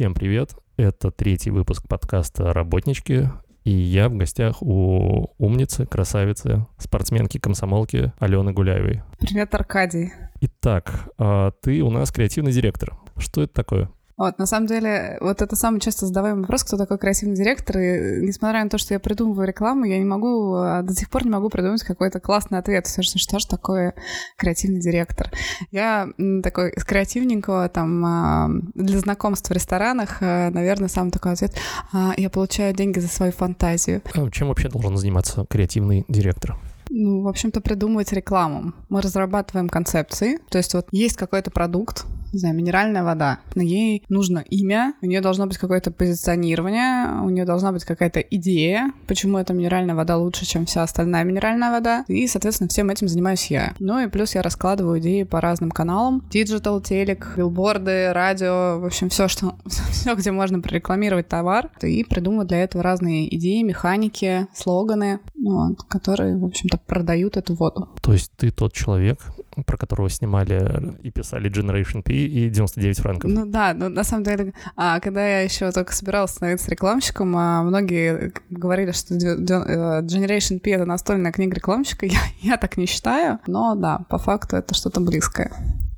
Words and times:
Всем 0.00 0.14
привет! 0.14 0.54
Это 0.78 1.10
третий 1.10 1.50
выпуск 1.50 1.86
подкаста 1.86 2.54
«Работнички», 2.54 3.28
и 3.64 3.70
я 3.70 4.08
в 4.08 4.16
гостях 4.16 4.62
у 4.62 5.26
умницы, 5.36 5.84
красавицы, 5.84 6.66
спортсменки, 6.78 7.36
комсомолки 7.36 8.10
Алены 8.18 8.54
Гуляевой. 8.54 9.02
Привет, 9.18 9.54
Аркадий. 9.54 10.14
Итак, 10.40 11.10
а 11.18 11.50
ты 11.50 11.82
у 11.82 11.90
нас 11.90 12.10
креативный 12.12 12.50
директор. 12.50 12.96
Что 13.18 13.42
это 13.42 13.52
такое? 13.52 13.90
Вот, 14.20 14.38
на 14.38 14.44
самом 14.44 14.66
деле, 14.66 15.16
вот 15.22 15.40
это 15.40 15.56
самый 15.56 15.80
часто 15.80 16.04
задаваемый 16.04 16.42
вопрос, 16.42 16.62
кто 16.62 16.76
такой 16.76 16.98
креативный 16.98 17.34
директор, 17.34 17.78
и 17.78 18.20
несмотря 18.20 18.62
на 18.62 18.68
то, 18.68 18.76
что 18.76 18.92
я 18.92 19.00
придумываю 19.00 19.48
рекламу, 19.48 19.86
я 19.86 19.96
не 19.96 20.04
могу, 20.04 20.56
а, 20.56 20.82
до 20.82 20.92
сих 20.92 21.08
пор 21.08 21.24
не 21.24 21.30
могу 21.30 21.48
придумать 21.48 21.82
какой-то 21.82 22.20
классный 22.20 22.58
ответ, 22.58 22.86
что, 22.86 23.18
что 23.18 23.38
же 23.38 23.48
такое 23.48 23.94
креативный 24.36 24.78
директор. 24.78 25.30
Я 25.70 26.10
такой 26.42 26.72
из 26.72 26.84
креативненького, 26.84 27.70
там, 27.70 28.04
а, 28.04 28.50
для 28.74 28.98
знакомств 28.98 29.48
в 29.48 29.54
ресторанах, 29.54 30.18
а, 30.20 30.50
наверное, 30.50 30.88
самый 30.88 31.12
такой 31.12 31.32
ответ, 31.32 31.54
я 32.18 32.28
получаю 32.28 32.74
деньги 32.74 32.98
за 32.98 33.08
свою 33.08 33.32
фантазию. 33.32 34.02
Чем 34.32 34.48
вообще 34.48 34.68
должен 34.68 34.98
заниматься 34.98 35.46
креативный 35.48 36.04
директор? 36.08 36.58
Ну, 36.90 37.22
в 37.22 37.28
общем-то, 37.28 37.62
придумывать 37.62 38.12
рекламу. 38.12 38.74
Мы 38.90 39.00
разрабатываем 39.00 39.68
концепции. 39.68 40.40
То 40.50 40.58
есть 40.58 40.74
вот 40.74 40.88
есть 40.90 41.16
какой-то 41.16 41.52
продукт, 41.52 42.04
не 42.32 42.38
знаю, 42.38 42.54
минеральная 42.54 43.02
вода. 43.02 43.40
На 43.54 43.62
ей 43.62 44.04
нужно 44.08 44.38
имя, 44.38 44.94
у 45.02 45.06
нее 45.06 45.20
должно 45.20 45.46
быть 45.46 45.58
какое-то 45.58 45.90
позиционирование, 45.90 47.22
у 47.22 47.30
нее 47.30 47.44
должна 47.44 47.72
быть 47.72 47.84
какая-то 47.84 48.20
идея, 48.20 48.92
почему 49.06 49.38
эта 49.38 49.52
минеральная 49.52 49.94
вода 49.94 50.16
лучше, 50.16 50.46
чем 50.46 50.66
вся 50.66 50.82
остальная 50.82 51.24
минеральная 51.24 51.70
вода. 51.70 52.04
И, 52.08 52.26
соответственно, 52.26 52.68
всем 52.68 52.90
этим 52.90 53.08
занимаюсь 53.08 53.50
я. 53.50 53.74
Ну 53.78 54.00
и 54.00 54.08
плюс 54.08 54.34
я 54.34 54.42
раскладываю 54.42 55.00
идеи 55.00 55.24
по 55.24 55.40
разным 55.40 55.70
каналам. 55.70 56.24
Digital, 56.30 56.80
телек, 56.80 57.34
билборды, 57.36 58.12
радио, 58.12 58.78
в 58.78 58.84
общем, 58.86 59.08
все, 59.08 59.28
что, 59.28 59.56
все, 59.90 60.14
где 60.14 60.30
можно 60.30 60.60
прорекламировать 60.60 61.28
товар. 61.28 61.70
И 61.82 62.04
придумываю 62.04 62.46
для 62.46 62.62
этого 62.62 62.82
разные 62.82 63.34
идеи, 63.36 63.62
механики, 63.62 64.46
слоганы, 64.54 65.20
вот, 65.34 65.82
которые, 65.88 66.36
в 66.36 66.44
общем-то, 66.44 66.78
продают 66.78 67.36
эту 67.36 67.54
воду. 67.54 67.88
То 68.02 68.12
есть 68.12 68.32
ты 68.36 68.50
тот 68.50 68.72
человек, 68.72 69.18
про 69.66 69.76
которого 69.76 70.08
снимали 70.08 70.94
и 71.02 71.10
писали 71.10 71.50
Generation 71.50 72.02
P 72.02 72.12
и 72.12 72.48
99 72.50 72.98
франков. 73.00 73.30
Ну 73.30 73.46
да, 73.46 73.74
но 73.74 73.88
на 73.88 74.04
самом 74.04 74.24
деле, 74.24 74.52
а, 74.76 75.00
когда 75.00 75.26
я 75.26 75.40
еще 75.42 75.70
только 75.72 75.92
собиралась 75.92 76.32
становиться 76.32 76.70
рекламщиком, 76.70 77.36
а, 77.36 77.62
многие 77.62 78.32
говорили, 78.50 78.92
что 78.92 79.14
э, 79.14 79.18
Generation 80.02 80.60
P— 80.60 80.70
это 80.72 80.84
настольная 80.84 81.32
книга 81.32 81.56
рекламщика. 81.56 82.06
Я, 82.10 82.20
я 82.40 82.56
так 82.56 82.76
не 82.76 82.86
считаю, 82.86 83.38
но 83.46 83.74
да, 83.74 84.00
по 84.08 84.18
факту 84.18 84.56
это 84.56 84.74
что-то 84.74 85.00
близкое. 85.00 85.52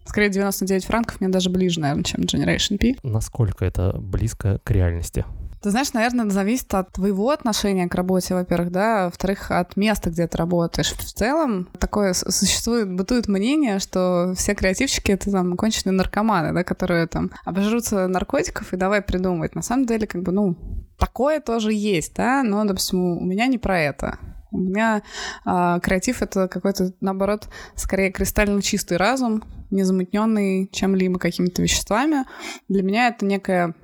Скорее, 0.04 0.30
99 0.30 0.84
франков 0.84 1.20
мне 1.20 1.30
даже 1.30 1.48
ближе, 1.48 1.80
наверное, 1.80 2.04
чем 2.04 2.22
Generation 2.22 2.76
P. 2.78 2.96
Насколько 3.02 3.64
это 3.64 3.96
близко 3.98 4.60
к 4.64 4.70
реальности? 4.70 5.24
Ты 5.62 5.70
знаешь, 5.70 5.92
наверное, 5.92 6.24
это 6.24 6.34
зависит 6.34 6.74
от 6.74 6.92
твоего 6.92 7.30
отношения 7.30 7.88
к 7.88 7.94
работе, 7.94 8.34
во-первых, 8.34 8.72
да, 8.72 9.04
во-вторых, 9.04 9.52
от 9.52 9.76
места, 9.76 10.10
где 10.10 10.26
ты 10.26 10.36
работаешь. 10.36 10.92
В 10.92 11.02
целом, 11.04 11.68
такое 11.78 12.14
существует, 12.14 12.92
бытует 12.92 13.28
мнение, 13.28 13.78
что 13.78 14.34
все 14.36 14.54
креативщики— 14.54 15.10
это 15.12 15.30
там 15.30 15.56
конченые 15.56 15.94
наркоманы, 15.94 16.52
да, 16.52 16.64
которые 16.64 17.06
там 17.06 17.30
обожрутся 17.44 18.08
наркотиков 18.08 18.72
и 18.72 18.76
давай 18.76 19.02
придумывать. 19.02 19.54
На 19.54 19.62
самом 19.62 19.86
деле, 19.86 20.08
как 20.08 20.22
бы, 20.22 20.32
ну, 20.32 20.56
такое 20.98 21.40
тоже 21.40 21.72
есть, 21.72 22.16
да, 22.16 22.42
но, 22.42 22.64
допустим, 22.64 23.18
у 23.18 23.24
меня 23.24 23.46
не 23.46 23.58
про 23.58 23.78
это. 23.78 24.18
У 24.50 24.58
меня 24.58 25.02
а, 25.44 25.78
креатив 25.78 26.22
это 26.22 26.48
какой-то, 26.48 26.92
наоборот, 27.00 27.48
скорее 27.76 28.10
кристально 28.10 28.60
чистый 28.62 28.98
разум, 28.98 29.44
не 29.70 29.84
замутненный 29.84 30.68
чем-либо, 30.70 31.18
какими-то 31.18 31.62
веществами. 31.62 32.24
Для 32.68 32.82
меня 32.82 33.08
это 33.08 33.24
некое 33.24 33.74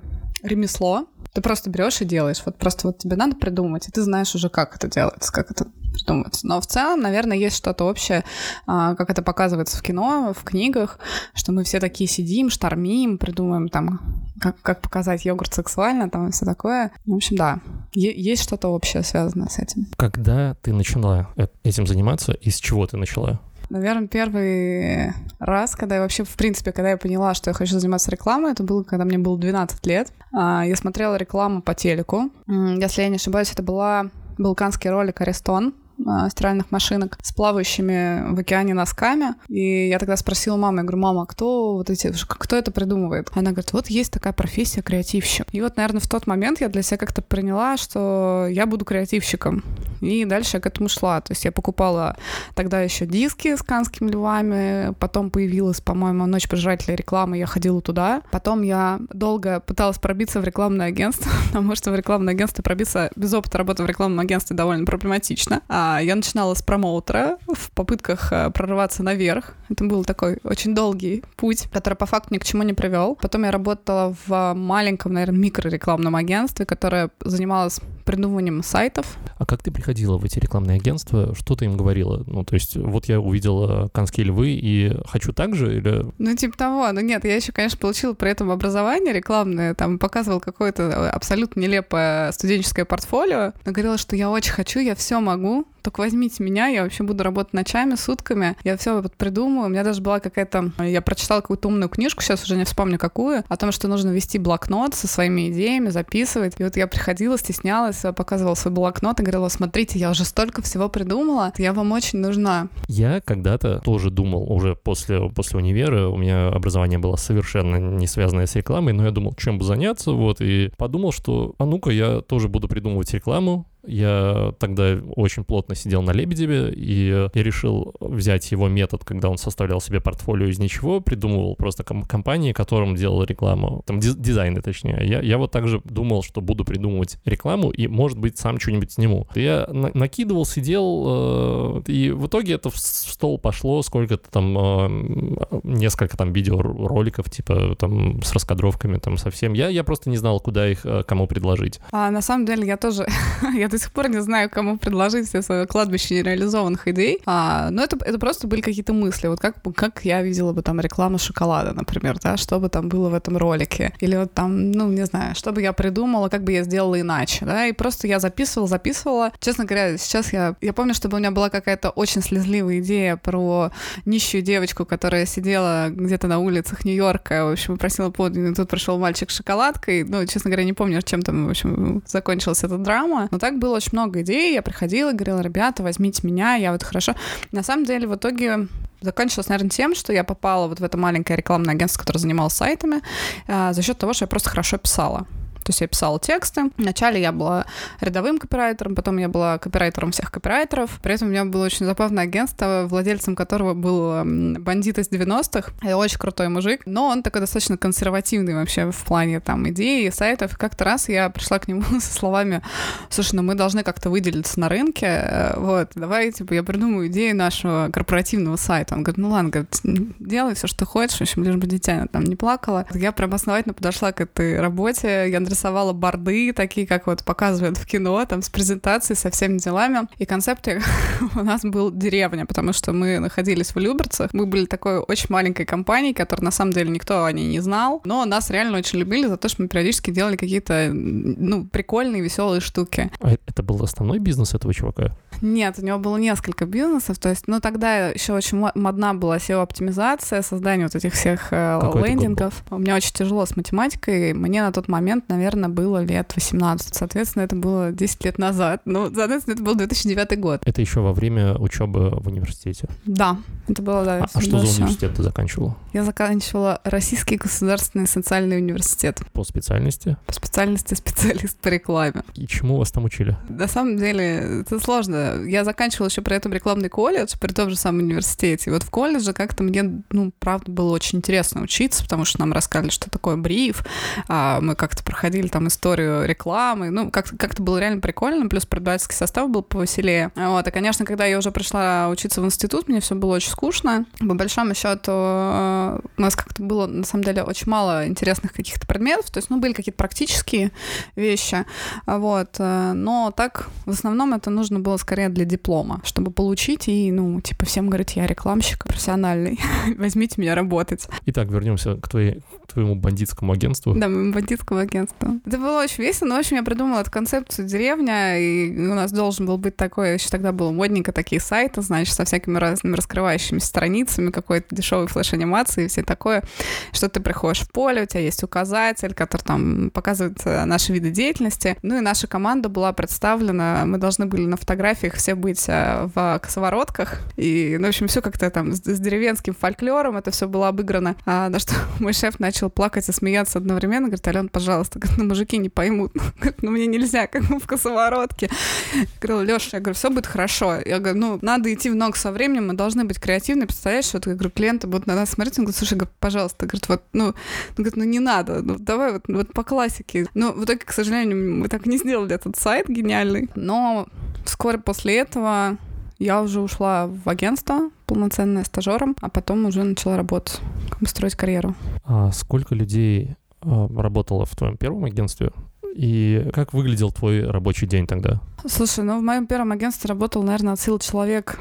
ремесло, 0.43 1.07
ты 1.33 1.41
просто 1.41 1.69
берешь 1.69 2.01
и 2.01 2.05
делаешь. 2.05 2.41
Вот 2.45 2.57
просто 2.57 2.87
вот 2.87 2.97
тебе 2.97 3.15
надо 3.15 3.35
придумать, 3.35 3.87
и 3.87 3.91
ты 3.91 4.01
знаешь 4.01 4.33
уже, 4.35 4.49
как 4.49 4.75
это 4.75 4.87
делается, 4.87 5.31
как 5.31 5.51
это 5.51 5.67
придумывается. 5.93 6.47
Но 6.47 6.59
в 6.61 6.67
целом, 6.67 7.01
наверное, 7.01 7.37
есть 7.37 7.55
что-то 7.55 7.85
общее, 7.85 8.23
а, 8.65 8.95
как 8.95 9.09
это 9.09 9.21
показывается 9.21 9.77
в 9.77 9.81
кино, 9.81 10.33
в 10.35 10.43
книгах, 10.43 10.99
что 11.33 11.51
мы 11.51 11.63
все 11.63 11.79
такие 11.79 12.09
сидим, 12.09 12.49
штормим, 12.49 13.17
придумаем 13.17 13.69
там, 13.69 14.23
как, 14.39 14.59
как 14.61 14.81
показать 14.81 15.25
йогурт 15.25 15.53
сексуально, 15.53 16.09
там 16.09 16.31
все 16.31 16.45
такое. 16.45 16.91
В 17.05 17.13
общем, 17.13 17.35
да, 17.35 17.59
есть 17.93 18.43
что-то 18.43 18.69
общее 18.69 19.03
связанное 19.03 19.49
с 19.49 19.59
этим. 19.59 19.87
Когда 19.97 20.55
ты 20.61 20.73
начала 20.73 21.29
э, 21.35 21.47
этим 21.63 21.85
заниматься 21.85 22.33
и 22.33 22.49
с 22.49 22.57
чего 22.57 22.87
ты 22.87 22.97
начала? 22.97 23.39
Наверное, 23.69 24.07
первый 24.07 25.13
раз, 25.39 25.75
когда 25.75 25.95
я 25.95 26.01
вообще, 26.01 26.23
в 26.23 26.35
принципе, 26.35 26.71
когда 26.71 26.91
я 26.91 26.97
поняла, 26.97 27.33
что 27.33 27.51
я 27.51 27.53
хочу 27.53 27.79
заниматься 27.79 28.11
рекламой, 28.11 28.51
это 28.51 28.63
было, 28.63 28.83
когда 28.83 29.05
мне 29.05 29.17
было 29.17 29.37
12 29.37 29.85
лет. 29.85 30.11
А, 30.33 30.65
я 30.65 30.75
смотрела 30.75 31.15
рекламу 31.15 31.61
по 31.61 31.75
телеку. 31.75 32.31
Если 32.47 33.01
я 33.01 33.09
не 33.09 33.15
ошибаюсь, 33.15 33.51
это 33.51 33.61
была 33.63 34.09
балканский 34.37 34.89
ролик 34.89 35.21
«Арестон», 35.21 35.73
а, 36.05 36.29
стиральных 36.29 36.71
машинок 36.71 37.17
с 37.21 37.31
плавающими 37.33 38.33
в 38.33 38.39
океане 38.39 38.73
носками. 38.73 39.35
И 39.47 39.89
я 39.89 39.99
тогда 39.99 40.15
спросила 40.17 40.55
маму, 40.55 40.77
я 40.77 40.83
говорю, 40.83 40.99
мама, 40.99 41.23
а 41.23 41.25
кто 41.25 41.73
вот 41.73 41.89
эти, 41.89 42.13
кто 42.27 42.55
это 42.55 42.71
придумывает? 42.71 43.29
Она 43.33 43.51
говорит, 43.51 43.73
вот 43.73 43.87
есть 43.87 44.11
такая 44.11 44.33
профессия 44.33 44.81
креативщик. 44.81 45.47
И 45.51 45.61
вот, 45.61 45.77
наверное, 45.77 46.01
в 46.01 46.07
тот 46.07 46.27
момент 46.27 46.61
я 46.61 46.69
для 46.69 46.81
себя 46.81 46.97
как-то 46.97 47.21
приняла, 47.21 47.77
что 47.77 48.47
я 48.49 48.65
буду 48.65 48.85
креативщиком. 48.85 49.63
И 50.01 50.25
дальше 50.25 50.57
я 50.57 50.61
к 50.61 50.65
этому 50.65 50.89
шла. 50.89 51.19
То 51.21 51.33
есть 51.33 51.43
я 51.45 51.51
покупала 51.51 52.15
тогда 52.55 52.81
еще 52.81 53.05
диски 53.05 53.55
с 53.55 53.61
канскими 53.61 54.11
львами, 54.11 54.93
потом 54.99 55.29
появилась, 55.29 55.81
по-моему, 55.81 56.25
«Ночь 56.25 56.47
пожирателя 56.47 56.95
рекламы», 56.95 57.37
я 57.37 57.45
ходила 57.45 57.81
туда. 57.81 58.21
Потом 58.31 58.61
я 58.61 58.99
долго 59.13 59.59
пыталась 59.59 59.97
пробиться 59.99 60.39
в 60.39 60.43
рекламное 60.43 60.87
агентство, 60.87 61.29
потому 61.47 61.75
что 61.75 61.91
в 61.91 61.95
рекламное 61.95 62.33
агентство 62.33 62.61
пробиться 62.63 63.11
без 63.15 63.33
опыта 63.33 63.57
работы 63.57 63.83
в 63.83 63.85
рекламном 63.85 64.19
агентстве 64.19 64.55
довольно 64.55 64.85
проблематично. 64.85 65.61
А 65.67 65.88
я 65.97 66.15
начинала 66.15 66.53
с 66.53 66.61
промоутера 66.61 67.37
в 67.47 67.71
попытках 67.71 68.31
э, 68.31 68.51
прорваться 68.51 69.03
наверх. 69.03 69.55
Это 69.69 69.83
был 69.85 70.03
такой 70.05 70.37
очень 70.43 70.75
долгий 70.75 71.23
путь, 71.35 71.67
который 71.71 71.95
по 71.95 72.05
факту 72.05 72.33
ни 72.33 72.37
к 72.37 72.45
чему 72.45 72.63
не 72.63 72.73
привел. 72.73 73.15
Потом 73.15 73.43
я 73.43 73.51
работала 73.51 74.15
в 74.25 74.53
маленьком, 74.53 75.13
наверное, 75.13 75.39
микрорекламном 75.39 76.15
агентстве, 76.15 76.65
которое 76.65 77.09
занималось 77.23 77.79
придумыванием 78.05 78.63
сайтов. 78.63 79.05
А 79.37 79.45
как 79.45 79.61
ты 79.61 79.71
приходила 79.71 80.17
в 80.17 80.25
эти 80.25 80.39
рекламные 80.39 80.77
агентства? 80.77 81.35
Что 81.35 81.55
ты 81.55 81.65
им 81.65 81.77
говорила? 81.77 82.23
Ну, 82.25 82.43
то 82.43 82.55
есть, 82.55 82.75
вот 82.75 83.05
я 83.05 83.19
увидела 83.19 83.87
«Канские 83.89 84.25
львы» 84.25 84.49
и 84.49 84.97
хочу 85.07 85.31
так 85.31 85.55
же? 85.55 85.77
Или... 85.77 86.05
Ну, 86.17 86.35
типа 86.35 86.57
того. 86.57 86.91
Ну, 86.91 87.01
нет, 87.01 87.23
я 87.23 87.35
еще, 87.35 87.51
конечно, 87.51 87.77
получила 87.77 88.13
при 88.13 88.31
этом 88.31 88.49
образование 88.49 89.13
рекламное, 89.13 89.75
там 89.75 89.99
показывал 89.99 90.39
какое-то 90.39 91.09
абсолютно 91.11 91.59
нелепое 91.59 92.31
студенческое 92.31 92.85
портфолио, 92.85 93.53
но 93.65 93.71
говорила, 93.71 93.97
что 93.97 94.15
я 94.15 94.29
очень 94.29 94.53
хочу, 94.53 94.79
я 94.79 94.95
все 94.95 95.19
могу, 95.19 95.65
только 95.81 96.01
возьмите 96.01 96.43
меня, 96.43 96.67
я 96.67 96.83
вообще 96.83 97.03
буду 97.03 97.23
работать 97.23 97.53
ночами, 97.53 97.95
сутками, 97.95 98.55
я 98.63 98.77
все 98.77 99.01
вот 99.01 99.15
придумаю. 99.15 99.67
У 99.67 99.69
меня 99.69 99.83
даже 99.83 100.01
была 100.01 100.19
какая-то... 100.19 100.71
Я 100.79 101.01
прочитала 101.01 101.41
какую-то 101.41 101.67
умную 101.67 101.89
книжку, 101.89 102.21
сейчас 102.21 102.43
уже 102.43 102.55
не 102.55 102.65
вспомню 102.65 102.97
какую, 102.97 103.43
о 103.47 103.57
том, 103.57 103.71
что 103.71 103.87
нужно 103.87 104.09
вести 104.09 104.37
блокнот 104.37 104.95
со 104.95 105.07
своими 105.07 105.49
идеями, 105.49 105.89
записывать. 105.89 106.59
И 106.59 106.63
вот 106.63 106.77
я 106.77 106.87
приходила, 106.87 107.37
стеснялась, 107.37 108.03
показывала 108.15 108.55
свой 108.55 108.73
блокнот 108.73 109.19
и 109.19 109.23
говорила, 109.23 109.47
смотрите, 109.49 109.99
я 109.99 110.11
уже 110.11 110.25
столько 110.25 110.61
всего 110.61 110.89
придумала, 110.89 111.53
я 111.57 111.73
вам 111.73 111.91
очень 111.91 112.19
нужна. 112.19 112.67
Я 112.87 113.21
когда-то 113.21 113.79
тоже 113.79 114.09
думал, 114.09 114.51
уже 114.51 114.75
после, 114.75 115.29
после 115.29 115.57
универа, 115.59 116.07
у 116.07 116.17
меня 116.17 116.49
образование 116.49 116.99
было 116.99 117.15
совершенно 117.15 117.77
не 117.77 118.07
связанное 118.07 118.45
с 118.45 118.55
рекламой, 118.55 118.93
но 118.93 119.05
я 119.05 119.11
думал, 119.11 119.33
чем 119.35 119.57
бы 119.57 119.65
заняться, 119.65 120.11
вот, 120.11 120.41
и 120.41 120.71
подумал, 120.77 121.11
что, 121.11 121.53
а 121.57 121.65
ну-ка, 121.65 121.91
я 121.91 122.21
тоже 122.21 122.47
буду 122.47 122.67
придумывать 122.67 123.13
рекламу, 123.13 123.67
я 123.87 124.53
тогда 124.59 124.97
очень 125.15 125.43
плотно 125.43 125.75
сидел 125.75 126.01
на 126.01 126.11
Лебедеве, 126.11 126.71
и 126.73 127.07
я 127.33 127.43
решил 127.43 127.93
взять 127.99 128.51
его 128.51 128.67
метод, 128.67 129.03
когда 129.05 129.29
он 129.29 129.37
составлял 129.37 129.81
себе 129.81 129.99
портфолио 130.01 130.47
из 130.47 130.59
ничего, 130.59 131.01
придумывал 131.01 131.55
просто 131.55 131.83
ком- 131.83 132.03
компании, 132.03 132.51
которым 132.53 132.95
делал 132.95 133.23
рекламу, 133.23 133.81
там 133.85 133.99
диз- 133.99 134.17
дизайны 134.19 134.61
точнее. 134.61 134.99
Я, 135.03 135.21
я 135.21 135.37
вот 135.37 135.51
также 135.51 135.81
думал, 135.85 136.23
что 136.23 136.41
буду 136.41 136.65
придумывать 136.65 137.17
рекламу 137.25 137.69
и, 137.71 137.87
может 137.87 138.17
быть, 138.19 138.37
сам 138.37 138.59
что-нибудь 138.59 138.91
сниму. 138.91 139.27
Я 139.35 139.67
на- 139.71 139.91
накидывал, 139.93 140.45
сидел, 140.45 141.81
э, 141.87 141.91
и 141.91 142.11
в 142.11 142.27
итоге 142.27 142.53
это 142.53 142.69
в 142.69 142.77
стол 142.77 143.39
пошло, 143.39 143.81
сколько-то 143.81 144.29
там, 144.29 144.57
э, 144.57 145.59
несколько 145.63 146.17
там 146.17 146.33
видеороликов, 146.33 147.29
типа 147.29 147.75
там 147.77 148.21
с 148.21 148.33
раскадровками, 148.33 148.97
там 148.97 149.17
совсем. 149.17 149.53
Я, 149.53 149.69
я 149.69 149.83
просто 149.83 150.09
не 150.09 150.17
знал, 150.17 150.39
куда 150.39 150.69
их 150.69 150.85
э, 150.85 151.03
кому 151.07 151.27
предложить. 151.27 151.79
А 151.91 152.11
на 152.11 152.21
самом 152.21 152.45
деле 152.45 152.67
я 152.67 152.77
тоже, 152.77 153.07
я 153.57 153.67
до 153.67 153.77
сих 153.79 153.91
пор 153.91 154.09
не 154.09 154.21
знаю, 154.21 154.49
кому 154.49 154.77
предложить 154.77 155.27
все 155.27 155.41
свое 155.41 155.65
кладбище 155.65 156.15
нереализованных 156.15 156.87
идей. 156.87 157.21
А, 157.25 157.69
но 157.71 157.83
это, 157.83 157.97
это 158.03 158.19
просто 158.19 158.47
были 158.47 158.61
какие-то 158.61 158.93
мысли. 158.93 159.27
Вот 159.27 159.39
как, 159.39 159.55
как 159.75 160.05
я 160.05 160.21
видела 160.21 160.53
бы 160.53 160.61
там 160.61 160.79
рекламу 160.79 161.17
шоколада, 161.17 161.73
например, 161.73 162.17
да, 162.21 162.37
что 162.37 162.59
бы 162.59 162.69
там 162.69 162.89
было 162.89 163.09
в 163.09 163.13
этом 163.13 163.37
ролике. 163.37 163.93
Или 163.99 164.15
вот 164.15 164.33
там, 164.33 164.71
ну, 164.71 164.89
не 164.89 165.05
знаю, 165.05 165.35
что 165.35 165.51
бы 165.51 165.61
я 165.61 165.73
придумала, 165.73 166.29
как 166.29 166.43
бы 166.43 166.51
я 166.51 166.63
сделала 166.63 166.99
иначе, 166.99 167.45
да, 167.45 167.67
и 167.67 167.71
просто 167.71 168.07
я 168.07 168.19
записывала, 168.19 168.67
записывала. 168.67 169.31
Честно 169.39 169.65
говоря, 169.65 169.97
сейчас 169.97 170.33
я, 170.33 170.55
я 170.61 170.73
помню, 170.73 170.93
чтобы 170.93 171.17
у 171.17 171.19
меня 171.19 171.31
была 171.31 171.49
какая-то 171.49 171.89
очень 171.89 172.21
слезливая 172.21 172.79
идея 172.79 173.17
про 173.17 173.71
нищую 174.05 174.41
девочку, 174.41 174.85
которая 174.85 175.25
сидела 175.25 175.89
где-то 175.89 176.27
на 176.27 176.39
улицах 176.39 176.85
Нью-Йорка, 176.85 177.45
в 177.45 177.51
общем, 177.53 177.77
просила 177.77 178.09
и 178.09 178.53
тут 178.53 178.69
пришел 178.69 178.97
мальчик 178.97 179.29
с 179.29 179.35
шоколадкой. 179.35 180.03
Ну, 180.03 180.25
честно 180.25 180.49
говоря, 180.49 180.63
не 180.63 180.73
помню, 180.73 181.01
чем 181.01 181.21
там, 181.21 181.47
в 181.47 181.49
общем, 181.49 182.03
закончилась 182.05 182.63
эта 182.63 182.77
драма. 182.77 183.27
Но 183.31 183.37
так 183.37 183.58
было 183.59 183.75
очень 183.75 183.91
много 183.93 184.21
идей. 184.21 184.53
Я 184.53 184.61
приходила 184.61 185.11
говорила, 185.11 185.41
ребята, 185.41 185.83
возьмите 185.83 186.25
меня, 186.25 186.55
я 186.55 186.71
вот 186.71 186.83
хорошо. 186.83 187.15
На 187.51 187.63
самом 187.63 187.85
деле, 187.85 188.07
в 188.07 188.15
итоге 188.15 188.67
закончилось, 189.01 189.47
наверное, 189.47 189.69
тем, 189.69 189.95
что 189.95 190.13
я 190.13 190.23
попала 190.23 190.67
вот 190.67 190.79
в 190.79 190.83
это 190.83 190.97
маленькое 190.97 191.37
рекламное 191.37 191.73
агентство, 191.73 191.99
которое 191.99 192.19
занималось 192.19 192.53
сайтами, 192.53 193.01
э, 193.47 193.73
за 193.73 193.81
счет 193.81 193.97
того, 193.97 194.13
что 194.13 194.23
я 194.23 194.27
просто 194.27 194.49
хорошо 194.49 194.77
писала. 194.77 195.27
То 195.69 195.71
есть 195.71 195.81
я 195.81 195.87
писала 195.87 196.19
тексты. 196.19 196.71
Вначале 196.77 197.21
я 197.21 197.31
была 197.31 197.67
рядовым 198.01 198.39
копирайтером, 198.39 198.95
потом 198.95 199.17
я 199.17 199.29
была 199.29 199.59
копирайтером 199.59 200.11
всех 200.11 200.31
копирайтеров. 200.31 200.99
При 201.03 201.13
этом 201.13 201.27
у 201.27 201.31
меня 201.31 201.45
было 201.45 201.65
очень 201.65 201.85
забавное 201.85 202.23
агентство, 202.23 202.87
владельцем 202.89 203.35
которого 203.35 203.75
был 203.75 204.23
бандит 204.23 204.97
из 204.97 205.11
90-х. 205.11 205.71
Это 205.83 205.95
очень 205.95 206.17
крутой 206.17 206.49
мужик, 206.49 206.81
но 206.87 207.05
он 207.05 207.21
такой 207.21 207.41
достаточно 207.41 207.77
консервативный 207.77 208.55
вообще 208.55 208.89
в 208.89 209.03
плане 209.03 209.41
там 209.41 209.69
идей, 209.69 210.11
сайтов. 210.11 210.53
И 210.53 210.57
как-то 210.57 210.85
раз 210.85 211.07
я 211.07 211.29
пришла 211.29 211.59
к 211.59 211.67
нему 211.67 211.83
со 211.99 212.13
словами, 212.15 212.63
слушай, 213.11 213.35
ну 213.35 213.43
мы 213.43 213.53
должны 213.53 213.83
как-то 213.83 214.09
выделиться 214.09 214.59
на 214.59 214.69
рынке, 214.69 215.05
э, 215.05 215.53
вот, 215.59 215.91
давай, 215.93 216.31
типа, 216.31 216.55
я 216.55 216.63
придумаю 216.63 217.09
идею 217.09 217.35
нашего 217.35 217.89
корпоративного 217.93 218.55
сайта. 218.55 218.95
Он 218.95 219.03
говорит, 219.03 219.19
ну 219.19 219.29
ладно, 219.29 219.51
говорит, 219.51 219.79
делай 220.17 220.55
все, 220.55 220.65
что 220.65 220.87
хочешь, 220.87 221.19
в 221.19 221.21
общем, 221.21 221.43
лишь 221.43 221.57
бы 221.57 221.67
дитя 221.67 222.07
там 222.11 222.23
не 222.23 222.35
плакала. 222.35 222.87
Я 222.91 223.11
прям 223.11 223.35
основательно 223.35 223.75
подошла 223.75 224.11
к 224.11 224.21
этой 224.21 224.59
работе, 224.59 225.29
я 225.29 225.39
рисовала 225.59 225.91
борды, 225.93 226.53
такие, 226.53 226.87
как 226.87 227.07
вот 227.07 227.23
показывают 227.23 227.77
в 227.77 227.85
кино, 227.85 228.23
там 228.25 228.41
с 228.41 228.49
презентацией, 228.49 229.17
со 229.17 229.29
всеми 229.29 229.57
делами. 229.57 230.07
И 230.17 230.25
концепт 230.25 230.67
у 231.35 231.43
нас 231.43 231.61
был 231.63 231.91
деревня, 231.91 232.45
потому 232.45 232.71
что 232.71 232.93
мы 232.93 233.19
находились 233.19 233.75
в 233.75 233.79
Люберцах. 233.79 234.33
Мы 234.33 234.45
были 234.45 234.65
такой 234.65 234.99
очень 234.99 235.27
маленькой 235.29 235.65
компанией, 235.65 236.13
которой 236.13 236.41
на 236.41 236.51
самом 236.51 236.71
деле 236.71 236.89
никто 236.89 237.25
о 237.25 237.31
ней 237.31 237.47
не 237.47 237.59
знал, 237.59 238.01
но 238.05 238.23
нас 238.25 238.49
реально 238.49 238.77
очень 238.77 238.99
любили 238.99 239.27
за 239.27 239.37
то, 239.37 239.49
что 239.49 239.61
мы 239.61 239.67
периодически 239.67 240.11
делали 240.11 240.37
какие-то, 240.37 240.91
ну, 240.93 241.65
прикольные, 241.65 242.21
веселые 242.21 242.61
штуки. 242.61 243.11
А 243.19 243.31
это 243.31 243.61
был 243.61 243.83
основной 243.83 244.19
бизнес 244.19 244.53
этого 244.53 244.73
чувака? 244.73 245.17
Нет, 245.41 245.75
у 245.77 245.85
него 245.85 245.99
было 245.99 246.17
несколько 246.17 246.65
бизнесов, 246.65 247.17
то 247.19 247.29
есть, 247.29 247.47
ну, 247.47 247.59
тогда 247.59 248.09
еще 248.09 248.33
очень 248.33 248.57
модна 248.75 249.13
была 249.13 249.37
SEO-оптимизация, 249.37 250.41
создание 250.41 250.87
вот 250.87 250.95
этих 250.95 251.13
всех 251.13 251.47
э, 251.51 251.79
Какой 251.81 252.09
лендингов. 252.09 252.63
У 252.69 252.77
меня 252.77 252.95
очень 252.95 253.13
тяжело 253.13 253.45
с 253.45 253.55
математикой, 253.55 254.33
мне 254.33 254.61
на 254.61 254.71
тот 254.71 254.87
момент, 254.87 255.25
наверное, 255.29 255.38
было 255.69 256.03
лет 256.03 256.31
18, 256.35 256.95
соответственно, 256.95 257.43
это 257.43 257.55
было 257.55 257.91
10 257.91 258.25
лет 258.25 258.37
назад, 258.37 258.81
ну, 258.85 259.13
соответственно, 259.13 259.53
это 259.53 259.63
был 259.63 259.75
2009 259.75 260.39
год. 260.39 260.61
Это 260.65 260.81
еще 260.81 261.01
во 261.01 261.13
время 261.13 261.55
учебы 261.55 262.09
в 262.09 262.27
университете? 262.27 262.87
Да, 263.05 263.37
это 263.67 263.81
было, 263.81 264.03
да. 264.03 264.17
А, 264.19 264.27
а 264.33 264.41
что 264.41 264.59
за 264.59 264.81
университет 264.81 265.15
ты 265.15 265.23
заканчивала? 265.23 265.77
Я 265.93 266.03
заканчивала 266.03 266.81
Российский 266.83 267.37
государственный 267.37 268.07
социальный 268.07 268.57
университет. 268.57 269.21
По 269.33 269.43
специальности? 269.43 270.17
По 270.25 270.33
специальности 270.33 270.93
специалист 270.93 271.57
по 271.57 271.67
рекламе. 271.69 272.23
И 272.35 272.47
чему 272.47 272.77
вас 272.77 272.91
там 272.91 273.05
учили? 273.05 273.37
На 273.47 273.67
самом 273.67 273.97
деле, 273.97 274.61
это 274.61 274.79
сложно. 274.79 275.43
Я 275.45 275.63
заканчивала 275.63 276.07
еще 276.07 276.21
при 276.21 276.35
этом 276.35 276.53
рекламный 276.53 276.89
колледж, 276.89 277.35
при 277.39 277.51
том 277.51 277.69
же 277.69 277.75
самом 277.75 277.99
университете. 277.99 278.69
И 278.69 278.73
вот 278.73 278.83
в 278.83 278.89
колледже 278.89 279.33
как-то 279.33 279.63
мне, 279.63 280.03
ну, 280.11 280.31
правда, 280.39 280.71
было 280.71 280.91
очень 280.91 281.19
интересно 281.19 281.61
учиться, 281.61 282.03
потому 282.03 282.25
что 282.25 282.39
нам 282.39 282.53
рассказали, 282.53 282.89
что 282.89 283.09
такое 283.09 283.37
бриф. 283.37 283.85
А 284.27 284.59
мы 284.61 284.75
как-то 284.75 285.03
проходили 285.03 285.28
там 285.49 285.67
историю 285.67 286.25
рекламы. 286.25 286.89
Ну, 286.89 287.11
как-то 287.11 287.37
как 287.37 287.55
было 287.59 287.77
реально 287.77 288.01
прикольно. 288.01 288.47
Плюс 288.47 288.65
преподавательский 288.65 289.15
состав 289.15 289.49
был 289.49 289.63
повеселее. 289.63 290.31
Вот. 290.35 290.67
И, 290.67 290.71
конечно, 290.71 291.05
когда 291.05 291.25
я 291.25 291.37
уже 291.37 291.51
пришла 291.51 292.09
учиться 292.09 292.41
в 292.41 292.45
институт, 292.45 292.87
мне 292.87 292.99
все 292.99 293.15
было 293.15 293.35
очень 293.35 293.51
скучно. 293.51 294.05
По 294.19 294.33
большому 294.33 294.73
счету, 294.73 295.11
э, 295.11 295.99
у 296.17 296.21
нас 296.21 296.35
как-то 296.35 296.63
было, 296.63 296.87
на 296.87 297.03
самом 297.03 297.23
деле, 297.23 297.43
очень 297.43 297.69
мало 297.69 298.07
интересных 298.07 298.53
каких-то 298.53 298.87
предметов. 298.87 299.29
То 299.31 299.37
есть, 299.37 299.49
ну, 299.49 299.59
были 299.59 299.73
какие-то 299.73 299.97
практические 299.97 300.71
вещи. 301.15 301.65
Вот. 302.05 302.55
Э, 302.59 302.93
но 302.93 303.31
так, 303.35 303.69
в 303.85 303.91
основном, 303.91 304.33
это 304.33 304.49
нужно 304.49 304.79
было 304.79 304.97
скорее 304.97 305.29
для 305.29 305.45
диплома, 305.45 306.01
чтобы 306.03 306.31
получить 306.31 306.87
и, 306.87 307.11
ну, 307.11 307.41
типа, 307.41 307.65
всем 307.65 307.89
говорить, 307.89 308.15
я 308.15 308.27
рекламщик 308.27 308.85
профессиональный, 308.85 309.59
возьмите 309.97 310.41
меня 310.41 310.55
работать. 310.55 311.07
Итак, 311.25 311.49
вернемся 311.49 311.95
к, 311.95 312.07
твоей, 312.07 312.41
к 312.63 312.73
твоему 312.73 312.95
бандитскому 312.95 313.53
агентству. 313.53 313.93
Да, 313.93 314.07
моему 314.07 314.33
бандитскому 314.33 314.79
агентству. 314.79 315.18
Это 315.45 315.57
было 315.57 315.81
очень 315.81 316.03
весело, 316.03 316.29
но, 316.29 316.35
в 316.35 316.39
общем, 316.39 316.57
я 316.57 316.63
придумала 316.63 317.01
эту 317.01 317.11
концепцию 317.11 317.67
деревня, 317.67 318.39
и 318.39 318.69
у 318.69 318.93
нас 318.93 319.11
должен 319.11 319.45
был 319.45 319.57
быть 319.57 319.75
такой, 319.75 320.13
еще 320.13 320.29
тогда 320.29 320.51
было 320.51 320.71
модненько 320.71 321.11
такие 321.11 321.41
сайты, 321.41 321.81
значит, 321.81 322.13
со 322.13 322.25
всякими 322.25 322.57
разными 322.57 322.95
раскрывающимися 322.95 323.67
страницами, 323.67 324.31
какой-то 324.31 324.75
дешевой 324.75 325.07
флеш-анимации 325.07 325.85
и 325.85 325.87
все 325.87 326.03
такое, 326.03 326.43
что 326.91 327.09
ты 327.09 327.19
приходишь 327.19 327.61
в 327.61 327.71
поле, 327.71 328.03
у 328.03 328.05
тебя 328.05 328.21
есть 328.21 328.43
указатель, 328.43 329.13
который 329.13 329.41
там 329.41 329.89
показывает 329.91 330.39
э, 330.45 330.65
наши 330.65 330.93
виды 330.93 331.11
деятельности. 331.11 331.77
Ну 331.81 331.97
и 331.97 332.01
наша 332.01 332.27
команда 332.27 332.69
была 332.69 332.93
представлена, 332.93 333.83
мы 333.85 333.97
должны 333.97 334.25
были 334.25 334.45
на 334.45 334.57
фотографиях 334.57 335.15
все 335.15 335.35
быть 335.35 335.65
э, 335.67 336.09
в 336.13 336.39
косоворотках, 336.41 337.21
и, 337.37 337.77
ну, 337.79 337.85
в 337.85 337.89
общем, 337.89 338.07
все 338.07 338.21
как-то 338.21 338.49
там 338.49 338.73
с, 338.73 338.81
с 338.83 338.99
деревенским 338.99 339.53
фольклором 339.53 340.17
это 340.17 340.31
все 340.31 340.47
было 340.47 340.67
обыграно. 340.67 341.15
А, 341.25 341.49
на 341.49 341.59
что 341.59 341.73
мой 341.99 342.13
шеф 342.13 342.39
начал 342.39 342.69
плакать 342.69 343.07
и 343.09 343.11
смеяться 343.11 343.57
одновременно, 343.57 344.07
говорит, 344.07 344.27
Ален, 344.27 344.49
пожалуйста, 344.49 344.99
говорит, 345.09 345.17
ну, 345.17 345.25
мужики 345.25 345.57
не 345.57 345.69
поймут, 345.69 346.13
ну, 346.61 346.71
мне 346.71 346.87
нельзя, 346.87 347.27
как 347.27 347.43
бы 347.43 347.59
в 347.59 347.67
косоворотке. 347.67 348.49
Я 348.93 349.05
говорю, 349.21 349.45
Леша, 349.45 349.77
я 349.77 349.79
говорю, 349.79 349.95
все 349.95 350.09
будет 350.09 350.25
хорошо. 350.25 350.77
Я 350.85 350.99
говорю, 350.99 351.19
ну, 351.19 351.39
надо 351.41 351.73
идти 351.73 351.89
в 351.89 351.95
ногу 351.95 352.15
со 352.15 352.31
временем, 352.31 352.67
мы 352.67 352.73
должны 352.73 353.05
быть 353.05 353.19
креативны, 353.19 353.65
представляешь, 353.65 354.05
что, 354.05 354.21
я 354.25 354.35
говорю, 354.35 354.51
клиенты 354.51 354.87
будут 354.87 355.07
на 355.07 355.15
нас 355.15 355.31
смотреть, 355.31 355.59
он 355.59 355.65
говорит, 355.65 355.77
слушай, 355.77 355.97
пожалуйста, 356.19 356.65
говорит, 356.65 356.89
вот, 356.89 357.03
ну, 357.13 357.33
говорит, 357.77 357.95
ну, 357.95 358.03
не 358.03 358.19
надо, 358.19 358.61
ну, 358.61 358.77
давай 358.77 359.13
вот, 359.13 359.23
вот 359.27 359.53
по 359.53 359.63
классике. 359.63 360.27
Но 360.33 360.51
в 360.51 360.65
итоге, 360.65 360.79
к 360.79 360.91
сожалению, 360.91 361.59
мы 361.59 361.67
так 361.67 361.85
не 361.85 361.97
сделали 361.97 362.35
этот 362.35 362.55
сайт 362.55 362.87
гениальный, 362.87 363.49
но 363.55 364.07
вскоре 364.45 364.77
после 364.77 365.17
этого 365.17 365.77
я 366.19 366.41
уже 366.41 366.59
ушла 366.59 367.07
в 367.07 367.29
агентство 367.29 367.89
полноценное 368.05 368.65
стажером, 368.65 369.15
а 369.21 369.29
потом 369.29 369.65
уже 369.65 369.83
начала 369.83 370.17
работать, 370.17 370.59
строить 371.05 371.35
карьеру. 371.35 371.75
А 372.03 372.31
сколько 372.31 372.75
людей 372.75 373.35
а, 373.61 373.87
работало 373.95 374.45
в 374.45 374.55
твоем 374.55 374.77
первом 374.77 375.05
агентстве? 375.05 375.51
И 375.95 376.49
как 376.53 376.73
выглядел 376.73 377.11
твой 377.11 377.49
рабочий 377.49 377.87
день 377.87 378.07
тогда? 378.07 378.41
Слушай, 378.65 379.03
ну 379.03 379.19
в 379.19 379.23
моем 379.23 379.47
первом 379.47 379.71
агентстве 379.71 380.07
работал, 380.07 380.43
наверное, 380.43 380.73
от 380.73 380.79
сил 380.79 380.99
человек 380.99 381.59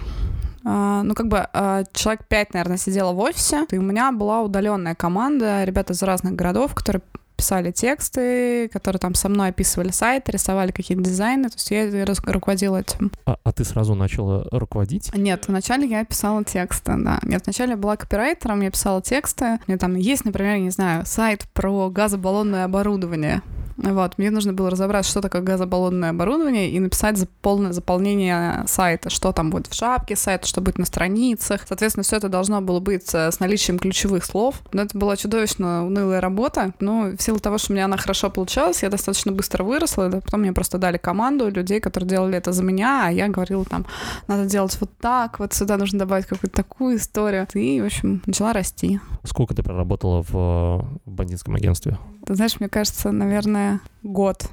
Uh, 0.64 1.02
ну, 1.02 1.14
как 1.14 1.28
бы 1.28 1.47
uh, 1.55 1.87
человек 1.95 2.26
пять, 2.28 2.52
наверное, 2.52 2.76
сидела 2.76 3.12
в 3.12 3.19
офисе, 3.21 3.64
и 3.71 3.78
у 3.78 3.83
меня 3.83 4.12
была 4.12 4.43
удаленная 4.43 4.95
команда, 4.95 5.64
ребята 5.64 5.95
из 5.95 6.02
разных 6.02 6.35
городов, 6.35 6.75
которые 6.75 7.00
писали 7.38 7.71
тексты, 7.71 8.68
которые 8.68 8.99
там 8.99 9.14
со 9.14 9.28
мной 9.28 9.50
описывали 9.50 9.90
сайт, 9.90 10.28
рисовали 10.28 10.73
какие-то 10.73 11.04
дизайны, 11.04 11.49
то 11.49 11.54
есть 11.57 11.71
я 11.71 12.04
руководила 12.04 12.78
этим. 12.78 13.12
А, 13.25 13.38
а 13.45 13.52
ты 13.52 13.64
сразу 13.64 13.95
начала 13.95 14.47
руководить? 14.50 15.14
Нет, 15.14 15.47
вначале 15.47 15.88
я 15.88 16.04
писала 16.04 16.45
тексты, 16.45 16.97
да. 16.99 17.21
Нет, 17.23 17.45
вначале 17.45 17.73
я 17.73 17.76
была 17.76 17.97
копирайтером, 17.97 18.61
я 18.62 18.71
писала 18.71 19.00
тексты. 19.00 19.61
У 19.66 19.71
меня 19.71 19.78
там 19.78 19.95
есть, 19.95 20.25
например, 20.25 20.59
не 20.59 20.71
знаю, 20.71 21.07
сайт 21.07 21.47
про 21.54 21.88
газобаллонное 21.88 22.64
оборудование. 22.64 23.42
Вот, 23.78 24.18
мне 24.18 24.30
нужно 24.30 24.52
было 24.52 24.70
разобраться, 24.70 25.11
что 25.11 25.20
такое 25.20 25.40
газобаллонное 25.40 26.11
оборудование, 26.11 26.70
и 26.70 26.80
написать 26.80 27.16
полное 27.42 27.73
заполнение 27.73 28.64
сайта, 28.66 29.08
что 29.08 29.32
там 29.32 29.50
будет 29.50 29.68
в 29.68 29.75
шапке 29.75 30.16
сайта, 30.16 30.47
что 30.47 30.61
будет 30.61 30.78
на 30.78 30.85
страницах. 30.85 31.62
Соответственно, 31.66 32.02
все 32.02 32.16
это 32.16 32.28
должно 32.28 32.61
было 32.61 32.80
быть 32.80 33.08
э, 33.14 33.30
с 33.30 33.38
наличием 33.38 33.78
ключевых 33.78 34.25
слов. 34.25 34.62
Но 34.73 34.82
это 34.82 34.99
была 34.99 35.16
чудовищно 35.16 35.87
унылая 35.87 36.20
работа. 36.20 36.75
Но 36.80 37.12
в 37.16 37.23
силу 37.23 37.38
того, 37.38 37.58
что 37.58 37.73
у 37.73 37.75
меня 37.75 37.85
она 37.85 37.97
хорошо 37.97 38.30
получалась, 38.30 38.82
я 38.82 38.88
достаточно 38.88 39.30
быстро 39.30 39.62
выросла. 39.62 40.08
Да, 40.08 40.20
потом 40.20 40.40
мне 40.40 40.52
просто 40.52 40.78
дали 40.78 40.99
команду 40.99 41.49
людей, 41.49 41.80
которые 41.80 42.11
делали 42.11 42.37
это 42.37 42.52
за 42.52 42.64
меня, 42.64 43.06
а 43.06 43.11
я 43.11 43.28
говорила 43.28 43.64
там, 43.64 43.87
надо 44.26 44.47
делать 44.47 44.76
вот 44.80 44.90
так, 45.00 45.38
вот 45.38 45.54
сюда 45.54 45.76
нужно 45.76 46.00
добавить 46.00 46.26
какую-то 46.26 46.56
такую 46.56 46.97
историю. 46.97 47.47
И, 47.54 47.80
в 47.80 47.87
общем, 47.87 48.23
начала 48.26 48.52
расти. 48.52 49.00
Сколько 49.25 49.54
ты 49.54 49.62
проработала 49.62 50.23
в, 50.23 50.32
в 50.32 51.11
бандитском 51.11 51.54
агентстве? 51.54 51.97
Ты 52.28 52.35
знаешь, 52.35 52.61
мне 52.61 52.68
кажется, 52.68 53.11
наверное, 53.11 53.80
год. 54.02 54.50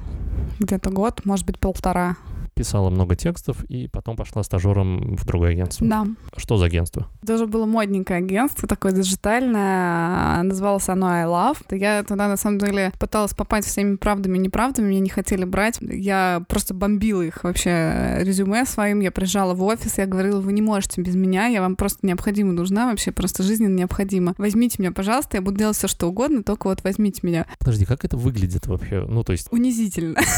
Где-то 0.61 0.91
год, 0.91 1.25
может 1.25 1.45
быть, 1.45 1.59
полтора. 1.59 2.15
Писала 2.55 2.89
много 2.89 3.15
текстов 3.15 3.63
и 3.65 3.87
потом 3.87 4.15
пошла 4.15 4.43
стажером 4.43 5.15
в 5.15 5.25
другое 5.25 5.51
агентство. 5.51 5.85
Да. 5.85 6.05
Что 6.37 6.57
за 6.57 6.65
агентство? 6.65 7.07
Тоже 7.25 7.45
было 7.45 7.65
модненькое 7.65 8.19
агентство, 8.19 8.67
такое 8.67 8.93
диджитальное. 8.93 10.41
Называлось 10.43 10.89
оно 10.89 11.07
I 11.07 11.25
Love. 11.25 11.57
Я 11.71 12.03
тогда, 12.03 12.27
на 12.27 12.37
самом 12.37 12.59
деле, 12.59 12.91
пыталась 12.99 13.33
попасть 13.33 13.67
всеми 13.67 13.97
правдами 13.97 14.37
и 14.37 14.41
неправдами. 14.41 14.87
Меня 14.87 15.01
не 15.01 15.09
хотели 15.09 15.43
брать. 15.43 15.77
Я 15.81 16.43
просто 16.47 16.73
бомбила 16.73 17.21
их 17.21 17.43
вообще 17.43 18.17
резюме 18.21 18.65
своим. 18.65 19.01
Я 19.01 19.11
приезжала 19.11 19.53
в 19.53 19.63
офис, 19.63 19.97
я 19.97 20.05
говорила, 20.05 20.39
вы 20.39 20.53
не 20.53 20.61
можете 20.61 21.01
без 21.01 21.15
меня, 21.15 21.47
я 21.47 21.61
вам 21.61 21.75
просто 21.75 22.05
необходимо 22.05 22.53
нужна, 22.53 22.89
вообще 22.89 23.11
просто 23.11 23.43
жизненно 23.43 23.75
необходима. 23.75 24.33
Возьмите 24.37 24.77
меня, 24.79 24.91
пожалуйста, 24.91 25.37
я 25.37 25.41
буду 25.41 25.57
делать 25.57 25.77
все, 25.77 25.87
что 25.87 26.07
угодно, 26.07 26.43
только 26.43 26.67
вот 26.67 26.83
возьмите 26.83 27.19
меня. 27.23 27.45
Подожди, 27.59 27.85
как 27.85 28.05
это 28.05 28.17
выглядит 28.17 28.67
вообще? 28.67 29.05
Ну, 29.07 29.23
то 29.23 29.31
есть... 29.33 29.47
Унизительно. 29.51 30.19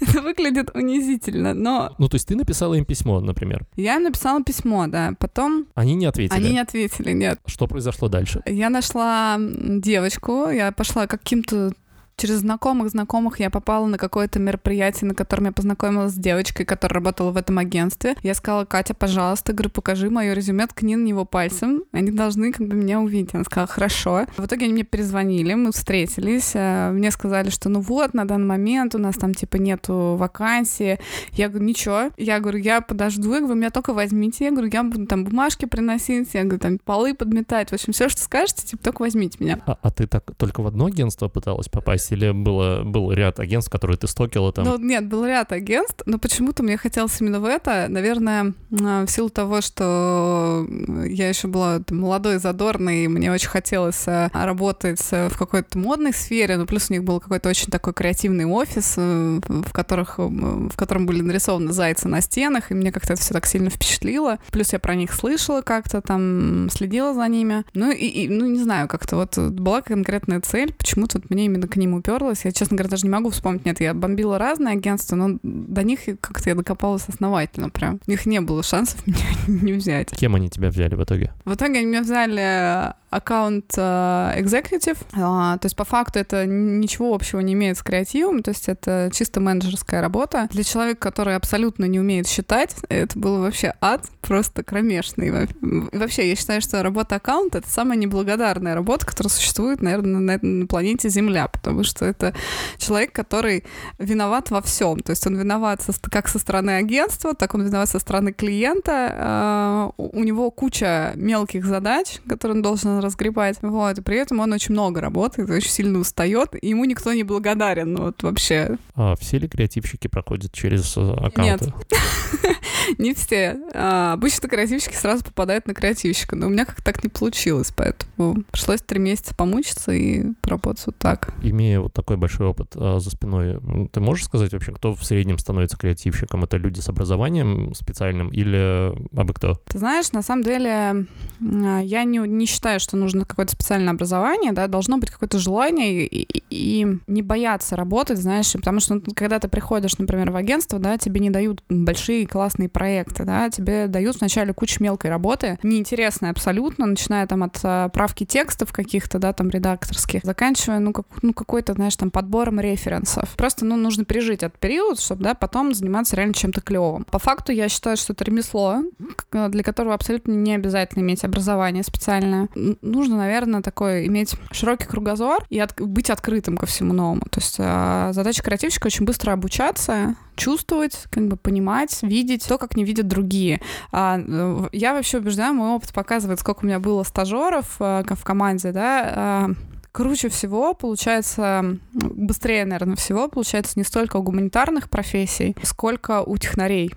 Это 0.00 0.20
выглядит 0.20 0.74
унизительно, 0.74 1.25
но... 1.32 1.94
Ну, 1.98 2.08
то 2.08 2.14
есть 2.14 2.28
ты 2.28 2.36
написала 2.36 2.74
им 2.74 2.84
письмо, 2.84 3.20
например? 3.20 3.66
Я 3.76 3.96
им 3.96 4.04
написала 4.04 4.42
письмо, 4.42 4.86
да. 4.86 5.12
Потом... 5.18 5.66
Они 5.74 5.94
не 5.94 6.06
ответили? 6.06 6.36
Они 6.36 6.52
не 6.52 6.58
ответили, 6.60 7.12
нет. 7.12 7.40
Что 7.46 7.66
произошло 7.66 8.08
дальше? 8.08 8.42
Я 8.46 8.70
нашла 8.70 9.36
девочку, 9.38 10.48
я 10.48 10.72
пошла 10.72 11.06
каким-то 11.06 11.72
через 12.16 12.36
знакомых 12.36 12.90
знакомых 12.90 13.40
я 13.40 13.50
попала 13.50 13.86
на 13.86 13.98
какое-то 13.98 14.38
мероприятие, 14.38 15.08
на 15.08 15.14
котором 15.14 15.46
я 15.46 15.52
познакомилась 15.52 16.12
с 16.12 16.16
девочкой, 16.16 16.64
которая 16.64 16.94
работала 16.94 17.30
в 17.30 17.36
этом 17.36 17.58
агентстве. 17.58 18.16
Я 18.22 18.34
сказала, 18.34 18.64
Катя, 18.64 18.94
пожалуйста, 18.94 19.52
говорю, 19.52 19.70
покажи 19.70 20.10
мое 20.10 20.32
резюме, 20.32 20.66
ткни 20.66 20.96
на 20.96 21.04
него 21.04 21.24
пальцем. 21.24 21.84
Они 21.92 22.10
должны 22.10 22.52
как 22.52 22.66
бы 22.66 22.74
меня 22.74 23.00
увидеть. 23.00 23.34
Она 23.34 23.44
сказала, 23.44 23.66
хорошо. 23.66 24.26
В 24.36 24.46
итоге 24.46 24.64
они 24.64 24.74
мне 24.74 24.82
перезвонили, 24.82 25.54
мы 25.54 25.72
встретились. 25.72 26.52
Э, 26.54 26.90
мне 26.90 27.10
сказали, 27.10 27.50
что 27.50 27.68
ну 27.68 27.80
вот, 27.80 28.14
на 28.14 28.24
данный 28.24 28.46
момент 28.46 28.94
у 28.94 28.98
нас 28.98 29.16
там 29.16 29.34
типа 29.34 29.56
нету 29.56 30.16
вакансии. 30.18 30.98
Я 31.32 31.48
говорю, 31.48 31.66
ничего. 31.66 32.10
Я 32.16 32.40
говорю, 32.40 32.58
я 32.58 32.80
подожду. 32.80 33.32
Я 33.34 33.40
говорю, 33.40 33.56
меня 33.56 33.70
только 33.70 33.92
возьмите. 33.92 34.46
Я 34.46 34.50
говорю, 34.52 34.70
я 34.72 34.82
буду 34.82 35.06
там 35.06 35.24
бумажки 35.24 35.66
приносить. 35.66 36.30
Я 36.32 36.44
говорю, 36.44 36.60
там 36.60 36.78
полы 36.78 37.14
подметать. 37.14 37.70
В 37.70 37.72
общем, 37.74 37.92
все, 37.92 38.08
что 38.08 38.22
скажете, 38.22 38.66
типа 38.66 38.82
только 38.82 39.02
возьмите 39.02 39.36
меня. 39.40 39.60
А, 39.66 39.78
а 39.82 39.90
ты 39.90 40.06
так 40.06 40.24
только 40.36 40.62
в 40.62 40.66
одно 40.66 40.86
агентство 40.86 41.28
пыталась 41.28 41.68
попасть? 41.68 42.05
Есть? 42.06 42.12
Или 42.12 42.30
было, 42.30 42.82
был 42.82 43.12
ряд 43.12 43.40
агентств, 43.40 43.70
которые 43.70 43.96
ты 43.96 44.06
стокила 44.06 44.52
там? 44.52 44.64
Ну, 44.64 44.78
нет, 44.78 45.06
был 45.06 45.24
ряд 45.24 45.52
агентств, 45.52 46.02
но 46.06 46.18
почему-то 46.18 46.62
мне 46.62 46.76
хотелось 46.76 47.20
именно 47.20 47.40
в 47.40 47.44
это. 47.44 47.86
Наверное, 47.88 48.54
а, 48.82 49.04
в 49.04 49.10
силу 49.10 49.28
того, 49.28 49.60
что 49.60 50.66
я 51.06 51.28
еще 51.28 51.48
была 51.48 51.80
молодой, 51.90 52.38
задорной, 52.38 53.04
и 53.04 53.08
мне 53.08 53.32
очень 53.32 53.48
хотелось 53.48 54.06
э, 54.06 54.28
работать 54.32 55.02
э, 55.10 55.28
в 55.28 55.38
какой-то 55.38 55.78
модной 55.78 56.12
сфере, 56.12 56.56
ну, 56.56 56.66
плюс 56.66 56.90
у 56.90 56.92
них 56.92 57.04
был 57.04 57.20
какой-то 57.20 57.48
очень 57.48 57.70
такой 57.70 57.92
креативный 57.92 58.44
офис, 58.44 58.94
э, 58.96 59.40
в, 59.46 59.72
которых, 59.72 60.18
в 60.18 60.76
котором 60.76 61.06
были 61.06 61.22
нарисованы 61.22 61.72
зайцы 61.72 62.08
на 62.08 62.20
стенах, 62.20 62.70
и 62.70 62.74
мне 62.74 62.92
как-то 62.92 63.14
это 63.14 63.22
все 63.22 63.32
так 63.32 63.46
сильно 63.46 63.70
впечатлило. 63.70 64.38
Плюс 64.50 64.72
я 64.72 64.78
про 64.78 64.94
них 64.94 65.12
слышала 65.12 65.62
как-то, 65.62 66.00
там, 66.00 66.68
следила 66.70 67.14
за 67.14 67.26
ними. 67.28 67.64
Ну, 67.74 67.90
и, 67.90 68.06
и 68.06 68.28
ну, 68.28 68.46
не 68.46 68.58
знаю, 68.58 68.88
как-то 68.88 69.16
вот 69.16 69.38
была 69.38 69.82
конкретная 69.82 70.40
цель, 70.40 70.72
почему-то 70.72 71.18
вот 71.18 71.30
мне 71.30 71.46
именно 71.46 71.66
к 71.66 71.76
ним 71.76 71.95
уперлась, 71.96 72.36
докопалась. 72.36 72.44
Я, 72.44 72.52
честно 72.52 72.76
говоря, 72.76 72.90
даже 72.90 73.04
не 73.04 73.10
могу 73.10 73.30
вспомнить. 73.30 73.64
Нет, 73.64 73.80
я 73.80 73.94
бомбила 73.94 74.38
разные 74.38 74.74
агентства, 74.74 75.16
но 75.16 75.38
до 75.42 75.82
них 75.82 76.00
как-то 76.20 76.48
я 76.48 76.54
докопалась 76.54 77.04
основательно 77.08 77.70
прям. 77.70 78.00
У 78.06 78.10
них 78.10 78.26
не 78.26 78.40
было 78.40 78.62
шансов 78.62 79.00
меня 79.06 79.18
не 79.46 79.72
взять. 79.72 80.10
Кем 80.10 80.34
они 80.34 80.48
тебя 80.48 80.68
взяли 80.68 80.94
в 80.94 81.02
итоге? 81.02 81.32
В 81.44 81.54
итоге 81.54 81.78
они 81.78 81.86
меня 81.86 82.02
взяли 82.02 82.94
аккаунт 83.10 83.72
executive. 83.76 84.98
Uh, 85.12 85.58
то 85.58 85.64
есть 85.64 85.76
по 85.76 85.84
факту 85.84 86.18
это 86.18 86.44
ничего 86.44 87.14
общего 87.14 87.40
не 87.40 87.54
имеет 87.54 87.78
с 87.78 87.82
креативом, 87.82 88.42
то 88.42 88.50
есть 88.50 88.68
это 88.68 89.10
чисто 89.12 89.40
менеджерская 89.40 90.00
работа. 90.00 90.48
Для 90.50 90.64
человека, 90.64 91.00
который 91.00 91.36
абсолютно 91.36 91.84
не 91.86 92.00
умеет 92.00 92.28
считать, 92.28 92.74
это 92.88 93.18
было 93.18 93.38
вообще 93.38 93.74
ад 93.80 94.04
просто 94.20 94.62
кромешный. 94.62 95.28
И 95.28 95.96
вообще, 95.96 96.28
я 96.28 96.36
считаю, 96.36 96.60
что 96.60 96.82
работа 96.82 97.16
аккаунта— 97.16 97.58
это 97.58 97.70
самая 97.70 97.96
неблагодарная 97.96 98.74
работа, 98.74 99.06
которая 99.06 99.30
существует, 99.30 99.80
наверное, 99.80 100.20
на, 100.20 100.38
на 100.42 100.66
планете 100.66 101.08
Земля, 101.08 101.48
потому 101.48 101.84
что 101.86 102.04
это 102.04 102.34
человек, 102.78 103.12
который 103.12 103.64
виноват 103.98 104.50
во 104.50 104.60
всем. 104.60 105.00
То 105.00 105.10
есть 105.10 105.26
он 105.26 105.36
виноват 105.36 105.82
со, 105.82 105.92
как 106.10 106.28
со 106.28 106.38
стороны 106.38 106.70
агентства, 106.70 107.34
так 107.34 107.54
он 107.54 107.64
виноват 107.64 107.88
со 107.88 107.98
стороны 107.98 108.32
клиента. 108.32 108.96
Uh, 109.16 109.94
у 109.96 110.22
него 110.24 110.50
куча 110.50 111.12
мелких 111.14 111.64
задач, 111.64 112.18
которые 112.28 112.56
он 112.56 112.62
должен 112.62 112.98
разгребать. 113.00 113.58
Вот, 113.62 113.98
и 113.98 114.02
при 114.02 114.18
этом 114.18 114.40
он 114.40 114.52
очень 114.52 114.72
много 114.72 115.00
работает, 115.00 115.50
очень 115.50 115.70
сильно 115.70 115.98
устает, 115.98 116.50
и 116.60 116.68
ему 116.68 116.84
никто 116.84 117.12
не 117.12 117.22
благодарен, 117.22 117.94
ну, 117.94 118.04
вот 118.04 118.22
вообще. 118.22 118.76
А 118.94 119.14
все 119.16 119.38
ли 119.38 119.48
креативщики 119.48 120.08
проходят 120.08 120.52
через 120.52 120.96
э, 120.96 121.00
аккаунты? 121.00 121.66
Нет. 121.66 122.56
Не 122.98 123.14
все. 123.14 123.58
А, 123.74 124.12
обычно 124.12 124.48
креативщики 124.48 124.94
сразу 124.94 125.24
попадают 125.24 125.66
на 125.66 125.74
креативщика, 125.74 126.36
но 126.36 126.46
у 126.46 126.50
меня 126.50 126.64
как-то 126.64 126.84
так 126.84 127.02
не 127.02 127.08
получилось, 127.08 127.72
поэтому 127.74 128.42
пришлось 128.50 128.80
три 128.80 128.98
месяца 128.98 129.34
помучиться 129.34 129.92
и 129.92 130.32
поработать 130.40 130.86
вот 130.86 130.96
так. 130.96 131.34
Имея 131.42 131.75
вот 131.78 131.92
такой 131.92 132.16
большой 132.16 132.46
опыт 132.46 132.72
а, 132.76 132.98
за 132.98 133.10
спиной, 133.10 133.58
ты 133.92 134.00
можешь 134.00 134.24
сказать 134.24 134.52
вообще, 134.52 134.72
кто 134.72 134.94
в 134.94 135.04
среднем 135.04 135.38
становится 135.38 135.76
креативщиком? 135.76 136.44
Это 136.44 136.56
люди 136.56 136.80
с 136.80 136.88
образованием 136.88 137.74
специальным 137.74 138.28
или 138.28 138.92
абы 139.16 139.34
кто? 139.34 139.60
Ты 139.66 139.78
знаешь, 139.78 140.12
на 140.12 140.22
самом 140.22 140.42
деле 140.42 141.06
а, 141.40 141.80
я 141.80 142.04
не, 142.04 142.18
не 142.18 142.46
считаю, 142.46 142.80
что 142.80 142.96
нужно 142.96 143.24
какое-то 143.24 143.52
специальное 143.52 143.92
образование, 143.92 144.52
да, 144.52 144.66
должно 144.66 144.98
быть 144.98 145.10
какое-то 145.10 145.38
желание 145.38 146.06
и, 146.06 146.22
и, 146.22 146.44
и 146.50 146.86
не 147.06 147.22
бояться 147.22 147.76
работать, 147.76 148.18
знаешь, 148.18 148.52
потому 148.52 148.80
что 148.80 148.94
ну, 148.94 149.02
когда 149.14 149.38
ты 149.38 149.48
приходишь, 149.48 149.98
например, 149.98 150.30
в 150.30 150.36
агентство, 150.36 150.78
да, 150.78 150.98
тебе 150.98 151.20
не 151.20 151.30
дают 151.30 151.62
большие 151.68 152.26
классные 152.26 152.68
проекты, 152.68 153.24
да, 153.24 153.50
тебе 153.50 153.86
дают 153.86 154.20
вначале 154.20 154.52
кучу 154.52 154.82
мелкой 154.82 155.10
работы, 155.10 155.58
неинтересной 155.62 156.30
абсолютно, 156.30 156.86
начиная 156.86 157.26
там 157.26 157.42
от 157.42 157.58
а, 157.62 157.88
правки 157.88 158.24
текстов 158.24 158.72
каких-то, 158.72 159.18
да, 159.18 159.32
там 159.32 159.50
редакторских, 159.50 160.22
заканчивая, 160.24 160.78
ну, 160.78 160.92
как, 160.92 161.06
ну 161.22 161.32
какой-то, 161.32 161.65
знаешь, 161.74 161.96
там 161.96 162.10
подбором 162.10 162.60
референсов. 162.60 163.28
Просто, 163.36 163.64
ну, 163.64 163.76
нужно 163.76 164.04
пережить 164.04 164.42
этот 164.42 164.58
период, 164.58 165.00
чтобы, 165.00 165.24
да, 165.24 165.34
потом 165.34 165.74
заниматься 165.74 166.16
реально 166.16 166.34
чем-то 166.34 166.60
клевым. 166.60 167.04
По 167.04 167.18
факту 167.18 167.52
я 167.52 167.68
считаю, 167.68 167.96
что 167.96 168.12
это 168.12 168.24
ремесло, 168.24 168.82
для 169.30 169.62
которого 169.62 169.94
абсолютно 169.94 170.32
не 170.32 170.54
обязательно 170.54 171.02
иметь 171.02 171.24
образование 171.24 171.82
специальное 171.82 172.48
нужно, 172.82 173.16
наверное, 173.16 173.62
такой 173.62 174.06
иметь 174.06 174.34
широкий 174.50 174.86
кругозор 174.86 175.44
и 175.50 175.58
от, 175.58 175.80
быть 175.80 176.10
открытым 176.10 176.56
ко 176.56 176.66
всему 176.66 176.92
новому. 176.92 177.22
То 177.30 177.40
есть 177.40 177.56
э, 177.58 178.10
задача 178.12 178.42
креативщика 178.42 178.86
очень 178.86 179.04
быстро 179.04 179.32
обучаться, 179.32 180.16
чувствовать, 180.36 181.04
как 181.10 181.28
бы 181.28 181.36
понимать, 181.36 181.98
видеть 182.02 182.46
то, 182.46 182.58
как 182.58 182.76
не 182.76 182.84
видят 182.84 183.08
другие. 183.08 183.60
А, 183.92 184.18
э, 184.18 184.68
я 184.72 184.94
вообще 184.94 185.18
убеждаю, 185.18 185.54
мой 185.54 185.70
опыт 185.70 185.92
показывает, 185.92 186.40
сколько 186.40 186.64
у 186.64 186.66
меня 186.66 186.78
было 186.78 187.02
стажеров 187.02 187.76
э, 187.80 188.04
в 188.08 188.24
команде, 188.24 188.72
да, 188.72 189.48
э, 189.48 189.54
круче 189.96 190.28
всего 190.28 190.74
получается, 190.74 191.78
быстрее, 191.94 192.66
наверное, 192.66 192.96
всего 192.96 193.28
получается 193.28 193.72
не 193.76 193.82
столько 193.82 194.18
у 194.18 194.22
гуманитарных 194.22 194.90
профессий, 194.90 195.56
сколько 195.62 196.22
у 196.22 196.36
технарей 196.36 196.92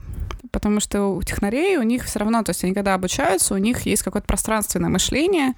потому 0.52 0.80
что 0.80 1.08
у 1.08 1.22
технарей 1.24 1.78
у 1.78 1.84
них 1.84 2.06
все 2.06 2.20
равно, 2.20 2.44
то 2.44 2.52
есть 2.52 2.64
они 2.64 2.74
когда 2.74 2.94
обучаются, 2.94 3.54
у 3.54 3.58
них 3.58 3.82
есть 3.82 4.04
какое-то 4.04 4.28
пространственное 4.28 4.90
мышление, 4.90 5.54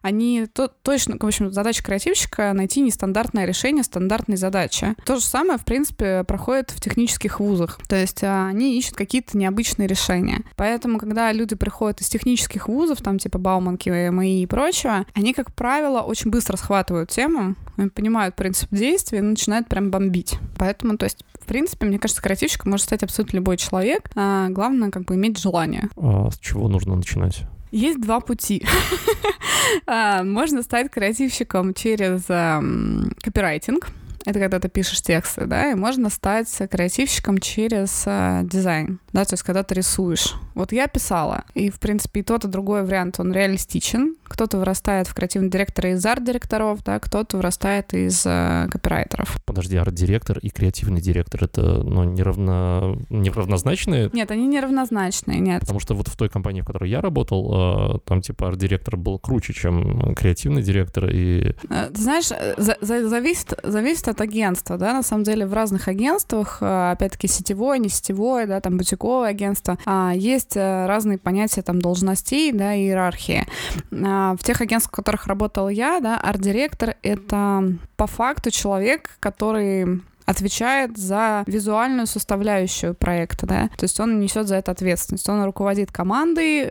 они 0.00 0.46
то, 0.52 0.68
точно, 0.68 1.16
в 1.18 1.24
общем, 1.24 1.52
задача 1.52 1.82
креативщика— 1.82 2.52
найти 2.54 2.80
нестандартное 2.80 3.44
решение 3.44 3.84
стандартной 3.84 4.36
задачи. 4.36 4.94
То 5.04 5.16
же 5.16 5.22
самое, 5.22 5.58
в 5.58 5.64
принципе, 5.64 6.24
проходит 6.24 6.70
в 6.70 6.80
технических 6.80 7.40
вузах, 7.40 7.78
то 7.88 7.96
есть 7.96 8.22
а, 8.22 8.46
они 8.46 8.78
ищут 8.78 8.94
какие-то 8.94 9.36
необычные 9.36 9.88
решения. 9.88 10.42
Поэтому, 10.56 10.98
когда 10.98 11.32
люди 11.32 11.54
приходят 11.54 12.00
из 12.00 12.08
технических 12.08 12.68
вузов, 12.68 13.00
там 13.02 13.18
типа 13.18 13.38
Бауманки, 13.38 13.88
МАИ 14.10 14.42
и 14.42 14.46
прочего, 14.46 15.06
они, 15.14 15.32
как 15.32 15.54
правило, 15.54 16.00
очень 16.00 16.30
быстро 16.30 16.56
схватывают 16.56 17.10
тему, 17.10 17.56
понимают 17.94 18.36
принцип 18.36 18.68
действия 18.70 19.18
и 19.18 19.22
начинают 19.22 19.68
прям 19.68 19.90
бомбить. 19.90 20.38
Поэтому, 20.58 20.96
то 20.96 21.04
есть, 21.04 21.24
в 21.40 21.46
принципе, 21.46 21.86
мне 21.86 21.98
кажется, 21.98 22.22
креативщиком 22.22 22.70
может 22.70 22.86
стать 22.86 23.02
абсолютно 23.02 23.36
любой 23.36 23.56
человек. 23.56 24.10
А 24.14 24.31
главное, 24.50 24.90
как 24.90 25.04
бы, 25.04 25.14
иметь 25.14 25.38
желание. 25.38 25.88
А 25.96 26.30
с 26.30 26.38
чего 26.38 26.68
нужно 26.68 26.96
начинать? 26.96 27.42
Есть 27.70 28.00
два 28.00 28.20
пути. 28.20 28.64
А, 29.86 30.22
можно 30.22 30.62
стать 30.62 30.90
креативщиком 30.90 31.72
через 31.72 32.24
копирайтинг. 33.22 33.88
Это 34.24 34.38
когда 34.38 34.60
ты 34.60 34.68
пишешь 34.68 35.02
тексты, 35.02 35.46
да, 35.46 35.70
и 35.70 35.74
можно 35.74 36.10
стать 36.10 36.48
креативщиком 36.70 37.38
через 37.38 38.04
дизайн. 38.48 39.00
да, 39.12 39.24
то 39.24 39.34
есть 39.34 39.42
когда 39.42 39.62
ты 39.62 39.74
рисуешь. 39.74 40.34
Вот 40.54 40.72
я 40.72 40.86
писала, 40.86 41.44
и, 41.54 41.70
в 41.70 41.80
принципе, 41.80 42.20
и 42.20 42.22
тот, 42.22 42.44
и 42.44 42.48
другой 42.48 42.84
вариант, 42.84 43.18
он 43.18 43.32
реалистичен. 43.32 44.16
Кто-то 44.24 44.58
вырастает 44.58 45.06
в 45.06 45.14
креативный 45.14 45.50
директор 45.50 45.86
из 45.86 46.04
арт-директоров, 46.04 46.82
да, 46.84 46.98
кто-то 46.98 47.36
вырастает 47.36 47.92
из 47.94 48.24
э, 48.24 48.68
копирайтеров. 48.70 49.36
Подожди, 49.44 49.76
арт-директор 49.76 50.38
и 50.38 50.50
креативный 50.50 51.00
директор— 51.00 51.44
это, 51.44 51.82
ну, 51.82 52.04
неравно... 52.04 52.98
неравнозначные? 53.10 54.10
Нет, 54.12 54.30
они 54.30 54.46
неравнозначные, 54.46 55.38
нет. 55.40 55.60
Потому 55.60 55.80
что 55.80 55.94
вот 55.94 56.08
в 56.08 56.16
той 56.16 56.28
компании, 56.28 56.62
в 56.62 56.66
которой 56.66 56.90
я 56.90 57.00
работал, 57.00 57.96
э, 57.96 57.98
там, 58.06 58.22
типа, 58.22 58.48
арт-директор 58.48 58.96
был 58.96 59.18
круче, 59.18 59.52
чем 59.52 60.14
креативный 60.14 60.62
директор, 60.62 61.08
и... 61.10 61.54
Э, 61.68 61.90
ты 61.92 62.00
знаешь, 62.00 62.30
э, 62.30 62.54
за, 62.56 62.76
за, 62.80 63.08
зависит, 63.08 63.58
зависит 63.62 64.08
от 64.12 64.20
агентства, 64.20 64.78
да, 64.78 64.92
на 64.92 65.02
самом 65.02 65.24
деле 65.24 65.46
в 65.46 65.52
разных 65.52 65.88
агентствах, 65.88 66.58
э, 66.60 66.92
опять-таки 66.92 67.28
сетевое, 67.28 67.78
не 67.78 67.88
сетевое, 67.88 68.46
да, 68.46 68.60
там 68.60 68.76
бутиковое 68.76 69.28
агентство, 69.28 69.78
а, 69.84 70.12
есть 70.14 70.56
разные 70.56 71.18
понятия 71.18 71.62
там 71.62 71.80
должностей, 71.80 72.52
да, 72.52 72.74
иерархии. 72.76 73.46
А, 73.92 74.36
в 74.36 74.44
тех 74.44 74.60
агентствах, 74.60 74.92
в 74.92 74.96
которых 74.96 75.26
работал 75.26 75.68
я, 75.68 76.00
да, 76.00 76.18
арт-директор— 76.18 76.96
это 77.02 77.74
по 77.96 78.06
факту 78.06 78.50
человек, 78.50 79.10
который 79.20 80.02
отвечает 80.26 80.96
за 80.96 81.44
визуальную 81.46 82.06
составляющую 82.06 82.94
проекта, 82.94 83.46
да, 83.46 83.68
то 83.76 83.84
есть 83.84 83.98
он 84.00 84.20
несет 84.20 84.48
за 84.48 84.56
это 84.56 84.72
ответственность, 84.72 85.28
он 85.28 85.44
руководит 85.44 85.92
командой, 85.92 86.70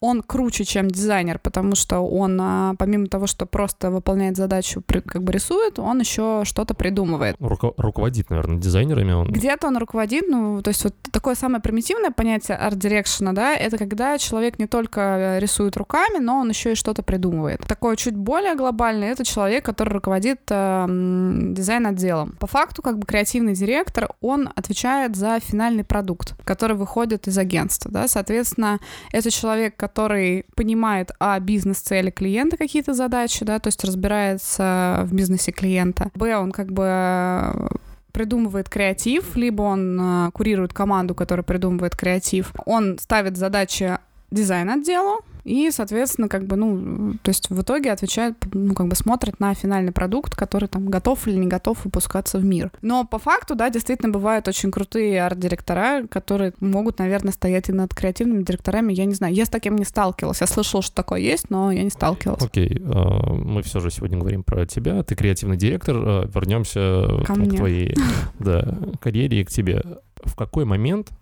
он 0.00 0.22
круче, 0.22 0.64
чем 0.64 0.88
дизайнер, 0.88 1.38
потому 1.38 1.74
что 1.74 2.00
он, 2.00 2.38
а, 2.40 2.74
помимо 2.78 3.06
того, 3.06 3.26
что 3.26 3.44
просто 3.44 3.90
выполняет 3.90 4.36
задачу, 4.36 4.82
как 4.86 5.22
бы 5.22 5.32
рисует, 5.32 5.78
он 5.78 6.00
еще 6.00 6.42
что-то 6.44 6.72
придумывает. 6.74 7.36
Руко- 7.38 7.74
руководит, 7.76 8.30
наверное, 8.30 8.58
дизайнерами 8.58 9.12
он. 9.12 9.30
Где-то 9.30 9.66
он 9.66 9.76
руководит, 9.76 10.24
ну, 10.26 10.62
то 10.62 10.68
есть 10.68 10.84
вот 10.84 10.94
такое 11.12 11.34
самое 11.34 11.60
примитивное 11.60 12.10
понятие 12.10 12.56
арт-дирекшена, 12.56 13.34
да, 13.34 13.54
это 13.54 13.76
когда 13.76 14.16
человек 14.16 14.58
не 14.58 14.66
только 14.66 15.36
рисует 15.38 15.76
руками, 15.76 16.18
но 16.18 16.38
он 16.38 16.48
еще 16.48 16.72
и 16.72 16.74
что-то 16.74 17.02
придумывает. 17.02 17.60
Такое 17.66 17.96
чуть 17.96 18.16
более 18.16 18.54
глобальное, 18.54 19.12
это 19.12 19.24
человек, 19.24 19.64
который 19.64 19.92
руководит 19.92 20.40
э, 20.48 20.86
дизайн-отделом. 20.88 22.36
По 22.38 22.46
факту, 22.46 22.59
как 22.66 22.98
бы 22.98 23.06
креативный 23.06 23.54
директор, 23.54 24.10
он 24.20 24.50
отвечает 24.54 25.16
за 25.16 25.40
финальный 25.40 25.84
продукт, 25.84 26.34
который 26.44 26.76
выходит 26.76 27.28
из 27.28 27.38
агентства, 27.38 27.90
да, 27.90 28.08
соответственно, 28.08 28.80
это 29.12 29.30
человек, 29.30 29.76
который 29.76 30.44
понимает, 30.54 31.10
а, 31.18 31.38
бизнес-цели 31.40 32.10
клиента 32.10 32.56
какие-то 32.56 32.94
задачи, 32.94 33.44
да, 33.44 33.58
то 33.58 33.68
есть 33.68 33.84
разбирается 33.84 35.02
в 35.04 35.14
бизнесе 35.14 35.52
клиента. 35.52 36.10
Б, 36.14 36.36
он 36.36 36.52
как 36.52 36.72
бы 36.72 37.70
придумывает 38.12 38.68
креатив, 38.68 39.36
либо 39.36 39.62
он 39.62 39.98
э, 40.00 40.30
курирует 40.32 40.72
команду, 40.72 41.14
которая 41.14 41.44
придумывает 41.44 41.96
креатив. 41.96 42.52
Он 42.66 42.98
ставит 42.98 43.36
задачи 43.36 43.98
дизайн-отделу, 44.30 45.20
и, 45.44 45.70
соответственно, 45.70 46.28
как 46.28 46.46
бы, 46.46 46.56
ну, 46.56 47.14
то 47.22 47.30
есть 47.30 47.50
в 47.50 47.60
итоге 47.60 47.92
отвечает, 47.92 48.34
ну, 48.52 48.74
как 48.74 48.88
бы 48.88 48.94
смотрит 48.94 49.40
на 49.40 49.54
финальный 49.54 49.92
продукт, 49.92 50.34
который 50.34 50.68
там 50.68 50.86
готов 50.86 51.26
или 51.26 51.36
не 51.36 51.46
готов 51.46 51.84
выпускаться 51.84 52.38
в 52.38 52.44
мир. 52.44 52.70
Но 52.82 53.04
по 53.04 53.18
факту, 53.18 53.54
да, 53.54 53.70
действительно 53.70 54.10
бывают 54.10 54.48
очень 54.48 54.70
крутые 54.70 55.22
арт-директора, 55.24 56.06
которые 56.08 56.52
могут, 56.60 56.98
наверное, 56.98 57.32
стоять 57.32 57.68
и 57.68 57.72
над 57.72 57.94
креативными 57.94 58.42
директорами. 58.42 58.92
Я 58.92 59.04
не 59.04 59.14
знаю, 59.14 59.34
я 59.34 59.44
с 59.44 59.48
таким 59.48 59.76
не 59.76 59.84
сталкивалась. 59.84 60.40
Я 60.40 60.46
слышала, 60.46 60.82
что 60.82 60.94
такое 60.94 61.20
есть, 61.20 61.50
но 61.50 61.72
я 61.72 61.82
не 61.82 61.90
сталкивалась. 61.90 62.44
Окей, 62.44 62.68
okay. 62.68 62.82
uh, 62.82 63.34
мы 63.34 63.62
все 63.62 63.80
же 63.80 63.90
сегодня 63.90 64.18
говорим 64.18 64.42
про 64.42 64.66
тебя. 64.66 65.02
Ты 65.02 65.14
креативный 65.14 65.56
директор. 65.56 65.96
Uh, 65.96 66.30
вернемся 66.34 67.24
Ко 67.26 67.34
к 67.34 67.56
твоей 67.56 67.94
да, 68.38 68.78
карьере 69.00 69.40
и 69.40 69.44
к 69.44 69.50
тебе. 69.50 69.82
В 70.24 70.36
какой 70.36 70.64
момент 70.64 71.10
а, 71.10 71.19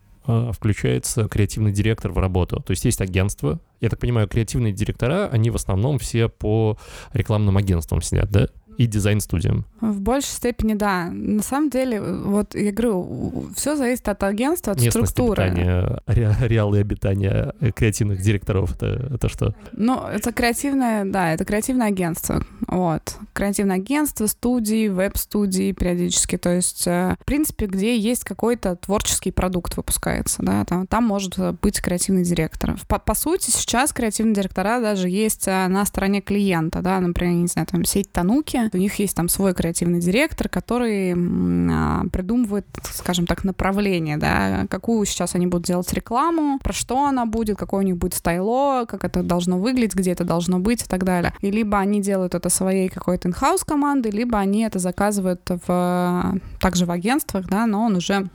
включается 0.53 1.29
креативный 1.29 1.73
директор 1.73 2.13
в 2.13 2.19
работу. 2.19 2.63
То 2.63 2.73
есть 2.73 2.85
есть 2.85 3.01
агентство. 3.01 3.61
Я 3.81 3.89
так 3.89 3.99
понимаю, 3.99 4.29
креативные 4.29 4.73
директора, 4.73 5.29
они 5.33 5.51
в 5.51 5.57
основном 5.57 5.99
все 5.99 6.29
по 6.29 6.79
рекламным 7.13 7.57
агентствам 7.57 8.03
сидят, 8.03 8.31
да? 8.31 8.49
и 8.79 8.87
дизайн-студиям. 8.87 9.67
В 9.81 10.01
большей 10.01 10.29
степени, 10.29 10.75
да. 10.75 11.11
На 11.11 11.43
самом 11.43 11.69
деле, 11.69 12.01
вот 12.01 12.55
я 12.55 12.71
говорю, 12.71 13.49
все 13.57 13.75
зависит 13.75 14.09
от 14.09 14.23
агентства, 14.23 14.73
от 14.73 14.81
Местность 14.81 15.11
структуры. 15.11 15.43
Обитания, 15.43 16.01
ре, 16.07 16.37
реалы 16.43 16.79
обитания 16.79 17.53
креативных 17.75 18.23
директоров, 18.23 18.77
это, 18.77 19.11
это 19.15 19.29
что? 19.29 19.53
Ну, 19.73 20.01
это 20.07 20.33
креативное, 20.33 21.05
да, 21.05 21.33
это 21.33 21.45
креативное 21.45 21.89
агентство. 21.89 22.47
Вот. 22.69 23.17
Креативное 23.33 23.77
агентство, 23.77 24.27
студии, 24.27 24.89
веб-студии 24.89 25.73
периодически. 25.73 26.37
То 26.37 26.55
есть, 26.55 26.87
э, 26.87 27.17
в 27.19 27.25
принципе, 27.25 27.67
где 27.67 27.97
есть 27.97 28.25
какой-то 28.25 28.77
творческий 28.77 29.31
продукт 29.31 29.77
выпускается, 29.77 30.43
да, 30.43 30.65
там, 30.65 30.87
там 30.87 31.05
может 31.05 31.39
быть 31.61 31.81
креативный 31.81 32.25
директор. 32.25 32.79
По, 32.87 32.99
по 32.99 33.15
сути, 33.15 33.51
сейчас 33.51 33.93
креативные 33.93 34.35
директора 34.35 34.81
даже 34.81 35.09
есть 35.09 35.49
э, 35.49 35.67
на 35.69 35.85
стороне 35.87 36.21
клиента, 36.21 36.83
да, 36.83 37.01
например, 37.01 37.35
не 37.35 37.47
знаю, 37.47 37.67
там 37.67 37.85
сеть 37.85 38.13
Тануки, 38.13 38.71
у 38.73 38.77
них 38.77 38.95
есть 38.97 39.17
там 39.17 39.29
свой 39.29 39.55
креативный 39.55 40.01
директор, 40.01 40.49
который 40.49 41.15
а, 41.15 42.05
придумывает, 42.13 42.67
скажем 42.83 43.27
так, 43.27 43.45
направление, 43.45 44.17
да, 44.17 44.67
какую 44.69 45.07
сейчас 45.07 45.35
они 45.35 45.47
будут 45.47 45.67
делать 45.67 45.93
рекламу, 45.93 46.59
про 46.63 46.73
что 46.73 47.07
она 47.07 47.27
будет, 47.27 47.57
какое 47.57 47.81
у 47.81 47.85
них 47.85 47.97
будет 47.97 48.15
стайло, 48.15 48.85
как 48.87 49.05
это 49.05 49.23
должно 49.23 49.59
выглядеть, 49.59 49.95
где 49.95 50.13
это 50.13 50.25
должно 50.25 50.59
быть 50.59 50.83
и 50.83 50.87
так 50.87 51.05
далее. 51.05 51.33
И 51.41 51.51
либо 51.51 51.79
они 51.79 52.01
делают 52.01 52.35
это 52.35 52.49
своей 52.59 52.89
какой-то 52.89 53.29
инхаус 53.29 53.65
команды, 53.65 54.11
либо 54.11 54.39
они 54.39 54.63
это 54.63 54.79
заказывают 54.79 55.41
в, 55.67 56.41
также 56.61 56.87
в 56.87 56.91
агентствах, 56.91 57.47
да, 57.47 57.67
но 57.67 57.85
он 57.85 57.97
уже 57.97 58.29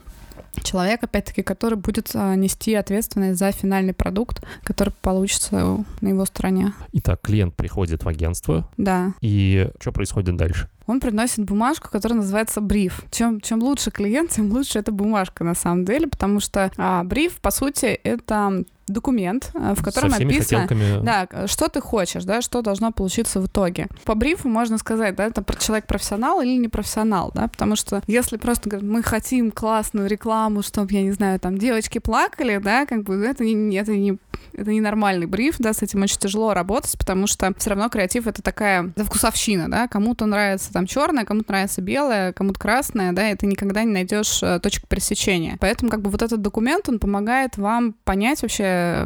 человек, 0.62 1.02
опять-таки, 1.02 1.42
который 1.42 1.76
будет 1.76 2.10
а, 2.14 2.34
нести 2.34 2.74
ответственность 2.74 3.38
за 3.38 3.50
финальный 3.52 3.92
продукт, 3.92 4.42
который 4.62 4.94
получится 5.02 5.84
на 6.00 6.08
его 6.08 6.24
стороне. 6.24 6.72
Итак, 6.92 7.20
клиент 7.22 7.54
приходит 7.54 8.04
в 8.04 8.08
агентство. 8.08 8.68
Да. 8.76 9.14
И 9.20 9.68
что 9.80 9.92
происходит 9.92 10.36
дальше? 10.36 10.68
Он 10.86 11.00
приносит 11.00 11.44
бумажку, 11.44 11.88
которая 11.90 12.18
называется 12.18 12.60
бриф. 12.60 13.02
Чем, 13.10 13.40
чем 13.40 13.62
лучше 13.62 13.90
клиент, 13.90 14.30
тем 14.36 14.52
лучше 14.52 14.78
эта 14.78 14.92
бумажка 14.92 15.44
на 15.44 15.54
самом 15.54 15.84
деле, 15.84 16.06
потому 16.06 16.40
что 16.40 16.70
а, 16.76 17.02
бриф, 17.04 17.40
по 17.40 17.50
сути, 17.50 17.86
это 17.86 18.64
документ, 18.86 19.50
э, 19.54 19.74
в 19.76 19.82
котором 19.82 20.12
описано, 20.12 20.66
хотелками... 20.66 21.04
да, 21.04 21.46
что 21.46 21.68
ты 21.68 21.80
хочешь, 21.80 22.24
да, 22.24 22.42
что 22.42 22.62
должно 22.62 22.92
получиться 22.92 23.40
в 23.40 23.46
итоге. 23.46 23.88
По 24.04 24.14
брифу 24.14 24.48
можно 24.48 24.78
сказать, 24.78 25.16
да, 25.16 25.26
это 25.26 25.44
человек 25.58 25.86
профессионал 25.86 26.40
или 26.40 26.56
не 26.56 26.68
профессионал, 26.68 27.30
да, 27.34 27.48
потому 27.48 27.76
что 27.76 28.02
если 28.06 28.36
просто 28.36 28.68
говорить, 28.68 28.90
мы 28.90 29.02
хотим 29.02 29.50
классную 29.50 30.08
рекламу, 30.08 30.62
чтобы, 30.62 30.92
я 30.92 31.02
не 31.02 31.12
знаю, 31.12 31.40
там 31.40 31.58
девочки 31.58 31.98
плакали, 31.98 32.58
да, 32.58 32.86
как 32.86 33.02
бы 33.02 33.14
это 33.24 33.44
не, 33.44 33.76
это 33.76 33.92
не 33.92 34.18
это 34.52 34.70
не 34.70 34.80
нормальный 34.80 35.26
бриф, 35.26 35.56
да, 35.58 35.72
с 35.72 35.82
этим 35.82 36.02
очень 36.02 36.18
тяжело 36.18 36.54
работать, 36.54 36.96
потому 36.98 37.26
что 37.26 37.52
все 37.58 37.70
равно 37.70 37.88
креатив 37.88 38.26
это 38.26 38.42
такая 38.42 38.92
это 38.94 39.04
вкусовщина, 39.04 39.70
да, 39.70 39.88
кому-то 39.88 40.26
нравится 40.26 40.72
там 40.72 40.86
черное, 40.86 41.24
кому-то 41.24 41.52
нравится 41.52 41.80
белое, 41.80 42.32
кому-то 42.32 42.58
красное, 42.58 43.12
да, 43.12 43.30
и 43.30 43.36
ты 43.36 43.46
никогда 43.46 43.84
не 43.84 43.92
найдешь 43.92 44.42
э, 44.42 44.60
точку 44.60 44.86
пересечения. 44.86 45.56
Поэтому 45.60 45.90
как 45.90 46.02
бы 46.02 46.10
вот 46.10 46.22
этот 46.22 46.40
документ, 46.40 46.88
он 46.88 46.98
помогает 46.98 47.56
вам 47.56 47.94
понять 48.04 48.42
вообще, 48.42 48.64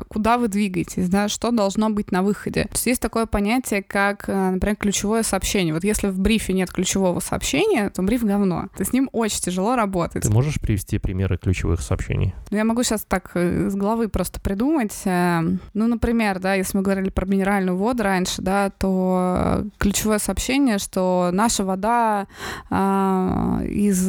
куда 0.09 0.39
вы 0.39 0.49
двигаетесь, 0.49 1.09
да, 1.09 1.29
что 1.29 1.51
должно 1.51 1.91
быть 1.91 2.13
на 2.13 2.23
выходе. 2.23 2.65
То 2.65 2.75
есть 2.75 2.87
есть 2.87 3.03
такое 3.03 3.27
понятие, 3.27 3.83
как, 3.83 4.29
э, 4.29 4.51
например, 4.51 4.77
ключевое 4.77 5.23
сообщение. 5.23 5.75
Вот 5.75 5.85
если 5.85 6.09
в 6.09 6.19
брифе 6.19 6.53
нет 6.53 6.71
ключевого 6.71 7.21
сообщения, 7.21 7.91
то 7.91 8.03
бриф 8.03 8.25
говно. 8.25 8.69
С 8.79 8.93
ним 8.93 9.09
очень 9.13 9.41
тяжело 9.41 9.77
работать. 9.77 10.23
Ты 10.23 10.31
можешь 10.31 10.61
привести 10.61 10.99
примеры 10.99 11.39
ключевых 11.39 11.81
сообщений? 11.81 12.35
Ну, 12.51 12.57
я 12.57 12.65
могу 12.65 12.83
сейчас 12.83 13.05
так 13.07 13.31
э, 13.35 13.71
с 13.71 13.75
головы 13.75 14.09
просто 14.09 14.41
придумать. 14.41 14.95
Ну, 15.05 15.59
например, 15.87 16.39
да, 16.41 16.55
если 16.55 16.77
мы 16.77 16.83
говорили 16.83 17.11
про 17.11 17.27
минеральную 17.27 17.77
воду 17.77 18.03
раньше, 18.03 18.43
да, 18.43 18.71
то 18.71 19.65
ключевое 19.79 20.19
сообщение, 20.19 20.79
что 20.79 21.31
наша 21.33 21.65
вода 21.65 22.27
а, 22.71 23.63
из 23.65 24.09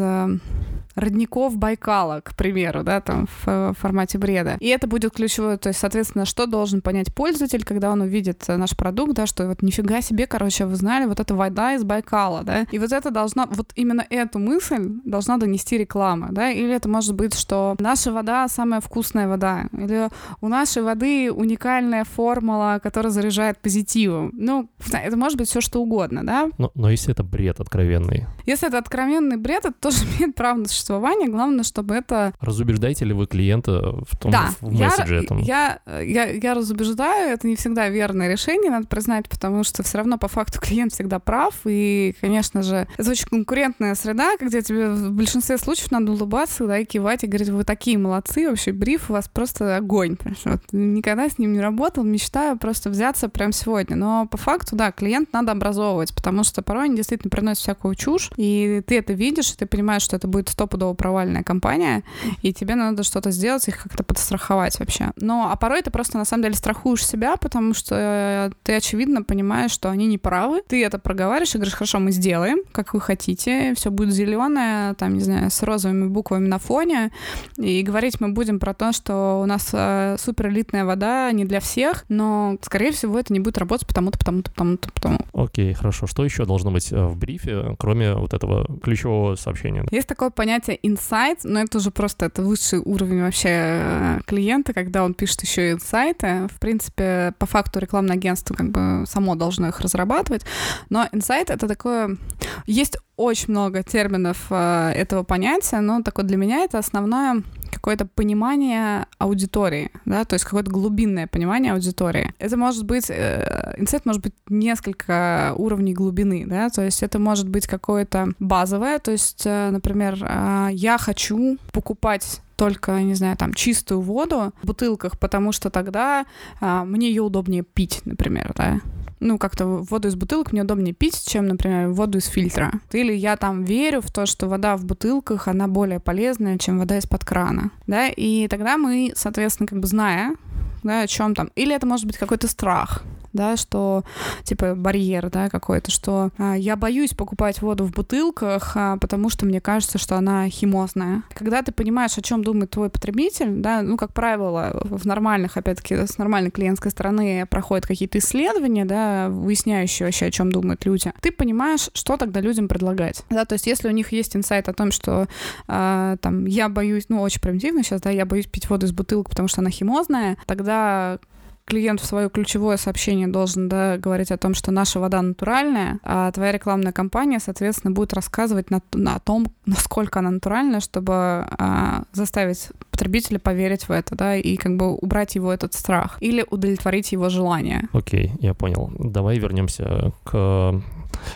родников 0.99 1.57
Байкала, 1.57 2.21
к 2.21 2.35
примеру, 2.35 2.83
да, 2.83 3.01
там 3.01 3.27
в 3.43 3.75
формате 3.79 4.17
бреда. 4.17 4.57
И 4.59 4.67
это 4.67 4.87
будет 4.87 5.13
ключевое, 5.13 5.57
то 5.57 5.69
есть, 5.69 5.79
соответственно, 5.79 6.25
что 6.25 6.45
должен 6.45 6.81
понять 6.81 7.13
пользователь, 7.13 7.63
когда 7.63 7.91
он 7.91 8.01
увидит 8.01 8.43
наш 8.47 8.75
продукт, 8.75 9.13
да, 9.13 9.25
что 9.25 9.47
вот 9.47 9.61
нифига 9.61 10.01
себе, 10.01 10.27
короче, 10.27 10.65
вы 10.65 10.75
знали, 10.75 11.05
вот 11.05 11.19
это 11.19 11.35
вода 11.35 11.73
из 11.73 11.83
Байкала, 11.83 12.43
да, 12.43 12.65
и 12.71 12.79
вот 12.79 12.91
это 12.91 13.11
должна, 13.11 13.45
вот 13.45 13.71
именно 13.75 14.05
эту 14.09 14.39
мысль 14.39 14.99
должна 15.05 15.37
донести 15.37 15.77
реклама, 15.77 16.29
да, 16.31 16.51
или 16.51 16.73
это 16.73 16.89
может 16.89 17.15
быть, 17.15 17.33
что 17.35 17.75
наша 17.79 18.11
вода 18.11 18.47
самая 18.47 18.81
вкусная 18.81 19.27
вода, 19.27 19.65
или 19.73 20.09
у 20.41 20.47
нашей 20.47 20.83
воды 20.83 21.31
уникальная 21.31 22.03
формула, 22.03 22.79
которая 22.81 23.11
заряжает 23.11 23.59
позитивом. 23.59 24.31
Ну, 24.33 24.69
это 24.91 25.17
может 25.17 25.37
быть 25.37 25.49
все 25.49 25.61
что 25.61 25.81
угодно, 25.81 26.25
да. 26.25 26.49
Но, 26.57 26.71
но 26.75 26.89
если 26.89 27.11
это 27.11 27.23
бред 27.23 27.59
откровенный? 27.59 28.25
Если 28.45 28.67
это 28.67 28.77
откровенный 28.77 29.37
бред, 29.37 29.65
это 29.65 29.73
тоже 29.73 30.05
имеет 30.19 30.35
право 30.35 30.57
на 30.57 30.67
существование 30.67 30.88
существования, 30.89 31.27
главное, 31.27 31.63
чтобы 31.63 31.95
это... 31.95 32.33
Разубеждаете 32.39 33.05
ли 33.05 33.13
вы 33.13 33.27
клиента 33.27 33.95
в 34.09 34.17
том 34.17 34.31
да, 34.31 34.49
в 34.59 34.73
месседже 34.73 35.15
я, 35.15 35.21
этом? 35.21 35.37
Я, 35.39 35.79
я, 35.85 36.25
я 36.25 36.53
разубеждаю, 36.55 37.33
это 37.33 37.47
не 37.47 37.55
всегда 37.55 37.89
верное 37.89 38.31
решение, 38.31 38.71
надо 38.71 38.87
признать, 38.87 39.29
потому 39.29 39.63
что 39.63 39.83
все 39.83 39.99
равно 39.99 40.17
по 40.17 40.27
факту 40.27 40.59
клиент 40.61 40.93
всегда 40.93 41.19
прав, 41.19 41.53
и, 41.65 42.15
конечно 42.21 42.63
же, 42.63 42.87
это 42.97 43.11
очень 43.11 43.27
конкурентная 43.27 43.93
среда, 43.93 44.35
где 44.39 44.63
тебе 44.63 44.89
в 44.89 45.11
большинстве 45.11 45.59
случаев 45.59 45.91
надо 45.91 46.11
улыбаться, 46.11 46.65
да, 46.65 46.79
и 46.79 46.85
кивать, 46.85 47.23
и 47.23 47.27
говорить, 47.27 47.49
вы 47.49 47.63
такие 47.63 47.97
молодцы, 47.97 48.49
вообще 48.49 48.71
бриф 48.71 49.09
у 49.09 49.13
вас 49.13 49.27
просто 49.27 49.77
огонь. 49.77 50.17
Вот, 50.45 50.61
никогда 50.71 51.29
с 51.29 51.37
ним 51.37 51.53
не 51.53 51.59
работал, 51.59 52.03
мечтаю 52.03 52.57
просто 52.57 52.89
взяться 52.89 53.29
прямо 53.29 53.51
сегодня. 53.51 53.95
Но 53.95 54.25
по 54.25 54.37
факту, 54.37 54.75
да, 54.75 54.91
клиент 54.91 55.31
надо 55.33 55.51
образовывать, 55.51 56.15
потому 56.15 56.43
что 56.43 56.63
порой 56.63 56.85
они 56.85 56.95
действительно 56.95 57.29
приносят 57.29 57.61
всякую 57.61 57.93
чушь, 57.95 58.31
и 58.35 58.81
ты 58.87 58.97
это 58.97 59.13
видишь, 59.13 59.51
и 59.51 59.57
ты 59.57 59.65
понимаешь, 59.67 60.01
что 60.01 60.15
это 60.15 60.27
будет 60.27 60.49
стопудово 60.79 60.93
провальная 60.93 61.43
компания, 61.43 62.03
и 62.41 62.53
тебе 62.53 62.75
надо 62.75 63.03
что-то 63.03 63.31
сделать, 63.31 63.67
их 63.67 63.83
как-то 63.83 64.03
подстраховать 64.03 64.79
вообще. 64.79 65.11
Но, 65.17 65.49
а 65.51 65.55
порой 65.55 65.81
ты 65.81 65.91
просто 65.91 66.17
на 66.17 66.25
самом 66.25 66.43
деле 66.43 66.55
страхуешь 66.55 67.05
себя, 67.05 67.35
потому 67.37 67.73
что 67.73 68.51
ты 68.63 68.75
очевидно 68.75 69.23
понимаешь, 69.23 69.71
что 69.71 69.89
они 69.89 70.07
не 70.07 70.17
правы, 70.17 70.61
ты 70.67 70.83
это 70.83 70.99
проговариваешь 70.99 71.53
и 71.55 71.57
говоришь, 71.57 71.73
хорошо, 71.73 71.99
мы 71.99 72.11
сделаем, 72.11 72.59
как 72.71 72.93
вы 72.93 73.01
хотите, 73.01 73.73
все 73.75 73.91
будет 73.91 74.13
зеленое, 74.13 74.93
там, 74.95 75.13
не 75.13 75.21
знаю, 75.21 75.51
с 75.51 75.63
розовыми 75.63 76.07
буквами 76.07 76.47
на 76.47 76.59
фоне, 76.59 77.11
и 77.57 77.81
говорить 77.83 78.21
мы 78.21 78.29
будем 78.29 78.59
про 78.59 78.73
то, 78.73 78.93
что 78.93 79.41
у 79.43 79.45
нас 79.45 79.69
э, 79.73 80.15
супер 80.19 80.49
элитная 80.49 80.85
вода 80.85 81.31
не 81.31 81.45
для 81.45 81.59
всех, 81.59 82.05
но, 82.09 82.57
скорее 82.61 82.91
всего, 82.91 83.19
это 83.19 83.33
не 83.33 83.39
будет 83.39 83.57
работать 83.57 83.87
потому-то, 83.87 84.17
потому-то, 84.17 84.51
потому-то, 84.51 84.91
потому. 84.91 85.19
Окей, 85.33 85.73
хорошо. 85.73 86.07
Что 86.07 86.23
еще 86.23 86.45
должно 86.45 86.71
быть 86.71 86.91
э, 86.91 87.05
в 87.05 87.17
брифе, 87.17 87.75
кроме 87.79 88.13
вот 88.13 88.33
этого 88.33 88.65
ключевого 88.81 89.35
сообщения? 89.35 89.85
Есть 89.91 90.07
такое 90.07 90.29
понятие 90.29 90.68
инсайт, 90.73 91.39
но 91.43 91.61
это 91.61 91.77
уже 91.77 91.91
просто 91.91 92.25
это 92.25 92.41
высший 92.41 92.79
уровень 92.79 93.21
вообще 93.21 93.49
э, 93.51 94.19
клиента, 94.25 94.73
когда 94.73 95.03
он 95.03 95.13
пишет 95.13 95.41
еще 95.41 95.71
инсайты. 95.71 96.47
В 96.53 96.59
принципе, 96.59 97.33
по 97.37 97.45
факту 97.45 97.79
рекламное 97.79 98.15
агентство 98.15 98.53
как 98.53 98.69
бы 98.69 99.05
само 99.07 99.35
должно 99.35 99.67
их 99.67 99.79
разрабатывать, 99.79 100.43
но 100.89 101.07
инсайт— 101.11 101.49
это 101.51 101.67
такое... 101.67 102.17
Есть 102.65 102.97
очень 103.19 103.51
много 103.51 103.83
терминов 103.83 104.47
э, 104.49 104.91
этого 104.95 105.23
понятия, 105.23 105.81
но 105.81 106.01
такое 106.01 106.25
для 106.25 106.37
меня 106.37 106.63
это 106.63 106.77
основное 106.77 107.43
какое-то 107.69 108.05
понимание 108.05 109.07
аудитории, 109.17 109.91
да, 110.05 110.23
то 110.23 110.35
есть 110.35 110.45
какое-то 110.45 110.71
глубинное 110.71 111.27
понимание 111.27 111.73
аудитории. 111.73 112.33
Это 112.39 112.55
может 112.55 112.85
быть, 112.85 113.09
э, 113.09 113.73
инсайт 113.77 114.05
может 114.05 114.21
быть 114.21 114.33
несколько 114.47 115.53
уровней 115.57 115.93
глубины, 115.93 116.45
да, 116.47 116.69
то 116.69 116.81
есть 116.81 117.03
это 117.03 117.19
может 117.19 117.49
быть 117.49 117.67
какое-то 117.67 118.29
базовое, 118.39 118.99
то 118.99 119.11
есть, 119.11 119.43
э, 119.45 119.69
например, 119.69 120.17
э, 120.21 120.69
я 120.71 120.97
хочу 120.97 121.57
покупать 121.73 122.41
только, 122.55 123.01
не 123.01 123.15
знаю, 123.15 123.37
там, 123.37 123.53
чистую 123.53 124.01
воду 124.01 124.53
в 124.61 124.67
бутылках, 124.67 125.17
потому 125.17 125.53
что 125.53 125.69
тогда 125.69 126.25
а, 126.59 126.83
мне 126.83 127.07
ее 127.07 127.21
удобнее 127.21 127.63
пить, 127.63 128.01
например, 128.03 128.51
да 128.53 128.81
ну, 129.19 129.37
как-то 129.37 129.65
воду 129.65 130.07
из 130.07 130.15
бутылок 130.15 130.51
мне 130.51 130.61
удобнее 130.61 130.93
пить, 130.93 131.25
чем, 131.27 131.47
например, 131.47 131.89
воду 131.89 132.17
из 132.17 132.25
фильтра. 132.25 132.73
Или 132.91 133.13
я 133.13 133.35
там 133.37 133.63
верю 133.63 134.01
в 134.01 134.11
то, 134.11 134.25
что 134.25 134.47
вода 134.47 134.77
в 134.77 134.85
бутылках, 134.85 135.47
она 135.47 135.67
более 135.67 135.99
полезная, 135.99 136.57
чем 136.57 136.79
вода 136.79 136.97
из-под 136.97 137.25
крана, 137.25 137.71
да, 137.87 138.07
и 138.07 138.47
тогда 138.47 138.77
мы, 138.77 139.11
соответственно, 139.15 139.67
как 139.67 139.79
бы 139.79 139.87
зная, 139.87 140.35
да, 140.83 141.01
о 141.01 141.07
чем 141.07 141.35
там. 141.35 141.49
Или 141.55 141.75
это 141.75 141.85
может 141.85 142.05
быть 142.05 142.17
какой-то 142.17 142.47
страх, 142.47 143.03
да, 143.33 143.57
что 143.57 144.03
типа 144.43 144.75
барьер, 144.75 145.29
да, 145.29 145.49
какой-то, 145.49 145.91
что 145.91 146.31
а, 146.37 146.55
я 146.55 146.75
боюсь 146.75 147.11
покупать 147.11 147.61
воду 147.61 147.85
в 147.85 147.91
бутылках, 147.91 148.71
а, 148.75 148.97
потому 148.97 149.29
что 149.29 149.45
мне 149.45 149.61
кажется, 149.61 149.97
что 149.97 150.15
она 150.15 150.49
химозная. 150.49 151.23
Когда 151.33 151.61
ты 151.61 151.71
понимаешь, 151.71 152.17
о 152.17 152.21
чем 152.21 152.43
думает 152.43 152.71
твой 152.71 152.89
потребитель, 152.89 153.51
да, 153.51 153.81
ну, 153.81 153.97
как 153.97 154.13
правило, 154.13 154.79
в 154.83 155.05
нормальных, 155.05 155.57
опять-таки, 155.57 155.95
с 156.07 156.17
нормальной 156.17 156.51
клиентской 156.51 156.91
стороны 156.91 157.45
проходят 157.49 157.85
какие-то 157.85 158.17
исследования, 158.19 158.85
да, 158.85 159.29
выясняющие 159.29 160.05
вообще, 160.05 160.27
о 160.27 160.31
чем 160.31 160.51
думают 160.51 160.85
люди, 160.85 161.11
ты 161.21 161.31
понимаешь, 161.31 161.89
что 161.93 162.17
тогда 162.17 162.41
людям 162.41 162.67
предлагать. 162.67 163.23
Да, 163.29 163.45
то 163.45 163.53
есть 163.53 163.67
если 163.67 163.87
у 163.87 163.91
них 163.91 164.11
есть 164.11 164.35
инсайт 164.35 164.69
о 164.69 164.73
том, 164.73 164.91
что 164.91 165.27
а, 165.67 166.17
там 166.17 166.45
я 166.45 166.69
боюсь, 166.69 167.05
ну, 167.09 167.21
очень 167.21 167.41
примитивно 167.41 167.83
сейчас, 167.83 168.01
да, 168.01 168.09
я 168.09 168.25
боюсь 168.25 168.47
пить 168.47 168.69
воду 168.69 168.85
из 168.85 168.91
бутылок, 168.91 169.29
потому 169.29 169.47
что 169.47 169.61
она 169.61 169.69
химозная, 169.69 170.37
тогда 170.45 171.19
клиент 171.69 172.01
в 172.01 172.05
свое 172.05 172.29
ключевое 172.29 172.77
сообщение 172.77 173.27
должен 173.27 173.69
да, 173.69 173.97
говорить 173.97 174.31
о 174.31 174.37
том, 174.37 174.53
что 174.53 174.71
наша 174.71 174.99
вода 174.99 175.21
натуральная, 175.21 175.99
а 176.03 176.31
твоя 176.31 176.51
рекламная 176.51 176.91
кампания, 176.91 177.39
соответственно, 177.39 177.93
будет 177.93 178.13
рассказывать 178.13 178.71
на, 178.71 178.81
на 178.93 179.15
о 179.15 179.19
том, 179.19 179.47
насколько 179.65 180.19
она 180.19 180.31
натуральная, 180.31 180.79
чтобы 180.79 181.13
а, 181.13 182.03
заставить 182.11 182.69
потребителя 182.91 183.39
поверить 183.39 183.87
в 183.87 183.91
это, 183.91 184.15
да, 184.15 184.35
и 184.35 184.57
как 184.57 184.75
бы 184.75 184.95
убрать 184.95 185.35
его 185.35 185.53
этот 185.53 185.73
страх 185.73 186.17
или 186.19 186.45
удовлетворить 186.49 187.11
его 187.11 187.29
желание. 187.29 187.87
Окей, 187.93 188.33
я 188.39 188.53
понял. 188.53 188.91
Давай 188.97 189.37
вернемся 189.37 190.11
к 190.23 190.81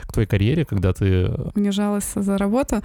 к 0.08 0.14
твоей 0.14 0.28
карьере, 0.28 0.66
когда 0.66 0.94
ты... 0.94 1.30
Унижалась 1.56 2.12
за 2.16 2.38
работу? 2.38 2.82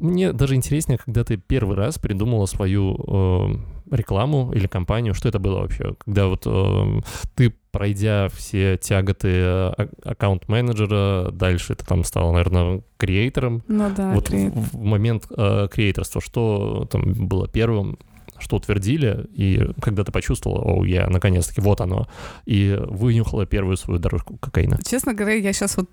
Мне 0.00 0.32
даже 0.32 0.54
интереснее, 0.56 0.98
когда 0.98 1.24
ты 1.24 1.36
первый 1.36 1.76
раз 1.76 1.98
придумала 1.98 2.46
свою 2.46 2.96
э, 3.06 3.56
рекламу 3.94 4.52
или 4.52 4.66
компанию? 4.66 5.14
Что 5.14 5.28
это 5.28 5.38
было 5.38 5.60
вообще? 5.60 5.94
Когда 6.04 6.26
вот 6.26 6.42
э, 6.46 7.00
ты, 7.34 7.54
пройдя 7.70 8.28
все 8.28 8.76
тяготы 8.76 9.28
э, 9.30 9.72
аккаунт-менеджера, 10.04 11.30
дальше 11.32 11.74
ты 11.74 11.84
там 11.84 12.04
стала, 12.04 12.32
наверное, 12.32 12.82
креатором. 12.96 13.62
Ну 13.68 13.90
да, 13.94 14.12
Вот 14.12 14.30
в, 14.30 14.76
в 14.76 14.82
момент 14.82 15.26
э, 15.30 15.68
креаторства, 15.70 16.20
что 16.20 16.88
там 16.90 17.12
было 17.12 17.48
первым? 17.48 17.98
что 18.40 18.56
утвердили, 18.56 19.26
и 19.32 19.70
когда 19.80 20.02
ты 20.02 20.10
почувствовала, 20.10 20.60
о, 20.60 20.84
я 20.84 21.08
наконец-таки, 21.08 21.60
вот 21.60 21.80
оно, 21.80 22.08
и 22.44 22.76
вынюхала 22.88 23.46
первую 23.46 23.76
свою 23.76 24.00
дорожку 24.00 24.36
кокаина. 24.36 24.78
Честно 24.84 25.14
говоря, 25.14 25.36
я 25.36 25.52
сейчас 25.52 25.76
вот 25.76 25.88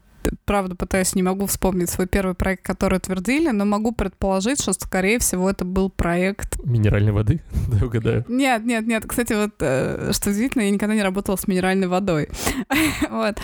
правда 0.45 0.75
пытаюсь, 0.75 1.15
не 1.15 1.23
могу 1.23 1.45
вспомнить 1.45 1.89
свой 1.89 2.07
первый 2.07 2.35
проект, 2.35 2.65
который 2.65 2.97
утвердили, 2.97 3.49
но 3.49 3.65
могу 3.65 3.91
предположить, 3.91 4.61
что, 4.61 4.73
скорее 4.73 5.19
всего, 5.19 5.49
это 5.49 5.65
был 5.65 5.89
проект... 5.89 6.63
Минеральной 6.63 7.11
воды? 7.11 7.41
Да, 7.71 7.85
угадаю. 7.85 8.25
Нет, 8.27 8.65
нет, 8.65 8.85
нет. 8.85 9.05
Кстати, 9.07 9.31
вот, 9.33 9.51
э, 9.59 10.11
что 10.13 10.29
удивительно, 10.29 10.63
я 10.63 10.71
никогда 10.71 10.93
не 10.93 11.03
работала 11.03 11.37
с 11.37 11.47
минеральной 11.47 11.87
водой. 11.87 12.27
вот. 13.09 13.39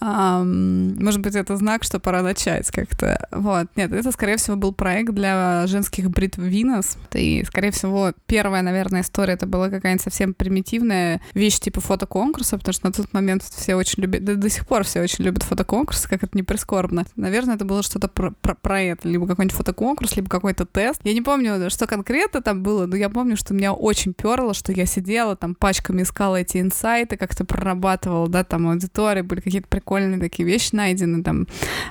может 0.00 1.20
быть, 1.20 1.34
это 1.34 1.56
знак, 1.56 1.82
что 1.82 1.98
пора 1.98 2.22
начать 2.22 2.70
как-то. 2.70 3.26
Вот. 3.32 3.68
Нет, 3.74 3.92
это, 3.92 4.12
скорее 4.12 4.36
всего, 4.36 4.56
был 4.56 4.72
проект 4.72 5.12
для 5.12 5.66
женских 5.66 6.10
бритв 6.10 6.38
Винос. 6.38 6.98
И, 7.14 7.44
скорее 7.46 7.72
всего, 7.72 8.12
первая, 8.26 8.62
наверное, 8.62 9.00
история 9.00 9.34
это 9.34 9.46
была 9.46 9.70
какая-нибудь 9.70 10.02
совсем 10.02 10.34
примитивная 10.34 11.20
вещь 11.34 11.58
типа 11.58 11.80
фотоконкурса, 11.80 12.58
потому 12.58 12.72
что 12.72 12.86
на 12.86 12.92
тот 12.92 13.12
момент 13.12 13.42
все 13.42 13.74
очень 13.74 14.02
любят, 14.02 14.24
до, 14.24 14.36
до 14.36 14.50
сих 14.50 14.66
пор 14.66 14.84
все 14.84 15.00
очень 15.02 15.24
любят 15.24 15.42
фотоконкурсы, 15.42 16.08
как 16.14 16.30
это 16.30 16.36
не 16.38 16.42
прискорбно. 16.42 17.04
Наверное, 17.16 17.56
это 17.56 17.64
было 17.64 17.82
что-то 17.82 18.08
про, 18.08 18.30
про, 18.30 18.54
про 18.54 18.80
это, 18.80 19.08
либо 19.08 19.26
какой-нибудь 19.26 19.56
фотоконкурс, 19.56 20.16
либо 20.16 20.28
какой-то 20.28 20.64
тест. 20.64 21.00
Я 21.04 21.12
не 21.12 21.22
помню, 21.22 21.70
что 21.70 21.86
конкретно 21.86 22.40
там 22.40 22.62
было, 22.62 22.86
но 22.86 22.96
я 22.96 23.08
помню, 23.08 23.36
что 23.36 23.54
меня 23.54 23.72
очень 23.72 24.14
перло, 24.14 24.54
что 24.54 24.72
я 24.72 24.86
сидела 24.86 25.36
там 25.36 25.54
пачками 25.54 26.02
искала 26.02 26.36
эти 26.36 26.60
инсайты, 26.60 27.16
как-то 27.16 27.44
прорабатывала, 27.44 28.28
да, 28.28 28.44
там 28.44 28.68
аудитории, 28.68 29.22
были 29.22 29.40
какие-то 29.40 29.68
прикольные 29.68 30.20
такие 30.20 30.46
вещи 30.46 30.74
найдены 30.74 31.22
там 31.22 31.46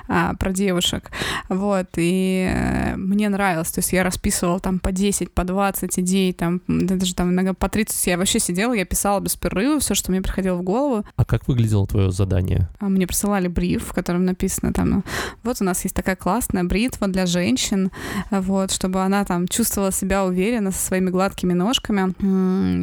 а, 0.08 0.34
про 0.34 0.52
девушек. 0.52 1.10
Вот, 1.48 1.86
и 1.96 2.48
э, 2.50 2.96
мне 2.96 3.28
нравилось, 3.28 3.70
то 3.70 3.80
есть 3.80 3.92
я 3.92 4.02
расписывала 4.02 4.60
там 4.60 4.78
по 4.78 4.92
10, 4.92 5.30
по 5.32 5.44
20 5.44 5.98
идей, 5.98 6.32
там, 6.32 6.60
даже 6.66 7.14
там 7.14 7.30
иногда 7.30 7.54
по 7.54 7.68
30, 7.68 8.06
я 8.06 8.18
вообще 8.18 8.38
сидела, 8.38 8.72
я 8.72 8.84
писала 8.84 9.20
без 9.20 9.36
перерыва 9.36 9.80
все, 9.80 9.94
что 9.94 10.10
мне 10.10 10.22
приходило 10.22 10.56
в 10.56 10.62
голову. 10.62 11.04
А 11.16 11.24
как 11.24 11.48
выглядело 11.48 11.86
твое 11.86 12.10
задание? 12.10 12.68
А 12.78 12.88
мне 12.88 13.06
присылали 13.06 13.48
бриф, 13.48 13.88
в 13.88 13.92
котором 13.92 14.13
котором 14.14 14.24
написано 14.24 14.72
там, 14.72 15.04
вот 15.42 15.56
у 15.60 15.64
нас 15.64 15.84
есть 15.84 15.96
такая 15.96 16.16
классная 16.16 16.64
бритва 16.64 17.08
для 17.08 17.26
женщин, 17.26 17.90
вот, 18.30 18.70
чтобы 18.70 19.00
она 19.00 19.24
там 19.24 19.48
чувствовала 19.48 19.92
себя 19.92 20.24
уверенно 20.24 20.70
со 20.70 20.78
своими 20.78 21.10
гладкими 21.10 21.54
ножками, 21.54 22.14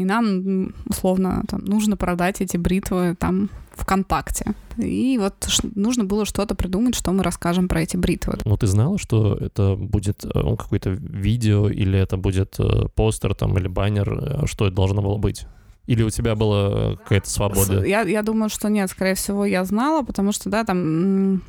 и 0.02 0.06
нам, 0.06 0.74
условно, 0.86 1.44
там, 1.48 1.62
нужно 1.66 1.96
продать 1.96 2.42
эти 2.42 2.58
бритвы 2.58 3.16
там 3.18 3.50
ВКонтакте. 3.72 4.54
И 4.78 5.18
вот 5.18 5.34
нужно 5.76 6.04
было 6.04 6.26
что-то 6.26 6.56
придумать, 6.56 6.96
что 6.96 7.12
мы 7.12 7.24
расскажем 7.24 7.68
про 7.68 7.82
эти 7.82 7.98
бритвы. 7.98 8.34
Ну, 8.46 8.58
ты 8.58 8.68
знала, 8.68 8.98
что 8.98 9.36
это 9.36 9.76
будет 9.76 10.26
э, 10.26 10.56
какое-то 10.58 10.90
видео, 10.90 11.70
или 11.70 11.98
это 11.98 12.18
будет 12.18 12.60
э, 12.60 12.88
постер 12.96 13.34
там, 13.34 13.58
или 13.58 13.68
баннер, 13.68 14.14
э, 14.14 14.48
что 14.48 14.68
это 14.68 14.76
должно 14.76 15.02
было 15.02 15.18
быть? 15.18 15.46
Или 15.88 16.04
у 16.04 16.10
тебя 16.10 16.36
была 16.36 16.96
какая-то 16.98 17.30
свобода? 17.30 17.86
Я, 17.86 18.02
я 18.02 18.22
думаю, 18.22 18.50
что 18.50 18.70
нет, 18.70 18.90
скорее 18.90 19.16
всего, 19.16 19.46
я 19.46 19.66
знала, 19.66 20.04
потому 20.04 20.32
что, 20.32 20.50
да, 20.50 20.64
там... 20.64 21.42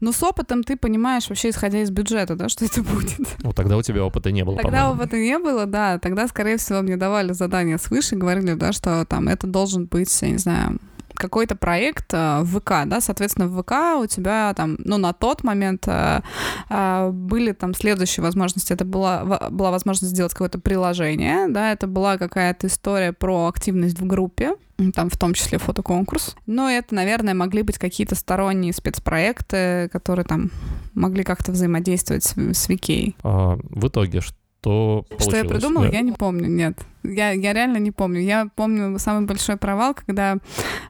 Но 0.00 0.12
с 0.12 0.22
опытом 0.22 0.62
ты 0.62 0.76
понимаешь, 0.76 1.28
вообще 1.28 1.50
исходя 1.50 1.80
из 1.80 1.90
бюджета, 1.90 2.36
да, 2.36 2.48
что 2.48 2.64
это 2.64 2.82
будет. 2.94 3.18
Ну, 3.42 3.52
тогда 3.52 3.76
у 3.76 3.82
тебя 3.82 4.04
опыта 4.04 4.30
не 4.30 4.44
было, 4.44 4.56
Тогда 4.56 4.90
опыта 4.90 5.16
не 5.16 5.38
было, 5.38 5.66
да. 5.66 5.98
Тогда, 5.98 6.26
скорее 6.28 6.56
всего, 6.56 6.82
мне 6.82 6.96
давали 6.96 7.32
задание 7.32 7.78
свыше, 7.78 8.16
говорили, 8.16 8.54
да, 8.54 8.72
что 8.72 9.04
там 9.04 9.28
это 9.28 9.46
должен 9.46 9.86
быть, 9.86 10.22
я 10.22 10.30
не 10.30 10.38
знаю, 10.38 10.78
какой-то 11.16 11.56
проект 11.56 12.12
э, 12.12 12.40
в 12.42 12.60
ВК, 12.60 12.86
да, 12.86 13.00
соответственно, 13.00 13.48
в 13.48 13.62
ВК 13.62 14.00
у 14.02 14.06
тебя 14.06 14.52
там, 14.54 14.76
ну, 14.78 14.96
на 14.98 15.12
тот 15.12 15.44
момент 15.44 15.84
э, 15.86 16.20
э, 16.68 17.10
были 17.10 17.52
там 17.52 17.74
следующие 17.74 18.22
возможности. 18.22 18.72
Это 18.72 18.84
была, 18.84 19.24
была 19.50 19.70
возможность 19.70 20.12
сделать 20.12 20.32
какое-то 20.32 20.58
приложение, 20.58 21.48
да, 21.48 21.72
это 21.72 21.86
была 21.86 22.18
какая-то 22.18 22.66
история 22.66 23.12
про 23.12 23.48
активность 23.48 23.98
в 23.98 24.06
группе, 24.06 24.54
там 24.94 25.10
в 25.10 25.16
том 25.16 25.34
числе 25.34 25.58
фотоконкурс. 25.58 26.36
Но 26.46 26.68
это, 26.68 26.94
наверное, 26.94 27.34
могли 27.34 27.62
быть 27.62 27.78
какие-то 27.78 28.14
сторонние 28.14 28.72
спецпроекты, 28.72 29.88
которые 29.92 30.24
там 30.24 30.50
могли 30.94 31.24
как-то 31.24 31.52
взаимодействовать 31.52 32.24
с, 32.24 32.36
с 32.36 32.68
Викей. 32.68 33.16
А, 33.22 33.58
в 33.70 33.88
итоге, 33.88 34.20
что 34.20 34.36
получилось? 34.60 35.22
Что 35.22 35.36
я 35.36 35.44
придумала, 35.44 35.86
да. 35.86 35.92
я 35.92 36.00
не 36.00 36.12
помню, 36.12 36.48
нет. 36.48 36.78
Я, 37.02 37.30
я 37.30 37.52
реально 37.52 37.78
не 37.78 37.90
помню. 37.90 38.20
Я 38.20 38.48
помню 38.54 38.98
самый 38.98 39.26
большой 39.26 39.56
провал, 39.56 39.94
когда 39.94 40.38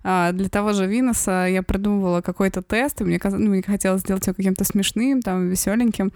а, 0.03 0.33
для 0.33 0.49
того 0.49 0.73
же 0.73 0.87
Виноса 0.87 1.47
я 1.49 1.63
придумывала 1.63 2.21
какой-то 2.21 2.63
тест, 2.63 3.01
и 3.01 3.05
мне, 3.05 3.19
каз... 3.19 3.35
ну, 3.35 3.51
мне 3.51 3.63
хотелось 3.63 4.03
сделать 4.03 4.27
его 4.27 4.35
каким-то 4.35 4.65
смешным, 4.65 5.21
там, 5.21 5.49
веселеньким. 5.49 6.13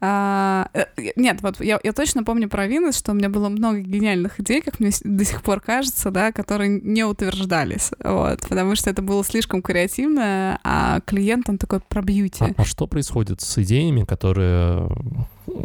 А, 0.00 0.68
э, 0.74 0.86
нет, 1.16 1.40
вот 1.42 1.60
я, 1.60 1.78
я 1.82 1.92
точно 1.92 2.24
помню 2.24 2.48
про 2.48 2.66
Винос, 2.66 2.98
что 2.98 3.12
у 3.12 3.14
меня 3.14 3.28
было 3.28 3.48
много 3.48 3.78
гениальных 3.78 4.40
идей, 4.40 4.60
как 4.60 4.80
мне 4.80 4.90
до 5.04 5.24
сих 5.24 5.42
пор 5.42 5.60
кажется, 5.60 6.10
да, 6.10 6.32
которые 6.32 6.80
не 6.82 7.04
утверждались, 7.04 7.90
вот, 8.02 8.40
потому 8.48 8.74
что 8.74 8.90
это 8.90 9.02
было 9.02 9.24
слишком 9.24 9.62
креативно, 9.62 10.58
а 10.64 11.00
клиент, 11.00 11.48
он 11.48 11.58
такой 11.58 11.80
про 11.80 12.02
бьюти. 12.02 12.44
А, 12.44 12.50
а 12.56 12.64
что 12.64 12.86
происходит 12.86 13.40
с 13.40 13.58
идеями, 13.58 14.04
которые 14.04 14.88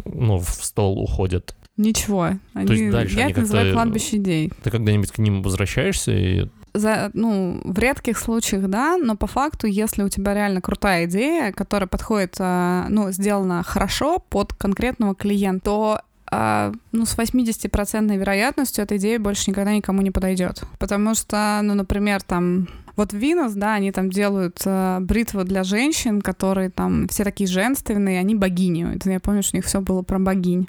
ну, 0.04 0.38
в 0.38 0.48
стол 0.48 0.98
уходят 0.98 1.54
Ничего. 1.76 2.30
Они, 2.52 2.66
То 2.66 2.72
есть 2.72 2.90
дальше 2.92 3.18
я 3.18 3.30
это 3.30 3.40
называю 3.40 3.72
кладбище 3.72 4.16
идей. 4.18 4.52
Ты 4.62 4.70
когда-нибудь 4.70 5.10
к 5.10 5.18
ним 5.18 5.42
возвращаешься 5.42 6.12
и 6.12 6.48
за, 6.72 7.10
ну, 7.14 7.60
в 7.62 7.78
редких 7.78 8.18
случаях, 8.18 8.68
да, 8.68 8.96
но 8.96 9.16
по 9.16 9.28
факту, 9.28 9.68
если 9.68 10.02
у 10.02 10.08
тебя 10.08 10.34
реально 10.34 10.60
крутая 10.60 11.04
идея, 11.06 11.52
которая 11.52 11.86
подходит, 11.86 12.34
а, 12.40 12.86
ну, 12.88 13.12
сделана 13.12 13.62
хорошо 13.62 14.18
под 14.18 14.52
конкретного 14.54 15.14
клиента, 15.14 15.64
то 15.64 16.00
а, 16.26 16.72
ну, 16.90 17.06
с 17.06 17.16
80% 17.16 18.16
вероятностью 18.16 18.82
эта 18.82 18.96
идея 18.96 19.20
больше 19.20 19.50
никогда 19.50 19.72
никому 19.72 20.02
не 20.02 20.10
подойдет. 20.10 20.64
Потому 20.80 21.14
что, 21.14 21.60
ну, 21.62 21.74
например, 21.74 22.22
там 22.22 22.68
вот 22.96 23.12
Винус, 23.12 23.52
да, 23.52 23.74
они 23.74 23.92
там 23.92 24.10
делают 24.10 24.60
э, 24.64 24.98
бритвы 25.00 25.44
для 25.44 25.64
женщин, 25.64 26.20
которые 26.20 26.70
там 26.70 27.08
все 27.08 27.24
такие 27.24 27.48
женственные, 27.48 28.20
они 28.20 28.34
богини. 28.34 28.98
Я 29.04 29.20
помню, 29.20 29.42
что 29.42 29.56
у 29.56 29.58
них 29.58 29.66
все 29.66 29.80
было 29.80 30.02
про 30.02 30.18
богинь. 30.18 30.68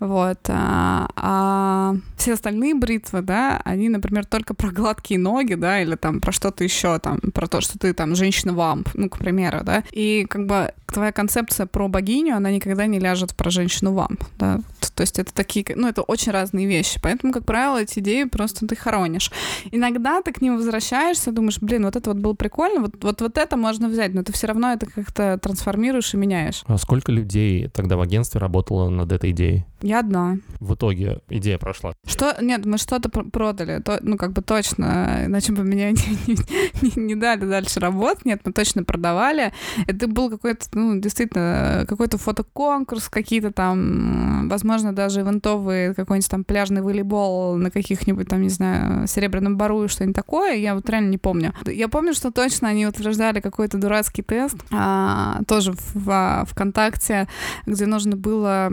Вот. 0.00 0.38
А, 0.48 1.08
а 1.16 1.96
все 2.16 2.34
остальные 2.34 2.74
бритвы, 2.74 3.22
да, 3.22 3.60
они, 3.64 3.88
например, 3.88 4.26
только 4.26 4.54
про 4.54 4.70
гладкие 4.70 5.18
ноги, 5.20 5.54
да, 5.54 5.80
или 5.80 5.94
там 5.94 6.20
про 6.20 6.32
что-то 6.32 6.64
еще, 6.64 6.98
там, 6.98 7.20
про 7.32 7.46
то, 7.46 7.60
что 7.60 7.78
ты 7.78 7.92
там 7.94 8.14
женщина-вамп, 8.14 8.88
ну, 8.94 9.08
к 9.08 9.18
примеру, 9.18 9.60
да. 9.62 9.84
И 9.92 10.26
как 10.28 10.46
бы 10.46 10.72
твоя 10.86 11.12
концепция 11.12 11.66
про 11.66 11.88
богиню, 11.88 12.36
она 12.36 12.50
никогда 12.50 12.86
не 12.86 12.98
ляжет 12.98 13.34
про 13.34 13.50
женщину-вамп, 13.50 14.22
да. 14.38 14.60
То 14.94 15.02
есть 15.02 15.18
это 15.18 15.32
такие, 15.32 15.64
ну, 15.76 15.88
это 15.88 16.02
очень 16.02 16.32
разные 16.32 16.66
вещи. 16.66 17.00
Поэтому, 17.02 17.32
как 17.32 17.44
правило, 17.44 17.80
эти 17.80 18.00
идеи 18.00 18.24
просто 18.24 18.66
ты 18.66 18.76
хоронишь. 18.76 19.30
Иногда 19.70 20.20
ты 20.20 20.32
к 20.32 20.42
ним 20.42 20.56
возвращаешься, 20.56 21.32
думаешь, 21.32 21.59
блин, 21.60 21.84
вот 21.84 21.96
это 21.96 22.10
вот 22.10 22.18
было 22.18 22.34
прикольно, 22.34 22.80
вот, 22.80 23.02
вот, 23.02 23.20
вот 23.20 23.38
это 23.38 23.56
можно 23.56 23.88
взять, 23.88 24.14
но 24.14 24.22
ты 24.22 24.32
все 24.32 24.46
равно 24.46 24.72
это 24.72 24.86
как-то 24.86 25.38
трансформируешь 25.38 26.14
и 26.14 26.16
меняешь. 26.16 26.62
А 26.66 26.78
сколько 26.78 27.12
людей 27.12 27.68
тогда 27.68 27.96
в 27.96 28.00
агентстве 28.00 28.40
работало 28.40 28.88
над 28.88 29.12
этой 29.12 29.30
идеей? 29.30 29.64
Я 29.82 30.00
одна. 30.00 30.38
В 30.58 30.74
итоге 30.74 31.20
идея 31.28 31.58
прошла. 31.58 31.92
Что? 32.06 32.36
Нет, 32.40 32.66
мы 32.66 32.76
что-то 32.76 33.08
продали, 33.08 33.80
то, 33.80 33.98
ну 34.02 34.16
как 34.16 34.32
бы 34.32 34.42
точно, 34.42 35.24
иначе 35.26 35.52
бы 35.52 35.64
меня 35.64 35.90
не, 35.92 36.18
не, 36.26 36.36
не, 36.82 37.02
не 37.02 37.14
дали 37.14 37.46
дальше 37.46 37.80
работать. 37.80 38.24
Нет, 38.24 38.40
мы 38.44 38.52
точно 38.52 38.84
продавали. 38.84 39.52
Это 39.86 40.06
был 40.06 40.30
какой-то, 40.30 40.66
ну 40.74 41.00
действительно, 41.00 41.86
какой-то 41.88 42.18
фотоконкурс, 42.18 43.08
какие-то 43.08 43.52
там, 43.52 44.48
возможно, 44.48 44.94
даже 44.94 45.20
ивентовые, 45.20 45.94
какой-нибудь 45.94 46.30
там 46.30 46.44
пляжный 46.44 46.82
волейбол 46.82 47.56
на 47.56 47.70
каких-нибудь 47.70 48.28
там, 48.28 48.42
не 48.42 48.48
знаю, 48.48 49.06
Серебряном 49.06 49.56
Бару 49.56 49.84
и 49.84 49.88
что-нибудь 49.88 50.16
такое. 50.16 50.54
Я 50.54 50.74
вот 50.74 50.88
реально 50.90 51.10
не 51.10 51.18
помню. 51.18 51.49
Я 51.66 51.88
помню, 51.88 52.14
что 52.14 52.30
точно 52.30 52.68
они 52.68 52.86
утверждали 52.86 53.40
какой-то 53.40 53.78
дурацкий 53.78 54.22
тест, 54.22 54.56
а, 54.70 55.40
тоже 55.46 55.72
в, 55.72 55.94
в 55.94 56.46
ВКонтакте, 56.50 57.28
где 57.66 57.86
нужно 57.86 58.16
было 58.16 58.70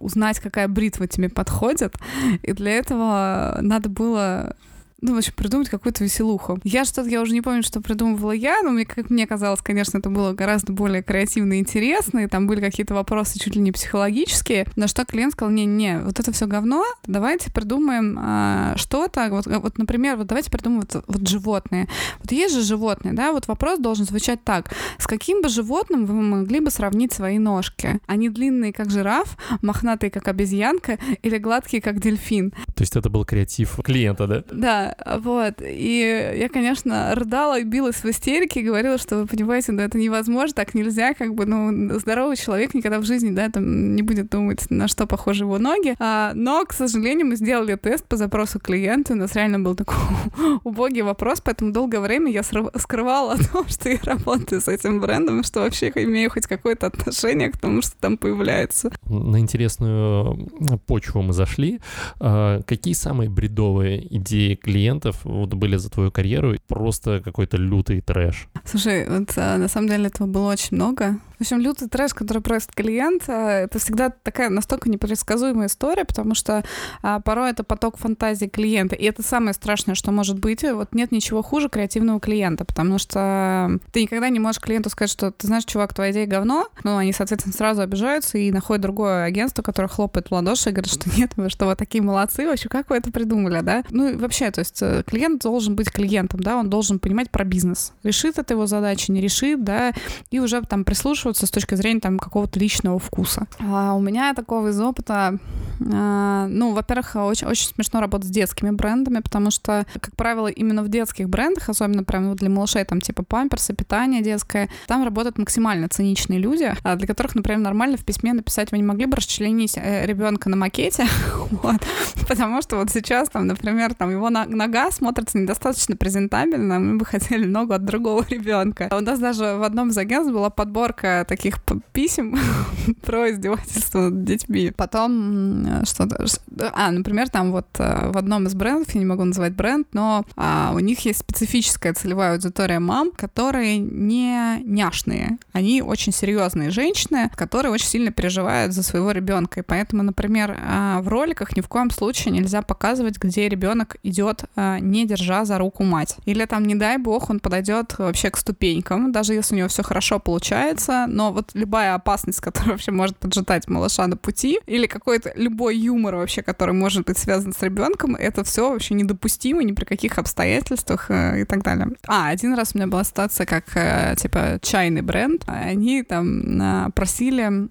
узнать, 0.00 0.40
какая 0.40 0.68
бритва 0.68 1.06
тебе 1.06 1.28
подходит. 1.28 1.94
И 2.42 2.52
для 2.52 2.72
этого 2.72 3.58
надо 3.60 3.88
было 3.88 4.56
ну, 5.02 5.14
в 5.14 5.18
общем, 5.18 5.34
придумать 5.36 5.68
какую-то 5.68 6.04
веселуху. 6.04 6.58
Я 6.64 6.84
что-то, 6.84 7.08
я 7.08 7.20
уже 7.20 7.32
не 7.32 7.42
помню, 7.42 7.62
что 7.62 7.82
придумывала 7.82 8.32
я, 8.32 8.62
но 8.62 8.70
мне, 8.70 8.86
как 8.86 9.10
мне 9.10 9.26
казалось, 9.26 9.60
конечно, 9.60 9.98
это 9.98 10.08
было 10.08 10.32
гораздо 10.32 10.72
более 10.72 11.02
креативно 11.02 11.54
и 11.54 11.58
интересно, 11.58 12.20
и 12.20 12.26
там 12.26 12.46
были 12.46 12.60
какие-то 12.60 12.94
вопросы 12.94 13.38
чуть 13.38 13.56
ли 13.56 13.60
не 13.60 13.72
психологические, 13.72 14.66
на 14.74 14.88
что 14.88 15.04
клиент 15.04 15.34
сказал, 15.34 15.52
не-не, 15.52 16.00
вот 16.00 16.18
это 16.18 16.32
все 16.32 16.46
говно, 16.46 16.84
давайте 17.06 17.52
придумаем 17.52 18.18
а, 18.18 18.74
что-то, 18.76 19.28
вот, 19.30 19.46
вот, 19.46 19.76
например, 19.76 20.16
вот 20.16 20.28
давайте 20.28 20.50
придумаем 20.50 20.86
вот, 20.90 21.04
вот 21.06 21.28
животные. 21.28 21.88
Вот 22.20 22.32
есть 22.32 22.54
же 22.54 22.62
животные, 22.62 23.12
да, 23.12 23.32
вот 23.32 23.48
вопрос 23.48 23.78
должен 23.78 24.06
звучать 24.06 24.42
так, 24.44 24.72
с 24.98 25.06
каким 25.06 25.42
бы 25.42 25.50
животным 25.50 26.06
вы 26.06 26.14
могли 26.14 26.60
бы 26.60 26.70
сравнить 26.70 27.12
свои 27.12 27.38
ножки? 27.38 28.00
Они 28.06 28.30
длинные, 28.30 28.72
как 28.72 28.90
жираф, 28.90 29.36
мохнатые, 29.60 30.10
как 30.10 30.26
обезьянка, 30.28 30.98
или 31.22 31.36
гладкие, 31.36 31.82
как 31.82 32.00
дельфин? 32.00 32.52
То 32.74 32.82
есть 32.82 32.96
это 32.96 33.10
был 33.10 33.24
креатив 33.26 33.78
клиента, 33.84 34.26
да? 34.26 34.44
Да, 34.50 34.85
вот. 35.20 35.54
И 35.62 36.34
я, 36.36 36.48
конечно, 36.48 37.14
рыдала 37.14 37.60
и 37.60 37.64
билась 37.64 37.96
в 37.96 38.06
истерике, 38.06 38.62
говорила, 38.62 38.98
что 38.98 39.18
вы 39.18 39.26
понимаете, 39.26 39.72
да, 39.72 39.84
это 39.84 39.98
невозможно, 39.98 40.54
так 40.54 40.74
нельзя, 40.74 41.14
как 41.14 41.34
бы, 41.34 41.46
ну, 41.46 41.98
здоровый 41.98 42.36
человек 42.36 42.74
никогда 42.74 42.98
в 42.98 43.04
жизни, 43.04 43.30
да, 43.30 43.48
там 43.48 43.94
не 43.94 44.02
будет 44.02 44.30
думать, 44.30 44.70
на 44.70 44.88
что 44.88 45.06
похожи 45.06 45.44
его 45.44 45.58
ноги. 45.58 45.94
А, 45.98 46.32
но, 46.34 46.64
к 46.64 46.72
сожалению, 46.72 47.26
мы 47.26 47.36
сделали 47.36 47.74
тест 47.76 48.06
по 48.06 48.16
запросу 48.16 48.58
клиента, 48.58 49.12
у 49.12 49.16
нас 49.16 49.34
реально 49.34 49.60
был 49.60 49.74
такой 49.74 49.96
убогий 50.64 51.02
вопрос, 51.02 51.40
поэтому 51.40 51.72
долгое 51.72 52.00
время 52.00 52.30
я 52.30 52.42
скрывала 52.42 53.32
о 53.34 53.52
том, 53.52 53.68
что 53.68 53.88
я 53.88 53.98
работаю 54.02 54.60
с 54.60 54.68
этим 54.68 55.00
брендом, 55.00 55.42
что 55.42 55.60
вообще 55.60 55.92
имею 55.94 56.30
хоть 56.30 56.46
какое-то 56.46 56.86
отношение 56.86 57.50
к 57.50 57.58
тому, 57.58 57.82
что 57.82 57.92
там 58.00 58.16
появляется. 58.16 58.90
На 59.06 59.38
интересную 59.38 60.48
почву 60.86 61.22
мы 61.22 61.32
зашли. 61.32 61.80
А, 62.20 62.62
какие 62.62 62.94
самые 62.94 63.30
бредовые 63.30 64.16
идеи 64.16 64.54
клиента 64.54 64.75
клиентов 64.76 65.24
вот 65.24 65.54
были 65.54 65.76
за 65.76 65.90
твою 65.90 66.10
карьеру 66.10 66.54
просто 66.68 67.20
какой-то 67.24 67.56
лютый 67.56 68.02
трэш? 68.02 68.48
Слушай, 68.64 69.08
вот 69.08 69.32
а, 69.36 69.56
на 69.56 69.68
самом 69.68 69.88
деле 69.88 70.06
этого 70.06 70.26
было 70.26 70.52
очень 70.52 70.76
много. 70.76 71.18
В 71.38 71.42
общем, 71.42 71.60
лютый 71.60 71.88
трэш, 71.88 72.14
который 72.14 72.42
просит 72.42 72.72
клиент, 72.72 73.24
а, 73.28 73.60
это 73.60 73.78
всегда 73.78 74.10
такая 74.10 74.48
настолько 74.48 74.88
непредсказуемая 74.88 75.68
история, 75.68 76.04
потому 76.04 76.34
что 76.34 76.64
а, 77.02 77.20
порой 77.20 77.50
это 77.50 77.62
поток 77.62 77.98
фантазии 77.98 78.46
клиента. 78.46 78.94
И 78.94 79.04
это 79.04 79.22
самое 79.22 79.52
страшное, 79.52 79.94
что 79.94 80.12
может 80.12 80.38
быть. 80.38 80.62
Вот 80.62 80.94
нет 80.94 81.12
ничего 81.12 81.42
хуже 81.42 81.68
креативного 81.68 82.20
клиента, 82.20 82.64
потому 82.64 82.98
что 82.98 83.78
ты 83.92 84.02
никогда 84.02 84.28
не 84.30 84.40
можешь 84.40 84.60
клиенту 84.60 84.88
сказать, 84.90 85.10
что 85.10 85.30
ты 85.30 85.46
знаешь, 85.46 85.64
чувак, 85.64 85.92
твоя 85.92 86.12
идея 86.12 86.26
говно. 86.26 86.68
Ну, 86.84 86.96
они, 86.96 87.12
соответственно, 87.12 87.54
сразу 87.54 87.82
обижаются 87.82 88.38
и 88.38 88.50
находят 88.50 88.82
другое 88.82 89.24
агентство, 89.24 89.62
которое 89.62 89.88
хлопает 89.88 90.28
в 90.28 90.32
ладоши 90.32 90.70
и 90.70 90.72
говорит, 90.72 90.92
что 90.92 91.10
нет, 91.16 91.32
вы 91.36 91.50
что, 91.50 91.66
вы 91.66 91.76
такие 91.76 92.02
молодцы, 92.02 92.46
вообще, 92.46 92.68
как 92.68 92.88
вы 92.88 92.96
это 92.96 93.12
придумали, 93.12 93.60
да? 93.60 93.84
Ну, 93.90 94.08
и 94.08 94.16
вообще, 94.16 94.50
то 94.50 94.60
есть 94.60 94.80
э, 94.80 95.02
клиент 95.06 95.42
должен 95.42 95.76
быть 95.76 95.90
клиентом, 95.90 96.40
да, 96.40 96.56
он 96.56 96.70
должен 96.70 96.98
понимать 96.98 97.30
про 97.30 97.44
бизнес. 97.44 97.92
Решит 98.02 98.38
это 98.38 98.54
его 98.54 98.66
задача, 98.66 99.12
не 99.12 99.20
решит, 99.20 99.62
да, 99.64 99.92
и 100.30 100.40
уже 100.40 100.62
там 100.62 100.84
прислушиваться 101.26 101.46
с 101.46 101.50
точки 101.50 101.74
зрения 101.74 102.00
там 102.00 102.18
какого-то 102.18 102.58
личного 102.60 102.98
вкуса. 102.98 103.46
А 103.58 103.94
у 103.94 104.00
меня 104.00 104.34
такого 104.34 104.68
из 104.68 104.80
опыта, 104.80 105.38
ну, 105.78 106.72
во-первых, 106.72 107.16
очень, 107.16 107.46
очень 107.46 107.68
смешно 107.68 108.00
работать 108.00 108.28
с 108.28 108.30
детскими 108.30 108.70
брендами, 108.70 109.20
потому 109.20 109.50
что, 109.50 109.86
как 110.00 110.14
правило, 110.16 110.48
именно 110.48 110.82
в 110.82 110.88
детских 110.88 111.28
брендах, 111.28 111.68
особенно 111.68 112.04
прям 112.04 112.34
для 112.36 112.50
малышей, 112.50 112.84
там 112.84 113.00
типа 113.00 113.22
памперсы, 113.22 113.74
питание 113.74 114.22
детское, 114.22 114.68
там 114.86 115.04
работают 115.04 115.38
максимально 115.38 115.88
циничные 115.88 116.38
люди, 116.38 116.72
а 116.82 116.96
для 116.96 117.06
которых, 117.06 117.34
например, 117.34 117.60
нормально 117.60 117.96
в 117.96 118.04
письме 118.04 118.32
написать, 118.32 118.72
вы 118.72 118.78
не 118.78 118.84
могли 118.84 119.06
бы 119.06 119.16
расчленить 119.16 119.76
э, 119.76 120.06
ребенка 120.06 120.48
на 120.48 120.56
макете, 120.56 121.06
вот, 121.50 121.80
потому 122.28 122.62
что 122.62 122.76
вот 122.76 122.90
сейчас 122.90 123.28
там, 123.28 123.46
например, 123.46 123.94
там 123.94 124.10
его 124.10 124.30
нога 124.30 124.90
смотрится 124.90 125.38
недостаточно 125.38 125.96
презентабельно, 125.96 126.78
мы 126.78 126.98
бы 126.98 127.04
хотели 127.04 127.44
ногу 127.44 127.74
от 127.74 127.84
другого 127.84 128.24
ребенка. 128.30 128.88
У 128.92 129.00
нас 129.00 129.18
даже 129.18 129.56
в 129.56 129.62
одном 129.62 129.90
из 129.90 129.98
агентств 129.98 130.32
была 130.32 130.50
подборка 130.50 131.24
таких 131.28 131.62
писем 131.92 132.38
про 133.04 133.30
издевательство 133.30 134.00
над 134.00 134.24
детьми. 134.24 134.72
Потом 134.76 135.65
что-то... 135.84 136.24
А, 136.72 136.90
например, 136.90 137.28
там 137.28 137.52
вот 137.52 137.66
э, 137.78 138.10
в 138.10 138.16
одном 138.16 138.46
из 138.46 138.54
брендов, 138.54 138.94
я 138.94 139.00
не 139.00 139.06
могу 139.06 139.24
называть 139.24 139.54
бренд, 139.54 139.88
но 139.92 140.24
а, 140.36 140.72
у 140.74 140.78
них 140.78 141.00
есть 141.00 141.20
специфическая 141.20 141.94
целевая 141.94 142.32
аудитория 142.32 142.78
мам, 142.78 143.10
которые 143.10 143.78
не 143.78 144.60
няшные. 144.64 145.38
Они 145.52 145.82
очень 145.82 146.12
серьезные 146.12 146.70
женщины, 146.70 147.30
которые 147.34 147.72
очень 147.72 147.86
сильно 147.86 148.10
переживают 148.10 148.72
за 148.72 148.82
своего 148.82 149.10
ребенка. 149.10 149.60
И 149.60 149.62
поэтому, 149.62 150.02
например, 150.02 150.58
а, 150.60 151.00
в 151.00 151.08
роликах 151.08 151.56
ни 151.56 151.60
в 151.60 151.68
коем 151.68 151.90
случае 151.90 152.32
нельзя 152.32 152.62
показывать, 152.62 153.18
где 153.18 153.48
ребенок 153.48 153.96
идет, 154.02 154.44
а, 154.56 154.78
не 154.78 155.06
держа 155.06 155.44
за 155.44 155.58
руку 155.58 155.82
мать. 155.82 156.16
Или 156.24 156.44
там, 156.44 156.64
не 156.64 156.74
дай 156.74 156.98
бог, 156.98 157.30
он 157.30 157.40
подойдет 157.40 157.98
вообще 157.98 158.30
к 158.30 158.36
ступенькам, 158.36 159.12
даже 159.12 159.34
если 159.34 159.54
у 159.54 159.58
него 159.58 159.68
все 159.68 159.82
хорошо 159.82 160.18
получается, 160.18 161.06
но 161.08 161.32
вот 161.32 161.50
любая 161.54 161.94
опасность, 161.94 162.40
которая 162.46 162.72
вообще 162.72 162.92
может 162.92 163.16
поджидать 163.16 163.68
малыша 163.68 164.06
на 164.06 164.16
пути, 164.16 164.60
или 164.66 164.86
какой-то 164.86 165.32
любой 165.36 165.55
юмор 165.70 166.16
вообще, 166.16 166.42
который 166.42 166.74
может 166.74 167.06
быть 167.06 167.18
связан 167.18 167.52
с 167.52 167.62
ребенком, 167.62 168.14
это 168.14 168.44
все 168.44 168.70
вообще 168.70 168.94
недопустимо 168.94 169.62
ни 169.62 169.72
при 169.72 169.84
каких 169.84 170.18
обстоятельствах 170.18 171.10
э, 171.10 171.42
и 171.42 171.44
так 171.44 171.62
далее. 171.62 171.88
А, 172.06 172.28
один 172.28 172.54
раз 172.54 172.72
у 172.74 172.78
меня 172.78 172.86
была 172.86 173.04
ситуация, 173.04 173.46
как 173.46 173.64
э, 173.74 174.14
типа 174.16 174.58
чайный 174.62 175.02
бренд. 175.02 175.44
Они 175.46 176.02
там 176.02 176.60
э, 176.60 176.90
просили 176.92 177.68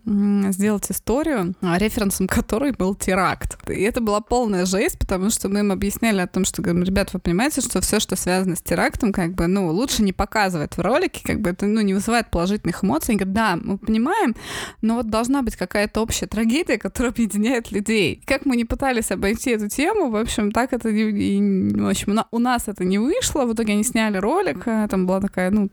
сделать 0.52 0.90
историю, 0.90 1.56
референсом 1.62 2.28
которой 2.28 2.72
был 2.72 2.96
теракт. 2.96 3.58
И 3.70 3.82
это 3.82 4.02
была 4.02 4.22
полная 4.22 4.66
жесть, 4.66 5.00
потому 5.00 5.30
что 5.30 5.50
мы 5.50 5.60
им 5.60 5.72
объясняли 5.72 6.22
о 6.22 6.28
том, 6.28 6.46
что, 6.46 6.62
говорим, 6.62 6.84
ребят, 6.84 7.14
вы 7.14 7.20
понимаете, 7.20 7.62
что 7.62 7.82
все, 7.82 8.00
что 8.00 8.16
связано 8.16 8.56
с 8.56 8.62
терактом, 8.62 9.12
как 9.14 9.34
бы, 9.34 9.48
ну, 9.48 9.70
лучше 9.72 10.04
не 10.04 10.14
показывать 10.14 10.78
в 10.78 10.82
ролике, 10.82 11.22
как 11.24 11.42
бы 11.42 11.50
это, 11.52 11.66
ну, 11.66 11.82
не 11.82 11.94
вызывает 11.94 12.30
положительных 12.30 12.84
эмоций. 12.84 13.14
Они 13.14 13.20
говорят, 13.20 13.36
да, 13.36 13.60
мы 13.62 13.78
понимаем, 13.78 14.36
но 14.82 14.96
вот 14.96 15.10
должна 15.10 15.42
быть 15.42 15.56
какая-то 15.56 16.02
общая 16.02 16.28
трагедия, 16.28 16.78
которая 16.78 17.12
объединяет 17.12 17.72
людей. 17.76 18.22
Как 18.26 18.46
мы 18.46 18.56
не 18.56 18.66
пытались 18.66 19.12
обойти 19.12 19.52
эту 19.52 19.68
тему, 19.68 20.10
в 20.10 20.16
общем, 20.16 20.52
так 20.52 20.74
это 20.74 20.92
не, 20.92 21.72
в 21.82 21.90
общем, 21.90 22.20
у 22.32 22.40
нас 22.40 22.68
это 22.68 22.84
не 22.84 22.98
вышло. 22.98 23.46
В 23.46 23.54
итоге 23.54 23.74
они 23.74 23.84
сняли 23.84 24.18
ролик, 24.18 24.68
э, 24.68 24.88
там 24.90 25.06
была 25.06 25.22
такая, 25.22 25.52
ну, 25.52 25.70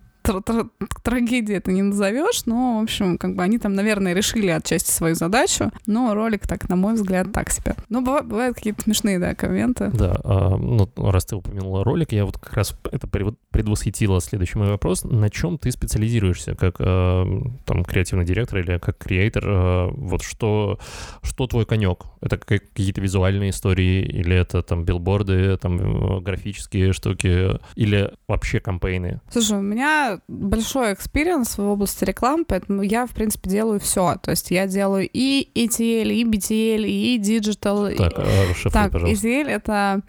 трагедии 1.02 1.54
это 1.54 1.72
не 1.72 1.82
назовешь, 1.82 2.46
но, 2.46 2.80
в 2.80 2.82
общем, 2.82 3.18
как 3.18 3.34
бы 3.34 3.42
они 3.42 3.58
там, 3.58 3.74
наверное, 3.74 4.14
решили 4.14 4.48
отчасти 4.48 4.90
свою 4.90 5.14
задачу, 5.14 5.70
но 5.86 6.14
ролик 6.14 6.46
так, 6.46 6.68
на 6.68 6.76
мой 6.76 6.94
взгляд, 6.94 7.32
так 7.32 7.50
себе. 7.50 7.74
Ну, 7.88 8.00
бывают, 8.02 8.26
бывают 8.26 8.56
какие-то 8.56 8.82
смешные, 8.82 9.18
да, 9.18 9.34
комменты. 9.34 9.90
Да, 9.92 10.20
а, 10.24 10.56
ну, 10.56 10.88
раз 10.96 11.26
ты 11.26 11.36
упомянула 11.36 11.84
ролик, 11.84 12.12
я 12.12 12.24
вот 12.24 12.38
как 12.38 12.54
раз 12.54 12.74
это 12.90 13.06
предвосхитила 13.06 14.20
следующий 14.20 14.58
мой 14.58 14.68
вопрос. 14.68 15.04
На 15.04 15.30
чем 15.30 15.58
ты 15.58 15.70
специализируешься 15.70 16.54
как 16.54 16.76
а, 16.78 17.24
там 17.64 17.84
креативный 17.84 18.24
директор 18.24 18.58
или 18.58 18.78
как 18.78 18.98
креатор? 18.98 19.44
А, 19.46 19.90
вот 19.92 20.22
что, 20.22 20.78
что 21.22 21.46
твой 21.46 21.66
конек? 21.66 22.04
Это 22.22 22.36
какие-то 22.38 23.00
визуальные 23.00 23.50
истории 23.50 24.02
или 24.02 24.34
это 24.36 24.62
там 24.62 24.84
билборды, 24.84 25.56
там 25.58 26.22
графические 26.22 26.92
штуки 26.92 27.58
или 27.74 28.12
вообще 28.28 28.60
кампейны? 28.60 29.20
Слушай, 29.30 29.58
у 29.58 29.62
меня 29.62 30.20
большой 30.28 30.94
experience 30.94 31.58
в 31.58 31.62
области 31.62 32.04
рекламы, 32.04 32.44
поэтому 32.44 32.82
я, 32.82 33.06
в 33.06 33.10
принципе, 33.10 33.50
делаю 33.50 33.80
все. 33.80 34.16
То 34.22 34.30
есть 34.30 34.50
я 34.50 34.66
делаю 34.66 35.08
и 35.12 35.48
ATL, 35.54 36.12
и 36.12 36.24
BTL, 36.24 36.86
и 36.86 37.18
Digital. 37.18 37.96
Так, 37.96 38.12
и... 38.18 38.70
так 38.70 38.92
пожалуйста. 38.92 39.28
ATL — 39.28 39.48
это 39.48 40.02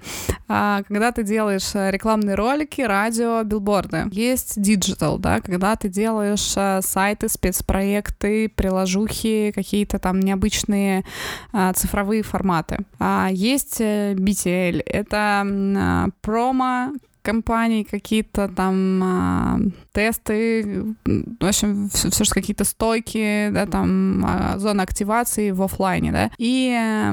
а, 0.47 0.83
когда 0.83 1.11
ты 1.11 1.23
делаешь 1.23 1.71
э, 1.73 1.89
рекламные 1.91 2.35
ролики, 2.35 2.81
радио, 2.81 3.43
билборды. 3.43 4.05
Есть 4.11 4.57
Digital, 4.57 5.17
да, 5.17 5.41
когда 5.41 5.75
ты 5.75 5.89
делаешь 5.89 6.53
а, 6.55 6.81
сайты, 6.81 7.29
спецпроекты, 7.29 8.49
приложухи, 8.49 9.51
какие-то 9.53 9.99
там 9.99 10.19
необычные 10.19 11.05
а, 11.51 11.73
цифровые 11.73 12.02
форматы. 12.21 12.79
А, 12.99 13.29
есть 13.31 13.81
BTL— 13.81 14.81
это 14.85 15.43
а, 15.45 16.07
промо, 16.21 16.93
компаний, 17.23 17.85
какие-то 17.85 18.47
там 18.49 19.01
а, 19.03 19.59
тесты, 19.93 20.95
в 21.05 21.45
общем, 21.45 21.89
все, 21.89 22.11
все 22.11 22.23
что 22.23 22.35
какие-то 22.35 22.65
стойки, 22.65 23.49
да, 23.49 23.65
там 23.65 24.23
а, 24.25 24.59
зона 24.59 24.83
активации 24.83 25.51
в 25.51 25.63
офлайне, 25.63 26.11
да. 26.11 26.29
И 26.37 26.71
а, 26.77 27.11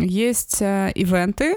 есть 0.00 0.60
а, 0.60 0.88
ивенты, 0.88 1.56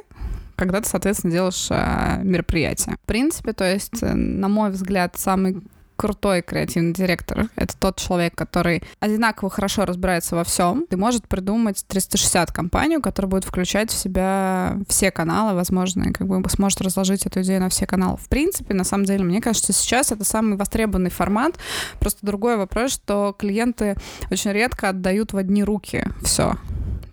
когда 0.55 0.81
ты, 0.81 0.87
соответственно, 0.87 1.33
делаешь 1.33 1.67
а, 1.71 2.19
мероприятие. 2.23 2.95
В 3.03 3.07
принципе, 3.07 3.53
то 3.53 3.65
есть, 3.69 4.01
на 4.01 4.47
мой 4.47 4.69
взгляд, 4.69 5.15
самый 5.17 5.61
крутой 5.99 6.41
креативный 6.41 6.93
директор. 6.93 7.49
Это 7.57 7.77
тот 7.77 7.97
человек, 7.97 8.33
который 8.33 8.81
одинаково 9.01 9.49
хорошо 9.49 9.83
разбирается 9.83 10.37
во 10.37 10.45
всем 10.45 10.85
и 10.89 10.95
может 10.95 11.27
придумать 11.27 11.83
360 11.85 12.53
компанию, 12.53 13.01
которая 13.01 13.29
будет 13.29 13.43
включать 13.43 13.91
в 13.91 13.97
себя 13.97 14.77
все 14.87 15.11
каналы 15.11 15.55
возможные, 15.55 16.13
как 16.13 16.25
бы 16.25 16.41
сможет 16.49 16.79
разложить 16.79 17.25
эту 17.25 17.41
идею 17.41 17.59
на 17.59 17.67
все 17.67 17.85
каналы. 17.85 18.15
В 18.15 18.29
принципе, 18.29 18.73
на 18.73 18.85
самом 18.85 19.03
деле, 19.03 19.25
мне 19.25 19.41
кажется, 19.41 19.73
сейчас 19.73 20.13
это 20.13 20.23
самый 20.23 20.55
востребованный 20.55 21.09
формат. 21.09 21.55
Просто 21.99 22.25
другой 22.25 22.55
вопрос, 22.55 22.93
что 22.93 23.35
клиенты 23.37 23.97
очень 24.31 24.53
редко 24.53 24.87
отдают 24.87 25.33
в 25.33 25.37
одни 25.37 25.65
руки 25.65 26.05
все. 26.23 26.55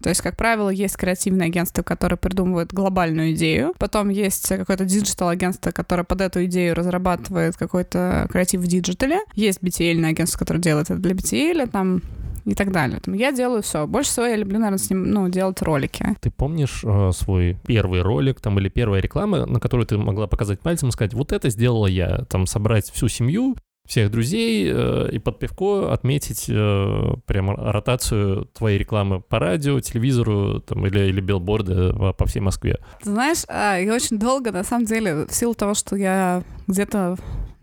То 0.02 0.09
есть, 0.09 0.20
как 0.20 0.37
правило, 0.37 0.68
есть 0.70 0.96
креативное 0.96 1.46
агентство, 1.46 1.82
которое 1.82 2.16
придумывает 2.16 2.72
глобальную 2.72 3.32
идею. 3.32 3.74
Потом 3.78 4.09
есть 4.09 4.48
какое-то 4.48 4.85
digital 4.85 5.28
агентство, 5.28 5.70
которое 5.70 6.04
под 6.04 6.20
эту 6.20 6.44
идею 6.46 6.74
разрабатывает 6.74 7.56
какой-то 7.56 8.28
креатив 8.30 8.61
в 8.61 8.66
digital 8.66 9.09
е. 9.09 9.20
Есть 9.35 9.61
BTL 9.62 10.04
агентство, 10.04 10.38
которое 10.38 10.61
делает 10.61 10.90
это 10.90 11.00
для 11.00 11.12
BTL, 11.12 11.70
там 11.70 12.02
и 12.46 12.54
так 12.54 12.72
далее. 12.72 13.00
Там, 13.00 13.14
я 13.14 13.32
делаю 13.32 13.62
все. 13.62 13.87
Больше 13.87 14.11
всего 14.11 14.26
я 14.26 14.37
люблю, 14.37 14.59
наверное, 14.59 14.78
с 14.78 14.88
ним, 14.88 15.11
ну, 15.11 15.28
делать 15.28 15.61
ролики. 15.62 16.06
Ты 16.20 16.30
помнишь 16.30 16.82
э, 16.85 17.11
свой 17.12 17.56
первый 17.66 18.02
ролик 18.02 18.40
там 18.40 18.59
или 18.59 18.68
первая 18.68 19.00
реклама, 19.00 19.46
на 19.46 19.59
которую 19.59 19.87
ты 19.87 19.98
могла 19.98 20.28
показать 20.28 20.61
пальцем 20.61 20.88
и 20.88 20.92
сказать, 20.92 21.12
вот 21.12 21.32
это 21.32 21.50
сделала 21.50 21.88
я, 21.88 22.24
там 22.28 22.46
собрать 22.46 22.90
всю 22.90 23.09
семью, 23.09 23.56
всех 23.87 24.11
друзей 24.11 24.70
э, 24.72 25.09
и 25.12 25.18
под 25.18 25.38
пивко 25.38 25.92
отметить 25.92 26.46
э, 26.49 27.14
прямо 27.27 27.55
ротацию 27.57 28.46
твоей 28.46 28.79
рекламы 28.79 29.20
по 29.20 29.38
радио, 29.38 29.81
телевизору 29.81 30.61
там, 30.61 30.87
или, 30.87 31.09
или 31.09 31.20
билборды 31.20 31.92
по 31.92 32.27
всей 32.27 32.40
Москве. 32.40 32.79
Ты 33.03 33.11
знаешь, 33.11 33.44
а, 33.49 33.77
я 33.77 33.94
очень 33.94 34.18
долго, 34.18 34.53
на 34.53 34.64
самом 34.64 34.87
деле, 34.87 35.27
в 35.27 35.33
силу 35.33 35.55
того, 35.55 35.75
что 35.75 35.96
я 35.96 36.42
где-то 36.66 37.16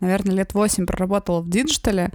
наверное, 0.04 0.34
лет 0.36 0.54
восемь 0.54 0.86
проработала 0.86 1.40
в 1.40 1.48
digital 1.48 1.96
е, 1.96 2.10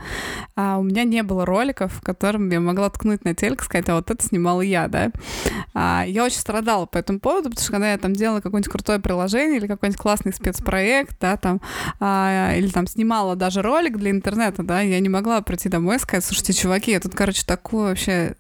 а 0.56 0.78
у 0.78 0.84
меня 0.84 1.04
не 1.04 1.24
было 1.24 1.46
роликов, 1.46 1.94
в 1.94 2.02
котором 2.02 2.50
я 2.50 2.60
могла 2.60 2.90
ткнуть 2.90 3.26
на 3.26 3.34
телек 3.34 3.64
сказать, 3.64 3.90
а 3.90 3.96
вот 3.96 4.10
это 4.12 4.24
снимала 4.24 4.62
я, 4.62 4.88
да. 4.88 5.12
А, 5.74 6.04
я 6.08 6.24
очень 6.24 6.38
страдала 6.38 6.86
по 6.86 6.98
этому 6.98 7.20
поводу, 7.20 7.50
потому 7.50 7.64
что 7.64 7.72
когда 7.72 7.92
я 7.92 7.98
там 7.98 8.14
делала 8.14 8.42
какое-нибудь 8.42 8.72
крутое 8.72 9.00
приложение 9.00 9.58
или 9.58 9.68
какой-нибудь 9.68 10.02
классный 10.02 10.34
спецпроект, 10.34 11.18
да, 11.20 11.38
там, 11.38 11.62
а, 12.00 12.54
или 12.56 12.70
там 12.70 12.88
снимала 12.88 13.36
даже 13.36 13.62
ролик 13.62 13.98
для 13.98 14.12
интернета, 14.12 14.64
да, 14.64 14.82
я 14.82 15.00
не 15.00 15.10
могла 15.10 15.42
прийти 15.42 15.70
домой 15.70 15.98
и 15.98 16.00
сказать, 16.00 16.24
слушайте, 16.24 16.54
чуваки, 16.54 16.92
я 16.92 17.00
тут, 17.00 17.16
короче, 17.16 17.44
такую 17.46 17.90
вообще 17.90 18.36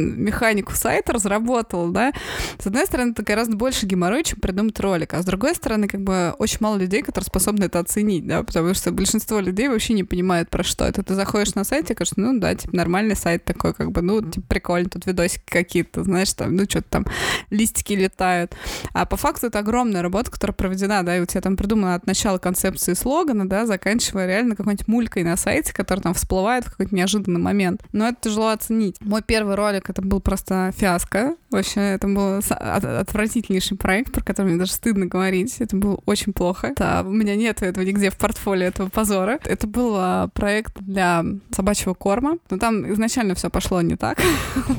механику 0.00 0.72
сайта 0.72 1.12
разработал, 1.12 1.90
да, 1.90 2.12
с 2.58 2.66
одной 2.66 2.86
стороны, 2.86 3.12
это 3.12 3.22
гораздо 3.22 3.56
больше 3.56 3.86
геморрой, 3.86 4.24
чем 4.24 4.40
придумать 4.40 4.78
ролик, 4.80 5.14
а 5.14 5.22
с 5.22 5.24
другой 5.24 5.54
стороны, 5.54 5.88
как 5.88 6.02
бы 6.02 6.34
очень 6.38 6.58
мало 6.60 6.76
людей, 6.76 7.02
которые 7.02 7.26
способны 7.26 7.64
это 7.64 7.78
оценить, 7.78 8.26
да, 8.26 8.42
потому 8.42 8.74
что 8.74 8.90
большинство 8.92 9.40
людей 9.40 9.68
вообще 9.68 9.94
не 9.94 10.04
понимают, 10.04 10.50
про 10.50 10.62
что 10.62 10.84
это. 10.84 11.02
Ты 11.02 11.14
заходишь 11.14 11.54
на 11.54 11.64
сайт 11.64 11.90
и 11.90 11.94
кажешь, 11.94 12.14
ну 12.16 12.38
да, 12.38 12.54
типа 12.54 12.74
нормальный 12.74 13.16
сайт 13.16 13.44
такой, 13.44 13.74
как 13.74 13.92
бы, 13.92 14.02
ну, 14.02 14.22
типа 14.22 14.46
прикольно, 14.48 14.88
тут 14.88 15.06
видосики 15.06 15.44
какие-то, 15.46 16.04
знаешь, 16.04 16.32
там, 16.32 16.56
ну, 16.56 16.64
что-то 16.64 16.88
там, 16.88 17.06
листики 17.50 17.92
летают. 17.92 18.54
А 18.92 19.06
по 19.06 19.16
факту 19.16 19.46
это 19.46 19.58
огромная 19.58 20.02
работа, 20.02 20.30
которая 20.30 20.54
проведена, 20.54 21.02
да, 21.02 21.16
и 21.16 21.20
у 21.20 21.26
тебя 21.26 21.40
там 21.40 21.56
придумана 21.56 21.94
от 21.94 22.06
начала 22.06 22.38
концепции 22.38 22.94
слогана, 22.94 23.48
да, 23.48 23.66
заканчивая 23.66 24.26
реально 24.26 24.56
какой-нибудь 24.56 24.88
мулькой 24.88 25.24
на 25.24 25.36
сайте, 25.36 25.72
который 25.72 26.00
там 26.00 26.14
всплывает 26.14 26.64
в 26.64 26.70
какой-то 26.70 26.94
неожиданный 26.94 27.40
момент. 27.40 27.82
Но 27.92 28.08
это 28.08 28.18
тяжело 28.20 28.48
оценить. 28.48 28.96
Мой 29.00 29.22
первый 29.22 29.54
ролик 29.54 29.89
это 29.90 30.02
был 30.02 30.20
просто 30.20 30.72
фиаско. 30.76 31.36
Вообще, 31.50 31.80
это 31.80 32.06
был 32.06 32.40
отвратительнейший 32.48 33.76
проект, 33.76 34.12
про 34.12 34.22
который 34.22 34.48
мне 34.48 34.56
даже 34.56 34.72
стыдно 34.72 35.06
говорить. 35.06 35.56
Это 35.60 35.76
было 35.76 36.00
очень 36.06 36.32
плохо. 36.32 36.72
Да, 36.76 37.02
у 37.04 37.10
меня 37.10 37.36
нет 37.36 37.62
этого 37.62 37.84
нигде 37.84 38.10
в 38.10 38.16
портфолио 38.16 38.66
этого 38.66 38.88
позора. 38.88 39.38
Это 39.44 39.66
был 39.66 39.94
а, 39.96 40.28
проект 40.28 40.80
для 40.80 41.24
собачьего 41.50 41.94
корма. 41.94 42.38
Но 42.50 42.58
там 42.58 42.92
изначально 42.92 43.34
все 43.34 43.50
пошло 43.50 43.80
не 43.82 43.96
так. 43.96 44.18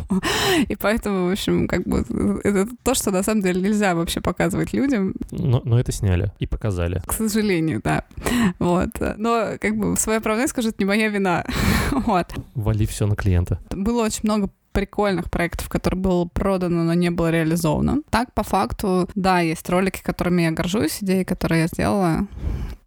И 0.69 0.76
поэтому, 0.76 1.28
в 1.28 1.32
общем, 1.32 1.67
как 1.67 1.84
бы 1.84 2.06
это 2.43 2.67
то, 2.84 2.93
что 2.93 3.12
на 3.12 3.24
самом 3.24 3.41
деле 3.41 3.62
нельзя 3.62 3.93
вообще 3.95 4.21
показывать 4.21 4.74
людям. 4.74 5.13
Но, 5.32 5.62
но 5.65 5.80
это 5.80 5.91
сняли 5.91 6.32
и 6.39 6.47
показали. 6.47 7.02
К 7.06 7.13
сожалению, 7.13 7.82
да. 7.84 8.06
Вот. 8.60 8.89
Но 9.17 9.52
как 9.60 9.78
бы 9.78 9.95
в 9.95 10.00
свое 10.00 10.19
оправдание 10.19 10.47
скажу, 10.47 10.69
это 10.69 10.78
не 10.80 10.86
моя 10.86 11.10
вина. 11.10 11.45
вот. 11.91 12.28
Вали 12.56 12.86
все 12.86 13.06
на 13.08 13.15
клиента. 13.15 13.60
Было 13.71 14.04
очень 14.04 14.21
много 14.24 14.50
прикольных 14.72 15.30
проектов, 15.30 15.70
которые 15.70 16.00
было 16.00 16.26
продано, 16.26 16.84
но 16.84 16.94
не 16.94 17.12
было 17.12 17.30
реализовано. 17.30 18.02
Так, 18.10 18.34
по 18.34 18.44
факту, 18.44 19.08
да, 19.16 19.40
есть 19.40 19.70
ролики, 19.70 20.02
которыми 20.02 20.44
я 20.44 20.52
горжусь, 20.52 21.00
идеи, 21.02 21.24
которые 21.24 21.62
я 21.62 21.68
сделала, 21.68 22.28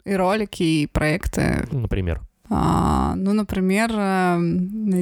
и 0.04 0.14
ролики, 0.14 0.62
и 0.62 0.86
проекты. 0.86 1.66
Например? 1.70 2.20
А, 2.50 3.14
ну, 3.16 3.32
например, 3.32 3.90
э, 3.94 4.38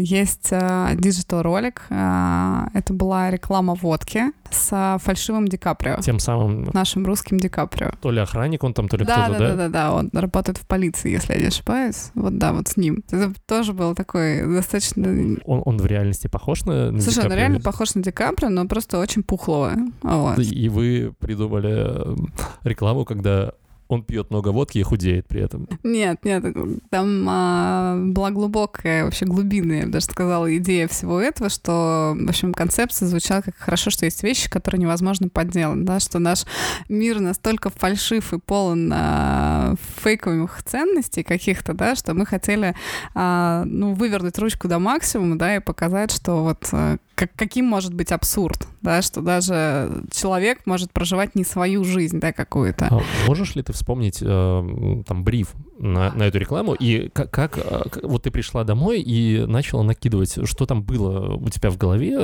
есть 0.01 0.51
digital 0.51 1.17
-ролик. 1.17 1.83
Это 1.91 2.93
была 2.93 3.31
реклама 3.31 3.75
водки 3.75 4.25
с 4.51 4.99
фальшивым 5.03 5.49
Ди 5.49 5.57
Каприо. 5.57 5.97
Тем 6.03 6.19
самым... 6.19 6.71
Нашим 6.73 7.05
русским 7.07 7.39
Ди 7.39 7.49
Каприо. 7.49 7.93
То 8.01 8.11
ли 8.11 8.21
охранник 8.21 8.63
он 8.65 8.75
там, 8.75 8.89
то 8.89 8.97
ли 8.97 9.05
да, 9.05 9.25
кто-то, 9.25 9.39
да? 9.39 9.49
Да, 9.49 9.57
да, 9.57 9.69
да, 9.69 9.93
он 9.95 10.11
работает 10.13 10.59
в 10.59 10.67
полиции, 10.67 11.11
если 11.11 11.35
я 11.35 11.41
не 11.41 11.47
ошибаюсь. 11.47 12.11
Вот 12.15 12.39
да, 12.39 12.53
вот 12.53 12.69
с 12.69 12.77
ним. 12.77 13.03
Это 13.11 13.33
тоже 13.47 13.73
был 13.73 13.95
такой 13.95 14.47
достаточно... 14.47 15.09
Он, 15.45 15.63
он 15.65 15.79
в 15.79 15.87
реальности 15.87 16.29
похож 16.29 16.65
на, 16.65 16.93
на 16.93 17.01
Слушай, 17.01 17.25
он 17.25 17.33
реально 17.33 17.61
похож 17.61 17.95
на 17.95 18.03
Ди 18.03 18.11
Каприо, 18.11 18.51
но 18.51 18.67
просто 18.67 18.99
очень 18.99 19.23
пухлого. 19.23 19.73
Вот. 20.03 20.39
И 20.39 20.69
вы 20.69 21.15
придумали 21.19 22.17
рекламу, 22.63 23.05
когда 23.05 23.53
он 23.93 24.03
пьет 24.03 24.31
много 24.31 24.49
водки 24.49 24.79
и 24.79 24.83
худеет 24.83 25.27
при 25.27 25.43
этом. 25.43 25.69
Нет, 25.83 26.25
нет, 26.25 26.45
там 26.91 27.27
а, 27.29 27.97
была 27.97 28.31
глубокая, 28.31 29.05
вообще 29.05 29.27
глубинная, 29.27 29.81
я 29.81 29.87
бы 29.87 29.93
даже 29.93 30.07
сказала, 30.07 30.55
идея 30.57 30.89
всего 30.89 31.21
этого, 31.21 31.51
что, 31.51 32.17
в 32.19 32.29
общем, 32.29 32.55
концепция 32.55 33.07
звучала 33.07 33.43
как 33.43 33.57
хорошо, 33.57 33.91
что 33.91 34.05
есть 34.05 34.23
вещи, 34.23 34.51
которые 34.51 34.81
невозможно 34.81 35.29
подделать, 35.29 35.85
да, 35.85 36.01
что 36.01 36.19
наш 36.19 36.45
мир 36.89 37.21
настолько 37.21 37.71
фальшив 37.71 38.33
и 38.33 38.39
полон 38.39 38.91
а, 38.95 39.75
фейковых 40.03 40.63
ценностей 40.63 41.23
каких-то, 41.23 41.75
да, 41.75 41.95
что 41.95 42.15
мы 42.15 42.27
хотели, 42.27 42.75
а, 43.15 43.65
ну, 43.67 43.95
вывернуть 43.95 44.39
ручку 44.39 44.69
до 44.69 44.79
максимума, 44.79 45.39
да, 45.39 45.57
и 45.57 45.61
показать, 45.61 46.11
что 46.13 46.43
вот 46.43 46.69
а, 46.73 46.97
как, 47.23 47.37
каким 47.37 47.67
может 47.67 47.95
быть 47.95 48.11
абсурд, 48.11 48.67
да, 48.81 49.01
что 49.01 49.21
даже 49.21 50.03
человек 50.11 50.67
может 50.67 50.91
проживать 50.91 51.37
не 51.37 51.45
свою 51.45 51.85
жизнь, 51.85 52.19
да, 52.19 52.33
какую-то. 52.33 52.89
А 52.91 53.01
можешь 53.29 53.55
ли 53.55 53.63
ты 53.63 53.73
вспомнить 53.73 54.19
э, 54.21 55.03
там 55.07 55.23
бриф 55.23 55.55
на, 55.79 56.13
на 56.13 56.25
эту 56.25 56.39
рекламу 56.39 56.75
и 56.75 57.09
как, 57.09 57.31
как 57.31 57.59
э, 57.59 57.83
вот 58.03 58.23
ты 58.23 58.31
пришла 58.31 58.65
домой 58.65 59.01
и 59.01 59.45
начала 59.47 59.83
накидывать, 59.83 60.47
что 60.47 60.67
там 60.67 60.83
было 60.83 61.35
у 61.35 61.49
тебя 61.49 61.71
в 61.71 61.77
голове, 61.77 62.19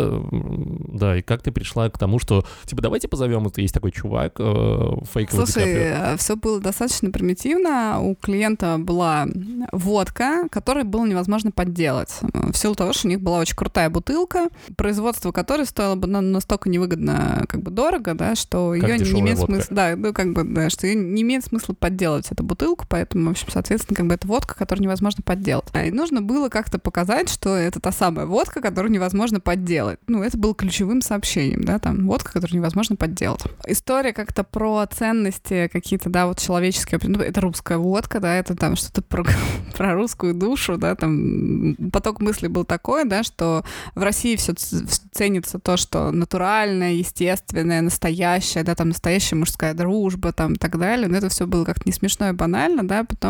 да, 0.93 1.19
и 1.19 1.23
как 1.23 1.43
ты 1.43 1.53
пришла 1.53 1.89
к 1.91 1.99
тому, 1.99 2.19
что 2.19 2.45
типа 2.65 2.83
давайте 2.83 3.09
позовем, 3.09 3.47
это 3.47 3.61
есть 3.61 3.75
такой 3.75 3.93
чувак 3.93 4.35
э, 4.39 4.97
фейковый. 5.13 5.47
Слушай, 5.47 5.75
э, 5.75 6.17
все 6.19 6.37
было 6.37 6.61
достаточно 6.61 7.11
примитивно. 7.11 8.01
У 8.01 8.15
клиента 8.15 8.77
была 8.79 9.27
водка, 9.73 10.49
которую 10.51 10.85
было 10.85 11.07
невозможно 11.07 11.51
подделать 11.51 12.19
в 12.23 12.57
силу 12.57 12.75
того, 12.75 12.93
что 12.93 13.07
у 13.07 13.11
них 13.11 13.21
была 13.21 13.39
очень 13.39 13.57
крутая 13.57 13.91
бутылка, 13.91 14.49
производство 14.77 15.33
которой 15.33 15.67
стоило 15.67 15.95
бы 15.95 16.07
настолько 16.07 16.69
невыгодно, 16.69 17.45
как 17.49 17.63
бы 17.63 17.71
дорого, 17.71 18.15
да, 18.15 18.35
что 18.35 18.75
ее 18.75 18.99
не 18.99 19.21
имеет 19.21 19.39
смысла, 19.39 19.75
да, 19.75 19.97
ну 19.97 20.13
как 20.13 20.33
бы, 20.33 20.45
да, 20.45 20.71
что 20.71 20.87
ее 20.87 20.95
не 20.95 21.23
имеет 21.23 21.45
смысла 21.45 21.75
подделать 21.75 22.31
эту 22.31 22.45
бутылку, 22.45 22.87
поэтому, 22.89 23.35
общем, 23.43 23.53
соответственно, 23.53 23.97
как 23.97 24.07
бы 24.07 24.15
это 24.15 24.27
водка, 24.27 24.55
которую 24.55 24.85
невозможно 24.85 25.23
подделать. 25.23 25.67
И 25.75 25.91
нужно 25.91 26.23
было 26.23 26.49
как-то 26.49 26.79
показать, 26.79 27.29
что 27.29 27.55
это 27.57 27.81
та 27.81 27.93
самая 27.93 28.27
водка, 28.27 28.61
которую 28.61 28.93
невозможно 28.93 29.41
подделать. 29.41 29.99
Ну, 30.07 30.23
это 30.23 30.37
было 30.37 30.55
ключевым 30.55 31.03
сообщением, 31.03 31.65
да, 31.65 31.79
там, 31.79 32.07
водка, 32.07 32.33
которую 32.33 32.59
невозможно 32.59 32.97
подделать. 32.97 33.43
История 33.67 34.13
как-то 34.13 34.45
про 34.45 34.87
ценности 34.87 35.69
какие-то, 35.73 36.11
да, 36.11 36.27
вот 36.27 36.39
человеческие, 36.39 37.01
ну, 37.03 37.21
это 37.21 37.41
русская 37.41 37.79
водка, 37.79 38.21
да, 38.21 38.35
это 38.35 38.55
там 38.57 38.77
что-то 38.77 39.03
про, 39.03 39.25
про 39.77 39.95
русскую 39.95 40.35
душу, 40.35 40.77
да, 40.77 40.95
там 40.95 41.75
поток 41.93 42.21
мыслей 42.21 42.49
был 42.49 42.65
такой, 42.65 43.05
да, 43.05 43.23
что 43.23 43.65
в 43.95 44.03
России 44.03 44.37
все 44.37 44.55
ценится 44.55 45.59
то, 45.59 45.77
что 45.77 46.11
натуральное, 46.11 46.93
естественное, 46.93 47.83
настоящее, 47.83 48.65
да, 48.65 48.75
там 48.75 48.89
настоящая 48.89 49.37
мужская 49.37 49.75
дружба, 49.75 50.33
там 50.33 50.55
и 50.55 50.57
так 50.57 50.79
далее. 50.79 51.09
Но 51.09 51.17
это 51.17 51.29
все 51.29 51.47
было 51.47 51.65
как-то 51.65 51.83
не 51.87 51.93
смешно 51.93 52.29
и 52.29 52.33
банально, 52.33 52.87
да. 52.87 53.05
Потом 53.05 53.28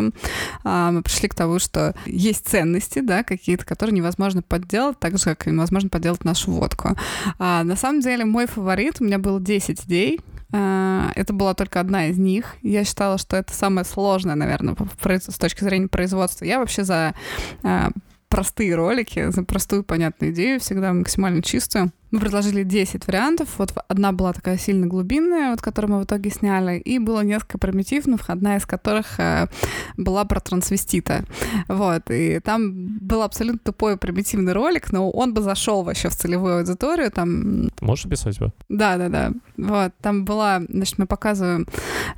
а, 0.64 0.90
мы 0.90 1.03
пришли 1.03 1.28
к 1.28 1.34
тому, 1.34 1.59
что 1.59 1.94
есть 2.07 2.46
ценности, 2.49 3.01
да, 3.01 3.22
какие-то, 3.22 3.64
которые 3.64 3.94
невозможно 3.94 4.42
подделать, 4.42 4.99
так 4.99 5.18
же, 5.18 5.24
как 5.24 5.46
невозможно 5.46 5.88
подделать 5.88 6.24
нашу 6.24 6.53
водку. 6.53 6.96
А, 7.38 7.64
на 7.64 7.76
самом 7.76 8.01
деле 8.01 8.24
мой 8.24 8.46
фаворит, 8.46 8.96
у 9.01 9.05
меня 9.05 9.18
было 9.18 9.40
10 9.40 9.84
идей, 9.84 10.20
а, 10.53 11.12
это 11.14 11.32
была 11.32 11.55
только 11.55 11.80
одна 11.80 12.07
из 12.07 12.18
них. 12.18 12.57
Я 12.62 12.84
считала, 12.84 13.18
что 13.18 13.36
это 13.36 13.53
самое 13.53 13.84
сложное, 13.84 14.34
наверное, 14.34 14.76
с 15.05 15.38
точки 15.38 15.64
зрения 15.64 15.88
производства. 15.88 16.44
Я 16.44 16.59
вообще 16.59 16.84
за 16.84 17.14
а, 17.62 17.90
простые 18.28 18.74
ролики, 18.74 19.30
за 19.30 19.42
простую 19.42 19.84
понятную 19.84 20.32
идею, 20.32 20.61
всегда 20.61 20.92
максимально 20.92 21.42
чистую. 21.42 21.92
Мы 22.11 22.20
предложили 22.20 22.62
10 22.62 23.06
вариантов. 23.06 23.48
Вот 23.59 23.72
одна 23.88 24.12
была 24.12 24.32
такая 24.32 24.56
сильно 24.56 24.86
глубинная, 24.86 25.50
вот 25.50 25.61
которую 25.61 25.92
мы 25.94 26.00
в 26.00 26.04
итоге 26.04 26.30
сняли, 26.30 26.78
и 26.78 26.98
было 26.98 27.20
несколько 27.20 27.59
примитивных, 27.59 28.30
одна 28.30 28.56
из 28.56 28.66
которых 28.66 29.20
э, 29.20 29.48
была 29.96 30.24
про 30.24 30.40
трансвестита. 30.40 31.24
Вот, 31.68 32.11
и 32.11 32.40
там 32.40 32.98
был 32.98 33.22
абсолютно 33.22 33.59
тупой 33.59 33.96
примитивный 33.96 34.52
ролик, 34.52 34.92
но 34.92 35.11
он 35.11 35.34
бы 35.34 35.42
зашел 35.42 35.82
вообще 35.82 36.09
в 36.09 36.16
целевую 36.16 36.59
аудиторию. 36.59 37.11
Там... 37.11 37.70
Ты 37.76 37.84
можешь 37.84 38.06
описать 38.06 38.38
его? 38.38 38.52
Да, 38.68 38.96
да, 38.96 39.09
да. 39.09 39.32
Вот, 39.56 39.92
там 40.00 40.24
была, 40.24 40.62
значит, 40.68 40.98
мы 40.98 41.06
показываем 41.06 41.66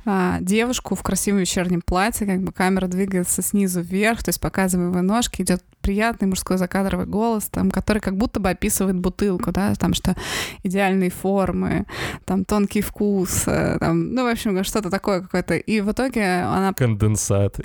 а, 0.05 0.39
девушку 0.39 0.95
в 0.95 1.03
красивом 1.03 1.39
вечернем 1.39 1.81
платье, 1.81 2.25
как 2.25 2.41
бы 2.41 2.51
камера 2.51 2.87
двигается 2.87 3.41
снизу 3.41 3.81
вверх, 3.81 4.23
то 4.23 4.29
есть 4.29 4.39
показываем 4.39 4.91
его 4.91 5.01
ножки, 5.01 5.41
идет 5.41 5.63
приятный 5.81 6.27
мужской 6.27 6.57
закадровый 6.57 7.05
голос, 7.05 7.45
там, 7.45 7.71
который 7.71 7.99
как 7.99 8.15
будто 8.15 8.39
бы 8.39 8.49
описывает 8.49 8.99
бутылку, 8.99 9.51
да, 9.51 9.73
там 9.81 9.93
что 9.93 10.15
идеальные 10.63 11.09
формы, 11.09 11.85
там 12.25 12.45
тонкий 12.45 12.81
вкус, 12.81 13.43
э, 13.47 13.77
там, 13.79 14.13
ну, 14.13 14.23
в 14.23 14.27
общем, 14.27 14.63
что-то 14.63 14.89
такое 14.89 15.21
какое-то. 15.21 15.55
И 15.55 15.81
в 15.81 15.91
итоге 15.91 16.43
она... 16.43 16.73
Конденсат. 16.77 17.59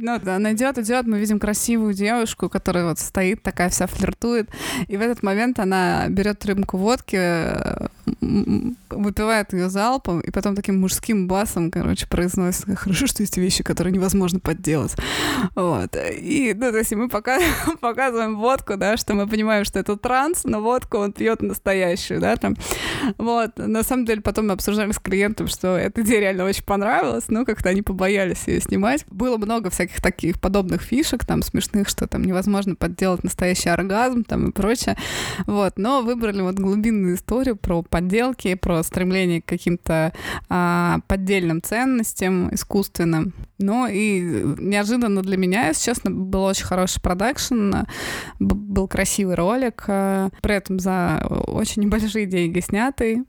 Ну, 0.00 0.18
да, 0.22 0.36
она 0.36 0.52
идет, 0.52 0.78
идет, 0.78 1.06
мы 1.06 1.18
видим 1.18 1.38
красивую 1.38 1.94
девушку, 1.94 2.48
которая 2.48 2.84
вот 2.84 2.98
стоит, 2.98 3.42
такая 3.42 3.68
вся 3.68 3.86
флиртует, 3.86 4.48
и 4.86 4.96
в 4.96 5.00
этот 5.00 5.22
момент 5.22 5.58
она 5.58 6.08
берет 6.08 6.44
рюмку 6.46 6.78
водки, 6.78 7.16
э, 7.18 7.88
выпивает 8.90 9.52
ее 9.52 9.68
залпом, 9.68 10.20
и 10.20 10.30
потом 10.30 10.54
таким 10.54 10.80
мужским 10.80 11.28
басом, 11.28 11.70
короче, 11.70 12.06
произносит, 12.06 12.78
хорошо, 12.78 13.06
что 13.06 13.22
есть 13.22 13.36
вещи, 13.36 13.62
которые 13.62 13.92
невозможно 13.92 14.40
подделать. 14.40 14.94
Вот. 15.54 15.96
И, 15.96 16.54
ну, 16.54 16.70
то 16.72 16.78
есть 16.78 16.92
мы 16.92 17.08
пока 17.08 17.38
показываем 17.80 18.36
водку, 18.36 18.76
да, 18.76 18.96
что 18.96 19.14
мы 19.14 19.26
понимаем, 19.26 19.64
что 19.64 19.78
это 19.78 19.96
транс, 19.96 20.44
но 20.44 20.60
водку 20.60 20.98
он 20.98 21.12
пьет 21.12 21.42
настоящую, 21.42 22.20
да, 22.20 22.36
там. 22.36 22.56
Вот. 23.18 23.58
На 23.58 23.82
самом 23.82 24.04
деле 24.04 24.20
потом 24.20 24.48
мы 24.48 24.52
обсуждали 24.54 24.92
с 24.92 24.98
клиентом, 24.98 25.48
что 25.48 25.76
эта 25.76 26.02
идея 26.02 26.20
реально 26.20 26.44
очень 26.44 26.64
понравилась, 26.64 27.24
но 27.28 27.44
как-то 27.44 27.68
они 27.68 27.82
побоялись 27.82 28.44
ее 28.46 28.60
снимать. 28.60 29.04
Было 29.10 29.36
много 29.36 29.70
всяких 29.70 30.02
таких 30.02 30.40
подобных 30.40 30.82
фишек, 30.82 31.24
там, 31.24 31.42
смешных, 31.42 31.88
что 31.88 32.06
там 32.06 32.22
невозможно 32.22 32.74
подделать 32.74 33.24
настоящий 33.24 33.68
оргазм, 33.68 34.24
там, 34.24 34.48
и 34.48 34.52
прочее. 34.52 34.96
Вот. 35.46 35.78
Но 35.78 36.02
выбрали 36.02 36.40
вот 36.40 36.56
глубинную 36.56 37.16
историю 37.16 37.56
про 37.56 37.82
подделки, 37.98 38.54
про 38.54 38.82
стремление 38.84 39.42
к 39.42 39.46
каким-то 39.46 40.12
а, 40.48 41.00
поддельным 41.08 41.60
ценностям 41.60 42.54
искусственным. 42.54 43.34
Но 43.58 43.88
и 43.88 44.20
неожиданно 44.20 45.20
для 45.22 45.36
меня, 45.36 45.66
если 45.68 45.86
честно, 45.86 46.12
был 46.12 46.44
очень 46.44 46.64
хороший 46.64 47.02
продакшн, 47.02 47.72
был 48.38 48.86
красивый 48.86 49.34
ролик, 49.34 49.84
а, 49.88 50.28
при 50.42 50.54
этом 50.54 50.78
за 50.78 51.26
очень 51.48 51.82
небольшие 51.84 52.26
деньги 52.26 52.60
снятый. 52.60 53.24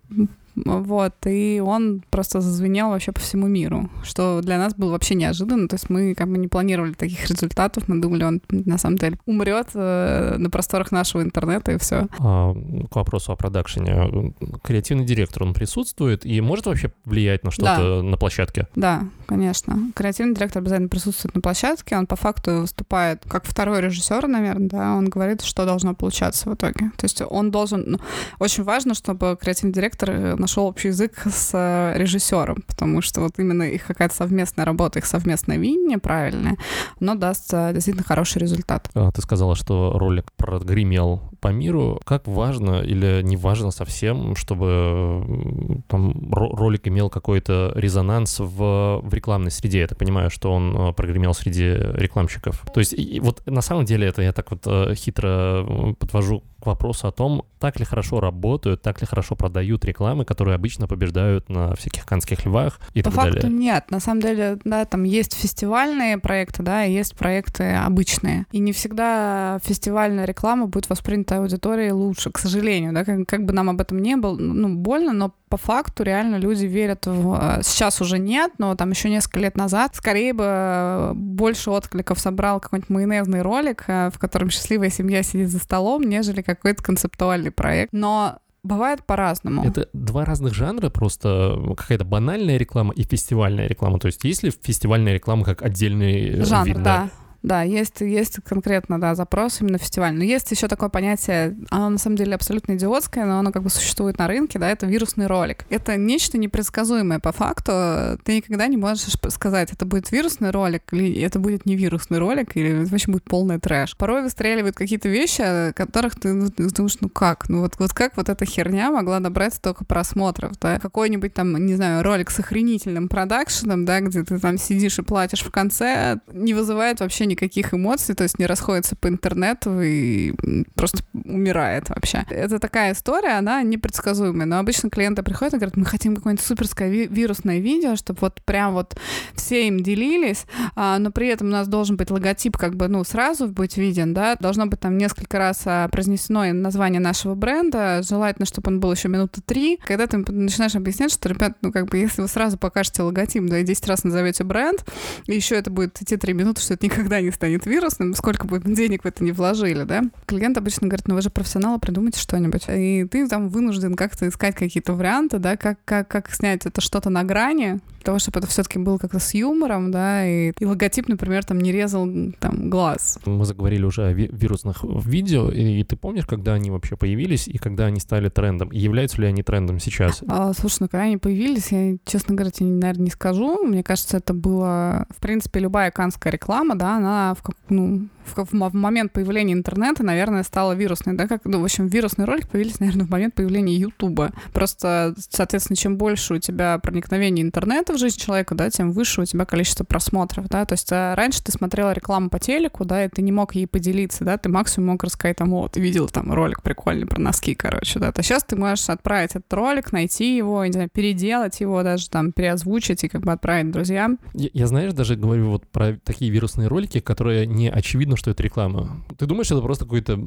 Вот, 0.65 1.13
и 1.25 1.61
он 1.63 2.03
просто 2.09 2.41
зазвенел 2.41 2.89
вообще 2.89 3.11
по 3.11 3.19
всему 3.19 3.47
миру, 3.47 3.89
что 4.03 4.41
для 4.41 4.57
нас 4.57 4.73
было 4.75 4.91
вообще 4.91 5.15
неожиданно. 5.15 5.67
То 5.67 5.75
есть 5.75 5.89
мы 5.89 6.15
как 6.15 6.29
бы 6.29 6.37
не 6.37 6.47
планировали 6.47 6.93
таких 6.93 7.29
результатов, 7.29 7.87
мы 7.87 8.01
думали, 8.01 8.23
он 8.23 8.41
на 8.49 8.77
самом 8.77 8.97
деле 8.97 9.17
умрет 9.25 9.67
э, 9.73 10.35
на 10.37 10.49
просторах 10.49 10.91
нашего 10.91 11.21
интернета 11.21 11.71
и 11.73 11.77
все. 11.77 12.07
А, 12.19 12.53
к 12.89 12.95
вопросу 12.95 13.31
о 13.31 13.35
продакшене. 13.35 14.33
Креативный 14.63 15.05
директор, 15.05 15.43
он 15.43 15.53
присутствует 15.53 16.25
и 16.25 16.41
может 16.41 16.65
вообще 16.65 16.91
влиять 17.05 17.43
на 17.43 17.51
что-то 17.51 18.01
да. 18.01 18.03
на 18.03 18.17
площадке? 18.17 18.67
Да, 18.75 19.03
конечно. 19.25 19.91
Креативный 19.95 20.35
директор 20.35 20.61
обязательно 20.61 20.89
присутствует 20.89 21.35
на 21.35 21.41
площадке, 21.41 21.97
он 21.97 22.07
по 22.07 22.15
факту 22.15 22.61
выступает 22.61 23.23
как 23.27 23.45
второй 23.45 23.81
режиссер, 23.81 24.27
наверное, 24.27 24.69
да, 24.69 24.95
он 24.95 25.09
говорит, 25.09 25.41
что 25.41 25.65
должно 25.65 25.93
получаться 25.95 26.49
в 26.49 26.53
итоге. 26.53 26.91
То 26.97 27.05
есть 27.05 27.21
он 27.27 27.51
должен... 27.51 27.83
Ну, 27.85 27.99
очень 28.39 28.63
важно, 28.63 28.93
чтобы 28.93 29.37
креативный 29.39 29.73
директор 29.73 30.09
э, 30.11 30.35
нашел 30.49 30.65
общий 30.65 30.87
язык 30.87 31.27
с 31.27 31.51
э, 31.53 31.93
режиссером, 31.95 32.63
потому 32.67 33.01
что 33.01 33.21
вот 33.21 33.37
именно 33.37 33.63
их 33.63 33.85
какая-то 33.85 34.15
совместная 34.15 34.65
работа, 34.65 34.97
их 34.97 35.05
совместное 35.05 35.57
видение 35.57 35.99
правильное, 35.99 36.57
оно 36.99 37.13
даст 37.15 37.53
э, 37.53 37.71
действительно 37.71 38.03
хороший 38.03 38.39
результат. 38.39 38.89
А, 38.95 39.11
ты 39.11 39.21
сказала, 39.21 39.55
что 39.55 39.91
ролик 39.99 40.31
прогремел 40.37 41.21
по 41.39 41.49
миру. 41.49 42.01
Как 42.03 42.27
важно 42.27 42.81
или 42.81 43.21
не 43.21 43.37
важно 43.37 43.69
совсем, 43.69 44.35
чтобы 44.35 45.83
там 45.87 46.33
ролик 46.33 46.87
имел 46.87 47.09
какой-то 47.09 47.71
резонанс 47.75 48.39
в, 48.39 49.01
в 49.03 49.13
рекламной 49.13 49.51
среде? 49.51 49.79
Я 49.79 49.87
так 49.87 49.99
понимаю, 49.99 50.31
что 50.31 50.51
он 50.51 50.75
э, 50.75 50.93
прогремел 50.93 51.35
среди 51.35 51.67
рекламщиков. 51.69 52.65
То 52.73 52.79
есть 52.79 52.95
вот 53.21 53.45
на 53.45 53.61
самом 53.61 53.85
деле 53.85 54.07
это 54.07 54.23
я 54.23 54.33
так 54.33 54.49
вот 54.49 54.65
хитро 54.95 55.95
подвожу 55.99 56.43
к 56.61 56.65
вопросу 56.65 57.07
о 57.07 57.11
том, 57.11 57.43
так 57.59 57.79
ли 57.79 57.85
хорошо 57.85 58.19
работают, 58.19 58.81
так 58.81 59.01
ли 59.01 59.07
хорошо 59.07 59.35
продают 59.35 59.85
рекламы, 59.85 60.25
которые 60.25 60.55
обычно 60.55 60.87
побеждают 60.87 61.49
на 61.49 61.75
всяких 61.75 62.05
канских 62.05 62.45
львах 62.45 62.79
и 62.93 63.01
По 63.01 63.11
так 63.11 63.13
факту 63.13 63.41
далее. 63.41 63.57
нет. 63.57 63.91
На 63.91 63.99
самом 63.99 64.21
деле, 64.21 64.57
да, 64.63 64.85
там 64.85 65.03
есть 65.03 65.33
фестивальные 65.33 66.17
проекты, 66.17 66.63
да, 66.63 66.85
и 66.85 66.93
есть 66.93 67.15
проекты 67.15 67.73
обычные. 67.73 68.45
И 68.51 68.59
не 68.59 68.73
всегда 68.73 69.59
фестивальная 69.63 70.25
реклама 70.25 70.67
будет 70.67 70.89
воспринята 70.89 71.37
аудиторией 71.37 71.91
лучше, 71.91 72.31
к 72.31 72.37
сожалению, 72.39 72.93
да, 72.93 73.05
как, 73.05 73.27
как 73.27 73.45
бы 73.45 73.53
нам 73.53 73.69
об 73.69 73.81
этом 73.81 73.99
не 73.99 74.15
было, 74.15 74.35
ну, 74.37 74.75
больно, 74.75 75.13
но 75.13 75.33
по 75.49 75.57
факту 75.57 76.03
реально 76.03 76.37
люди 76.37 76.65
верят 76.65 77.05
в... 77.07 77.57
э, 77.59 77.61
Сейчас 77.63 78.01
уже 78.01 78.19
нет, 78.19 78.53
но 78.57 78.75
там 78.75 78.91
еще 78.91 79.09
несколько 79.09 79.39
лет 79.39 79.57
назад 79.57 79.95
скорее 79.95 80.33
бы 80.33 80.43
э, 80.45 81.13
больше 81.15 81.71
откликов 81.71 82.19
собрал 82.19 82.59
какой-нибудь 82.59 82.89
майонезный 82.89 83.41
ролик, 83.41 83.83
э, 83.87 84.09
в 84.13 84.19
котором 84.19 84.49
счастливая 84.49 84.89
семья 84.89 85.23
сидит 85.23 85.49
за 85.49 85.59
столом, 85.59 86.03
нежели 86.03 86.41
какой-то 86.41 86.83
концептуальный 86.83 87.51
проект. 87.51 87.91
Но 87.91 88.37
бывает 88.63 89.05
по-разному. 89.05 89.63
Это 89.65 89.87
два 89.93 90.25
разных 90.25 90.53
жанра, 90.53 90.89
просто 90.89 91.57
какая-то 91.77 92.05
банальная 92.05 92.57
реклама 92.57 92.93
и 92.93 93.03
фестивальная 93.03 93.67
реклама. 93.67 93.99
То 93.99 94.07
есть 94.07 94.23
есть 94.23 94.43
ли 94.43 94.51
фестивальная 94.51 95.13
реклама 95.13 95.43
как 95.43 95.61
отдельный 95.61 96.43
Жанр, 96.43 96.65
вид? 96.67 96.75
да. 96.77 96.83
Да, 96.83 97.09
есть, 97.43 98.01
есть 98.01 98.39
конкретно, 98.43 98.99
да, 98.99 99.15
запрос 99.15 99.61
именно 99.61 99.77
фестиваль. 99.77 100.13
Но 100.13 100.23
есть 100.23 100.51
еще 100.51 100.67
такое 100.67 100.89
понятие, 100.89 101.57
оно 101.69 101.89
на 101.89 101.97
самом 101.97 102.15
деле 102.17 102.35
абсолютно 102.35 102.73
идиотское, 102.73 103.25
но 103.25 103.39
оно 103.39 103.51
как 103.51 103.63
бы 103.63 103.69
существует 103.69 104.17
на 104.17 104.27
рынке, 104.27 104.59
да, 104.59 104.69
это 104.69 104.85
вирусный 104.85 105.27
ролик. 105.27 105.65
Это 105.69 105.97
нечто 105.97 106.37
непредсказуемое 106.37 107.19
по 107.19 107.31
факту. 107.31 108.19
Ты 108.23 108.37
никогда 108.37 108.67
не 108.67 108.77
можешь 108.77 109.15
сказать, 109.29 109.71
это 109.71 109.85
будет 109.85 110.11
вирусный 110.11 110.51
ролик, 110.51 110.83
или 110.91 111.21
это 111.21 111.39
будет 111.39 111.65
не 111.65 111.75
вирусный 111.75 112.19
ролик, 112.19 112.55
или 112.55 112.81
это 112.81 112.91
вообще 112.91 113.11
будет 113.11 113.23
полный 113.23 113.59
трэш. 113.59 113.95
Порой 113.97 114.23
выстреливают 114.23 114.75
какие-то 114.75 115.09
вещи, 115.09 115.71
которых 115.73 116.19
ты, 116.19 116.33
ну, 116.33 116.49
думаешь, 116.57 116.97
ну 117.01 117.09
как? 117.09 117.49
Ну 117.49 117.61
вот, 117.61 117.75
вот 117.79 117.93
как 117.93 118.17
вот 118.17 118.29
эта 118.29 118.45
херня 118.45 118.91
могла 118.91 119.19
набрать 119.19 119.53
столько 119.53 119.85
просмотров, 119.85 120.59
да? 120.59 120.79
Какой-нибудь 120.79 121.33
там, 121.33 121.65
не 121.65 121.75
знаю, 121.75 122.03
ролик 122.03 122.31
с 122.31 122.39
охренительным 122.39 123.07
продакшеном, 123.07 123.85
да, 123.85 124.01
где 124.01 124.23
ты 124.23 124.39
там 124.39 124.57
сидишь 124.57 124.99
и 124.99 125.03
платишь 125.03 125.43
в 125.43 125.51
конце, 125.51 126.19
не 126.31 126.53
вызывает 126.53 126.99
вообще 126.99 127.25
никаких 127.29 127.73
эмоций, 127.73 128.15
то 128.15 128.23
есть 128.23 128.39
не 128.39 128.45
расходится 128.45 128.95
по 128.95 129.07
интернету 129.07 129.81
и 129.81 130.33
просто 130.75 131.03
умирает 131.13 131.89
вообще. 131.89 132.25
Это 132.29 132.59
такая 132.59 132.93
история, 132.93 133.37
она 133.37 133.63
непредсказуемая. 133.63 134.45
Но 134.45 134.59
обычно 134.59 134.89
клиенты 134.89 135.23
приходят 135.23 135.53
и 135.53 135.57
говорят, 135.57 135.77
мы 135.77 135.85
хотим 135.85 136.15
какое-нибудь 136.15 136.45
суперское 136.45 136.89
ви- 136.89 137.07
вирусное 137.07 137.59
видео, 137.59 137.95
чтобы 137.95 138.19
вот 138.21 138.41
прям 138.43 138.73
вот 138.73 138.97
все 139.33 139.67
им 139.67 139.81
делились, 139.81 140.45
а, 140.75 140.99
но 140.99 141.11
при 141.11 141.27
этом 141.27 141.47
у 141.47 141.51
нас 141.51 141.67
должен 141.67 141.97
быть 141.97 142.11
логотип 142.11 142.57
как 142.57 142.75
бы, 142.75 142.87
ну, 142.87 143.03
сразу 143.03 143.47
быть 143.47 143.77
виден, 143.77 144.13
да, 144.13 144.35
должно 144.35 144.65
быть 144.65 144.79
там 144.79 144.97
несколько 144.97 145.37
раз 145.37 145.61
а, 145.65 145.87
произнесено 145.89 146.51
название 146.53 146.99
нашего 146.99 147.35
бренда, 147.35 148.01
желательно, 148.03 148.45
чтобы 148.45 148.71
он 148.71 148.79
был 148.79 148.91
еще 148.91 149.07
минуты 149.07 149.41
три. 149.45 149.79
Когда 149.85 150.07
ты 150.07 150.17
начинаешь 150.17 150.75
объяснять, 150.75 151.11
что, 151.11 151.29
ребят, 151.29 151.57
ну, 151.61 151.71
как 151.71 151.87
бы, 151.87 151.97
если 151.97 152.21
вы 152.21 152.27
сразу 152.27 152.57
покажете 152.57 153.03
логотип, 153.03 153.43
да, 153.45 153.59
и 153.59 153.63
10 153.63 153.87
раз 153.87 154.03
назовете 154.03 154.43
бренд, 154.43 154.83
и 155.25 155.35
еще 155.35 155.55
это 155.55 155.69
будет 155.69 156.01
идти 156.01 156.17
три 156.17 156.33
минуты, 156.33 156.61
что 156.61 156.73
это 156.73 156.85
никогда 156.85 157.18
не 157.21 157.31
станет 157.31 157.65
вирусным, 157.65 158.13
сколько 158.13 158.47
бы 158.47 158.59
денег 158.59 159.03
в 159.03 159.07
это 159.07 159.23
не 159.23 159.31
вложили, 159.31 159.83
да. 159.83 160.03
Клиент 160.25 160.57
обычно 160.57 160.87
говорит, 160.87 161.07
ну 161.07 161.15
вы 161.15 161.21
же 161.21 161.29
профессионалы, 161.29 161.79
придумайте 161.79 162.19
что-нибудь. 162.19 162.65
И 162.69 163.05
ты 163.05 163.27
там 163.27 163.49
вынужден 163.49 163.95
как-то 163.95 164.27
искать 164.27 164.55
какие-то 164.55 164.93
варианты, 164.93 165.39
да, 165.39 165.57
как, 165.57 165.79
как, 165.85 166.07
как 166.07 166.31
снять 166.31 166.65
это 166.65 166.81
что-то 166.81 167.09
на 167.09 167.23
грани, 167.23 167.79
того, 168.09 168.17
чтобы 168.17 168.39
это 168.39 168.47
все-таки 168.47 168.79
было 168.79 168.97
как-то 168.97 169.19
с 169.19 169.35
юмором, 169.35 169.91
да, 169.91 170.25
и, 170.25 170.51
и 170.57 170.65
логотип, 170.65 171.07
например, 171.07 171.45
там 171.45 171.59
не 171.59 171.71
резал 171.71 172.09
там 172.39 172.71
глаз. 172.71 173.19
Мы 173.25 173.45
заговорили 173.45 173.85
уже 173.85 174.07
о 174.07 174.13
ви- 174.13 174.29
вирусных 174.31 174.83
видео, 174.83 175.51
и 175.51 175.83
ты 175.83 175.95
помнишь, 175.95 176.25
когда 176.25 176.55
они 176.55 176.71
вообще 176.71 176.95
появились 176.95 177.47
и 177.47 177.59
когда 177.59 177.85
они 177.85 177.99
стали 177.99 178.29
трендом? 178.29 178.69
И 178.69 178.79
являются 178.79 179.21
ли 179.21 179.27
они 179.27 179.43
трендом 179.43 179.79
сейчас? 179.79 180.23
А, 180.27 180.53
слушай, 180.53 180.77
ну 180.79 180.87
когда 180.87 181.03
они 181.03 181.17
появились, 181.17 181.71
я, 181.71 181.97
честно 182.03 182.33
говоря, 182.33 182.49
тебе, 182.49 182.69
наверное, 182.69 183.05
не 183.05 183.11
скажу. 183.11 183.63
Мне 183.63 183.83
кажется, 183.83 184.17
это 184.17 184.33
было... 184.33 185.05
В 185.15 185.21
принципе, 185.21 185.59
любая 185.59 185.91
канская 185.91 186.33
реклама, 186.33 186.75
да, 186.75 186.97
она 186.97 187.35
в, 187.35 187.43
как, 187.43 187.55
ну, 187.69 188.07
в, 188.25 188.43
в, 188.43 188.69
в 188.69 188.73
момент 188.73 189.11
появления 189.11 189.53
интернета, 189.53 190.03
наверное, 190.03 190.41
стала 190.41 190.73
вирусной, 190.73 191.15
да, 191.15 191.27
как, 191.27 191.45
ну, 191.45 191.61
в 191.61 191.63
общем, 191.63 191.85
вирусный 191.85 192.25
ролик 192.25 192.49
появились, 192.49 192.79
наверное, 192.79 193.05
в 193.05 193.09
момент 193.11 193.35
появления 193.35 193.75
Ютуба. 193.75 194.31
Просто, 194.51 195.13
соответственно, 195.29 195.77
чем 195.77 195.97
больше 195.97 196.35
у 196.35 196.39
тебя 196.39 196.79
проникновение 196.79 197.45
интернета 197.45 197.93
в 197.93 197.97
жизнь 197.99 198.19
человека, 198.19 198.55
да, 198.55 198.69
тем 198.69 198.91
выше 198.91 199.21
у 199.21 199.25
тебя 199.25 199.45
количество 199.45 199.83
просмотров, 199.83 200.47
да, 200.47 200.65
то 200.65 200.73
есть 200.73 200.91
а, 200.91 201.15
раньше 201.15 201.43
ты 201.43 201.51
смотрела 201.51 201.91
рекламу 201.91 202.29
по 202.29 202.39
телеку, 202.39 202.85
да, 202.85 203.05
и 203.05 203.09
ты 203.09 203.21
не 203.21 203.31
мог 203.31 203.55
ей 203.55 203.67
поделиться, 203.67 204.23
да, 204.23 204.37
ты 204.37 204.49
максимум 204.49 204.89
мог 204.89 205.03
рассказать 205.03 205.37
там, 205.37 205.51
вот, 205.51 205.77
видел 205.77 206.07
там 206.07 206.33
ролик 206.33 206.63
прикольный 206.63 207.05
про 207.05 207.19
носки, 207.19 207.55
короче, 207.55 207.99
да, 207.99 208.11
то 208.11 208.23
сейчас 208.23 208.43
ты 208.43 208.55
можешь 208.55 208.89
отправить 208.89 209.31
этот 209.31 209.51
ролик, 209.53 209.91
найти 209.91 210.35
его, 210.35 210.65
не 210.65 210.71
знаю, 210.71 210.89
переделать 210.91 211.59
его, 211.59 211.83
даже 211.83 212.09
там 212.09 212.31
переозвучить 212.31 213.03
и 213.03 213.07
как 213.07 213.21
бы 213.21 213.31
отправить 213.31 213.71
друзьям. 213.71 214.19
Я, 214.33 214.49
я, 214.53 214.67
знаешь, 214.67 214.93
даже 214.93 215.15
говорю 215.15 215.49
вот 215.49 215.67
про 215.67 215.93
такие 216.03 216.31
вирусные 216.31 216.67
ролики, 216.67 216.99
которые 216.99 217.45
не 217.45 217.69
очевидно, 217.69 218.17
что 218.17 218.31
это 218.31 218.43
реклама. 218.43 219.03
Ты 219.17 219.25
думаешь, 219.25 219.51
это 219.51 219.61
просто 219.61 219.85
какой-то 219.85 220.25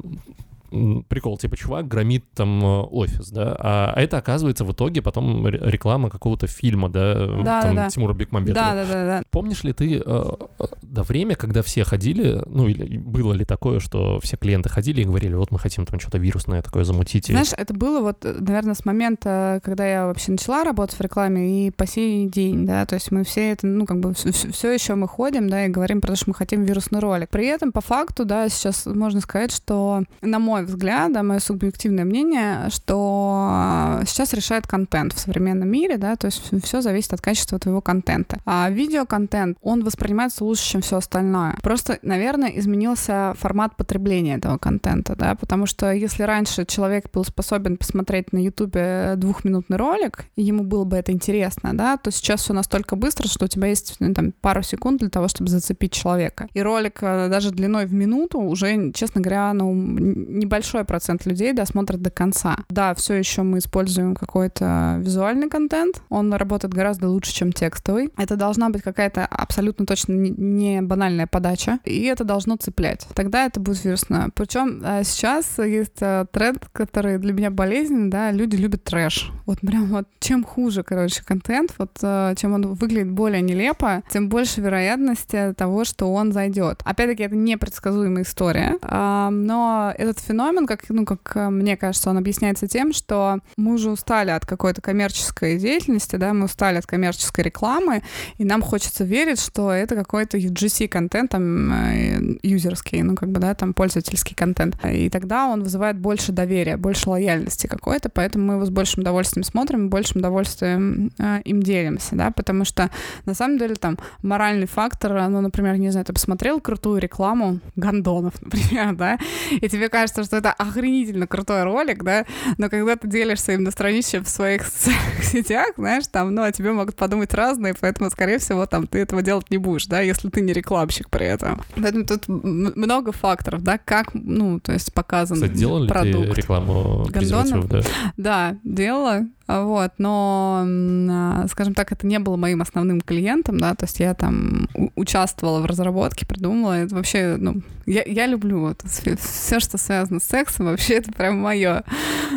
прикол, 1.09 1.37
типа 1.37 1.55
чувак 1.57 1.87
громит 1.87 2.23
там 2.33 2.63
э, 2.63 2.81
офис, 2.91 3.29
да, 3.29 3.55
а, 3.59 3.93
это 3.99 4.17
оказывается 4.17 4.65
в 4.65 4.71
итоге 4.71 5.01
потом 5.01 5.45
ре- 5.45 5.59
реклама 5.61 6.09
какого-то 6.09 6.47
фильма, 6.47 6.89
да, 6.89 7.13
Да, 7.43 7.61
там 7.61 7.75
да, 7.75 7.83
да. 7.83 7.89
Тимура 7.89 8.13
Бекмамбетова. 8.13 8.65
Да, 8.65 8.73
да, 8.75 8.85
да, 8.85 9.05
да. 9.19 9.23
Помнишь 9.31 9.63
ли 9.63 9.73
ты 9.73 9.97
э, 9.97 10.01
э, 10.05 10.63
до 10.81 11.03
время, 11.03 11.35
когда 11.35 11.61
все 11.61 11.83
ходили, 11.83 12.41
ну 12.47 12.67
или 12.67 12.97
было 12.97 13.33
ли 13.33 13.45
такое, 13.45 13.79
что 13.79 14.19
все 14.21 14.37
клиенты 14.37 14.69
ходили 14.69 15.01
и 15.01 15.05
говорили, 15.05 15.33
вот 15.35 15.51
мы 15.51 15.59
хотим 15.59 15.85
там 15.85 15.99
что-то 15.99 16.17
вирусное 16.17 16.61
такое 16.61 16.83
замутить? 16.83 17.29
и- 17.29 17.33
Знаешь, 17.33 17.51
это 17.55 17.73
было 17.73 18.01
вот, 18.01 18.25
э, 18.25 18.33
наверное, 18.39 18.73
с 18.75 18.85
момента, 18.85 19.61
когда 19.63 19.85
я 19.85 20.07
вообще 20.07 20.31
начала 20.31 20.63
работать 20.63 20.97
в 20.97 21.01
рекламе 21.01 21.67
и 21.67 21.71
по 21.71 21.85
сей 21.85 22.27
день, 22.27 22.65
да, 22.65 22.85
то 22.85 22.95
есть 22.95 23.11
мы 23.11 23.23
все 23.23 23.51
это, 23.51 23.67
ну, 23.67 23.85
как 23.85 23.99
бы 23.99 24.13
все 24.13 24.71
еще 24.71 24.95
мы 24.95 25.07
ходим, 25.07 25.49
да, 25.49 25.65
и 25.65 25.69
говорим 25.69 26.01
про 26.01 26.09
то, 26.09 26.15
что 26.15 26.25
мы 26.29 26.33
хотим 26.33 26.63
вирусный 26.63 26.99
ролик. 26.99 27.29
При 27.29 27.45
этом, 27.47 27.71
по 27.71 27.81
факту, 27.81 28.25
да, 28.25 28.49
сейчас 28.49 28.85
можно 28.85 29.21
сказать, 29.21 29.51
что, 29.51 30.03
на 30.21 30.39
мой 30.39 30.62
взгляд, 30.63 31.13
да, 31.13 31.23
мое 31.23 31.39
субъективное 31.39 32.05
мнение, 32.05 32.69
что 32.69 33.99
э, 34.01 34.03
сейчас 34.05 34.33
решает 34.33 34.67
контент 34.67 35.13
в 35.13 35.19
современном 35.19 35.69
мире, 35.69 35.97
да, 35.97 36.15
то 36.15 36.27
есть 36.27 36.41
все 36.63 36.81
зависит 36.81 37.13
от 37.13 37.21
качества 37.21 37.59
твоего 37.59 37.81
контента. 37.81 38.39
А 38.45 38.69
видеоконтент, 38.69 39.57
он 39.61 39.83
воспринимается 39.83 40.43
лучше, 40.43 40.63
чем 40.63 40.81
все 40.81 40.97
остальное. 40.97 41.57
Просто, 41.61 41.99
наверное, 42.01 42.49
изменился 42.49 43.33
формат 43.37 43.75
потребления 43.75 44.35
этого 44.35 44.57
контента, 44.57 45.15
да, 45.15 45.35
потому 45.35 45.65
что 45.65 45.91
если 45.91 46.23
раньше 46.23 46.65
человек 46.65 47.11
был 47.11 47.23
способен 47.25 47.77
посмотреть 47.77 48.33
на 48.33 48.37
Ютубе 48.39 49.13
двухминутный 49.17 49.77
ролик, 49.77 50.25
и 50.35 50.43
ему 50.43 50.63
было 50.63 50.83
бы 50.83 50.97
это 50.97 51.11
интересно, 51.11 51.75
да, 51.75 51.97
то 51.97 52.11
сейчас 52.11 52.41
все 52.41 52.53
настолько 52.53 52.95
быстро, 52.95 53.27
что 53.27 53.45
у 53.45 53.47
тебя 53.47 53.67
есть 53.67 53.95
ну, 53.99 54.13
там, 54.13 54.31
пару 54.31 54.63
секунд 54.63 54.99
для 54.99 55.09
того, 55.09 55.27
чтобы 55.27 55.49
зацепить 55.49 55.91
человека. 55.91 56.47
И 56.53 56.61
ролик 56.61 56.99
э, 57.01 57.29
даже 57.29 57.51
длиной 57.51 57.85
в 57.85 57.93
минуту 57.93 58.39
уже, 58.39 58.91
честно 58.93 59.21
говоря, 59.21 59.53
ну, 59.53 59.71
н- 59.71 60.47
небольшой 60.53 60.85
процент 60.85 61.25
людей 61.25 61.51
досмотрит 61.51 62.03
до 62.03 62.11
конца. 62.11 62.57
Да, 62.69 62.93
все 62.93 63.15
еще 63.15 63.41
мы 63.41 63.57
используем 63.57 64.13
какой-то 64.13 64.97
визуальный 64.99 65.49
контент, 65.49 66.03
он 66.09 66.31
работает 66.31 66.75
гораздо 66.75 67.09
лучше, 67.09 67.33
чем 67.33 67.51
текстовый. 67.51 68.11
Это 68.17 68.35
должна 68.35 68.69
быть 68.69 68.83
какая-то 68.83 69.25
абсолютно 69.25 69.87
точно 69.87 70.13
не- 70.13 70.81
банальная 70.81 71.25
подача, 71.25 71.79
и 71.85 72.03
это 72.03 72.23
должно 72.23 72.55
цеплять. 72.57 73.07
Тогда 73.15 73.45
это 73.45 73.59
будет 73.59 73.83
вирусно. 73.83 74.29
Причем 74.35 74.79
э, 74.83 75.03
сейчас 75.03 75.57
есть 75.57 76.01
э, 76.01 76.25
тренд, 76.31 76.67
который 76.71 77.17
для 77.17 77.33
меня 77.33 77.49
болезненный, 77.49 78.11
да, 78.11 78.31
люди 78.31 78.55
любят 78.55 78.83
трэш. 78.83 79.31
Вот 79.47 79.59
прям 79.61 79.85
вот 79.87 80.07
чем 80.19 80.43
хуже, 80.43 80.83
короче, 80.83 81.23
контент, 81.25 81.73
вот 81.79 81.97
э, 82.03 82.35
чем 82.37 82.53
он 82.53 82.73
выглядит 82.75 83.09
более 83.09 83.41
нелепо, 83.41 84.03
тем 84.11 84.29
больше 84.29 84.61
вероятности 84.61 85.55
того, 85.57 85.83
что 85.83 86.13
он 86.13 86.31
зайдет. 86.31 86.81
Опять-таки, 86.85 87.23
это 87.23 87.35
непредсказуемая 87.35 88.23
история, 88.23 88.77
но 88.83 89.93
этот 89.97 90.19
феномен, 90.19 90.42
как, 90.67 90.89
ну, 90.89 91.05
как 91.05 91.31
э, 91.35 91.49
мне 91.49 91.77
кажется, 91.77 92.09
он 92.09 92.17
объясняется 92.17 92.67
тем, 92.67 92.93
что 92.93 93.39
мы 93.57 93.73
уже 93.73 93.91
устали 93.91 94.31
от 94.31 94.45
какой-то 94.45 94.81
коммерческой 94.81 95.57
деятельности, 95.57 96.15
да, 96.15 96.33
мы 96.33 96.45
устали 96.45 96.77
от 96.77 96.85
коммерческой 96.85 97.45
рекламы, 97.45 98.03
и 98.37 98.45
нам 98.45 98.61
хочется 98.61 99.03
верить, 99.03 99.39
что 99.39 99.71
это 99.71 99.95
какой-то 99.95 100.37
UGC-контент, 100.37 101.31
там, 101.31 101.73
э, 101.73 102.37
юзерский, 102.43 103.01
ну, 103.01 103.15
как 103.15 103.29
бы, 103.29 103.39
да, 103.39 103.53
там, 103.53 103.73
пользовательский 103.73 104.35
контент. 104.35 104.77
И 104.85 105.09
тогда 105.09 105.47
он 105.47 105.63
вызывает 105.63 105.97
больше 105.97 106.31
доверия, 106.31 106.77
больше 106.77 107.09
лояльности 107.09 107.67
какой-то, 107.67 108.09
поэтому 108.09 108.45
мы 108.45 108.53
его 108.55 108.65
с 108.65 108.69
большим 108.69 109.01
удовольствием 109.01 109.43
смотрим, 109.43 109.89
большим 109.89 110.19
удовольствием 110.19 111.11
э, 111.19 111.41
им 111.45 111.61
делимся, 111.61 112.15
да, 112.15 112.31
потому 112.31 112.65
что, 112.65 112.89
на 113.25 113.33
самом 113.33 113.57
деле, 113.57 113.75
там, 113.75 113.97
моральный 114.21 114.67
фактор, 114.67 115.29
ну, 115.29 115.41
например, 115.41 115.77
не 115.77 115.91
знаю, 115.91 116.05
ты 116.05 116.13
посмотрел 116.13 116.59
крутую 116.59 116.99
рекламу 116.99 117.59
гондонов, 117.75 118.33
например, 118.41 118.95
да, 118.95 119.17
и 119.51 119.67
тебе 119.69 119.89
кажется, 119.89 120.22
что 120.25 120.37
это 120.37 120.51
охренительно 120.51 121.27
крутой 121.27 121.63
ролик, 121.63 122.03
да, 122.03 122.25
но 122.57 122.69
когда 122.69 122.95
ты 122.95 123.07
делишься 123.07 123.53
им 123.53 123.63
на 123.63 123.71
страничке 123.71 124.19
в 124.19 124.27
своих 124.27 124.65
социальных 124.65 125.23
сетях, 125.23 125.67
знаешь, 125.77 126.05
там, 126.07 126.33
ну, 126.33 126.43
о 126.43 126.51
тебе 126.51 126.71
могут 126.71 126.95
подумать 126.95 127.33
разные, 127.33 127.73
поэтому, 127.79 128.09
скорее 128.09 128.39
всего, 128.39 128.65
там, 128.65 128.87
ты 128.87 128.99
этого 128.99 129.21
делать 129.21 129.49
не 129.51 129.57
будешь, 129.57 129.85
да, 129.87 130.01
если 130.01 130.29
ты 130.29 130.41
не 130.41 130.53
рекламщик 130.53 131.09
при 131.09 131.25
этом. 131.25 131.61
Поэтому 131.75 132.05
тут 132.05 132.27
много 132.27 133.11
факторов, 133.11 133.61
да, 133.63 133.77
как, 133.77 134.13
ну, 134.13 134.59
то 134.59 134.73
есть 134.73 134.93
показан 134.93 135.37
Кстати, 135.37 135.53
делал 135.53 135.87
продукт. 135.87 136.27
ли 136.27 136.33
ты 136.33 136.41
рекламу 136.41 137.05
презервативов, 137.05 137.67
да? 137.67 137.81
Да, 138.17 138.57
делала. 138.63 139.21
Вот, 139.47 139.91
но, 139.97 140.65
а, 140.65 141.45
скажем 141.49 141.73
так, 141.73 141.91
это 141.91 142.07
не 142.07 142.19
было 142.19 142.37
моим 142.37 142.61
основным 142.61 143.01
клиентом, 143.01 143.59
да, 143.59 143.75
то 143.75 143.85
есть 143.85 143.99
я 143.99 144.13
там 144.13 144.69
участвовала 144.95 145.59
в 145.59 145.65
разработке, 145.65 146.25
придумала, 146.25 146.73
это 146.73 146.95
вообще, 146.95 147.35
ну, 147.37 147.61
я, 147.85 148.03
я 148.05 148.27
люблю 148.27 148.61
вот 148.61 148.81
все, 148.85 149.59
что 149.59 149.77
связано 149.77 150.19
с 150.19 150.23
сексом, 150.23 150.67
вообще 150.67 150.95
это 150.95 151.11
прям 151.11 151.39
мое. 151.39 151.83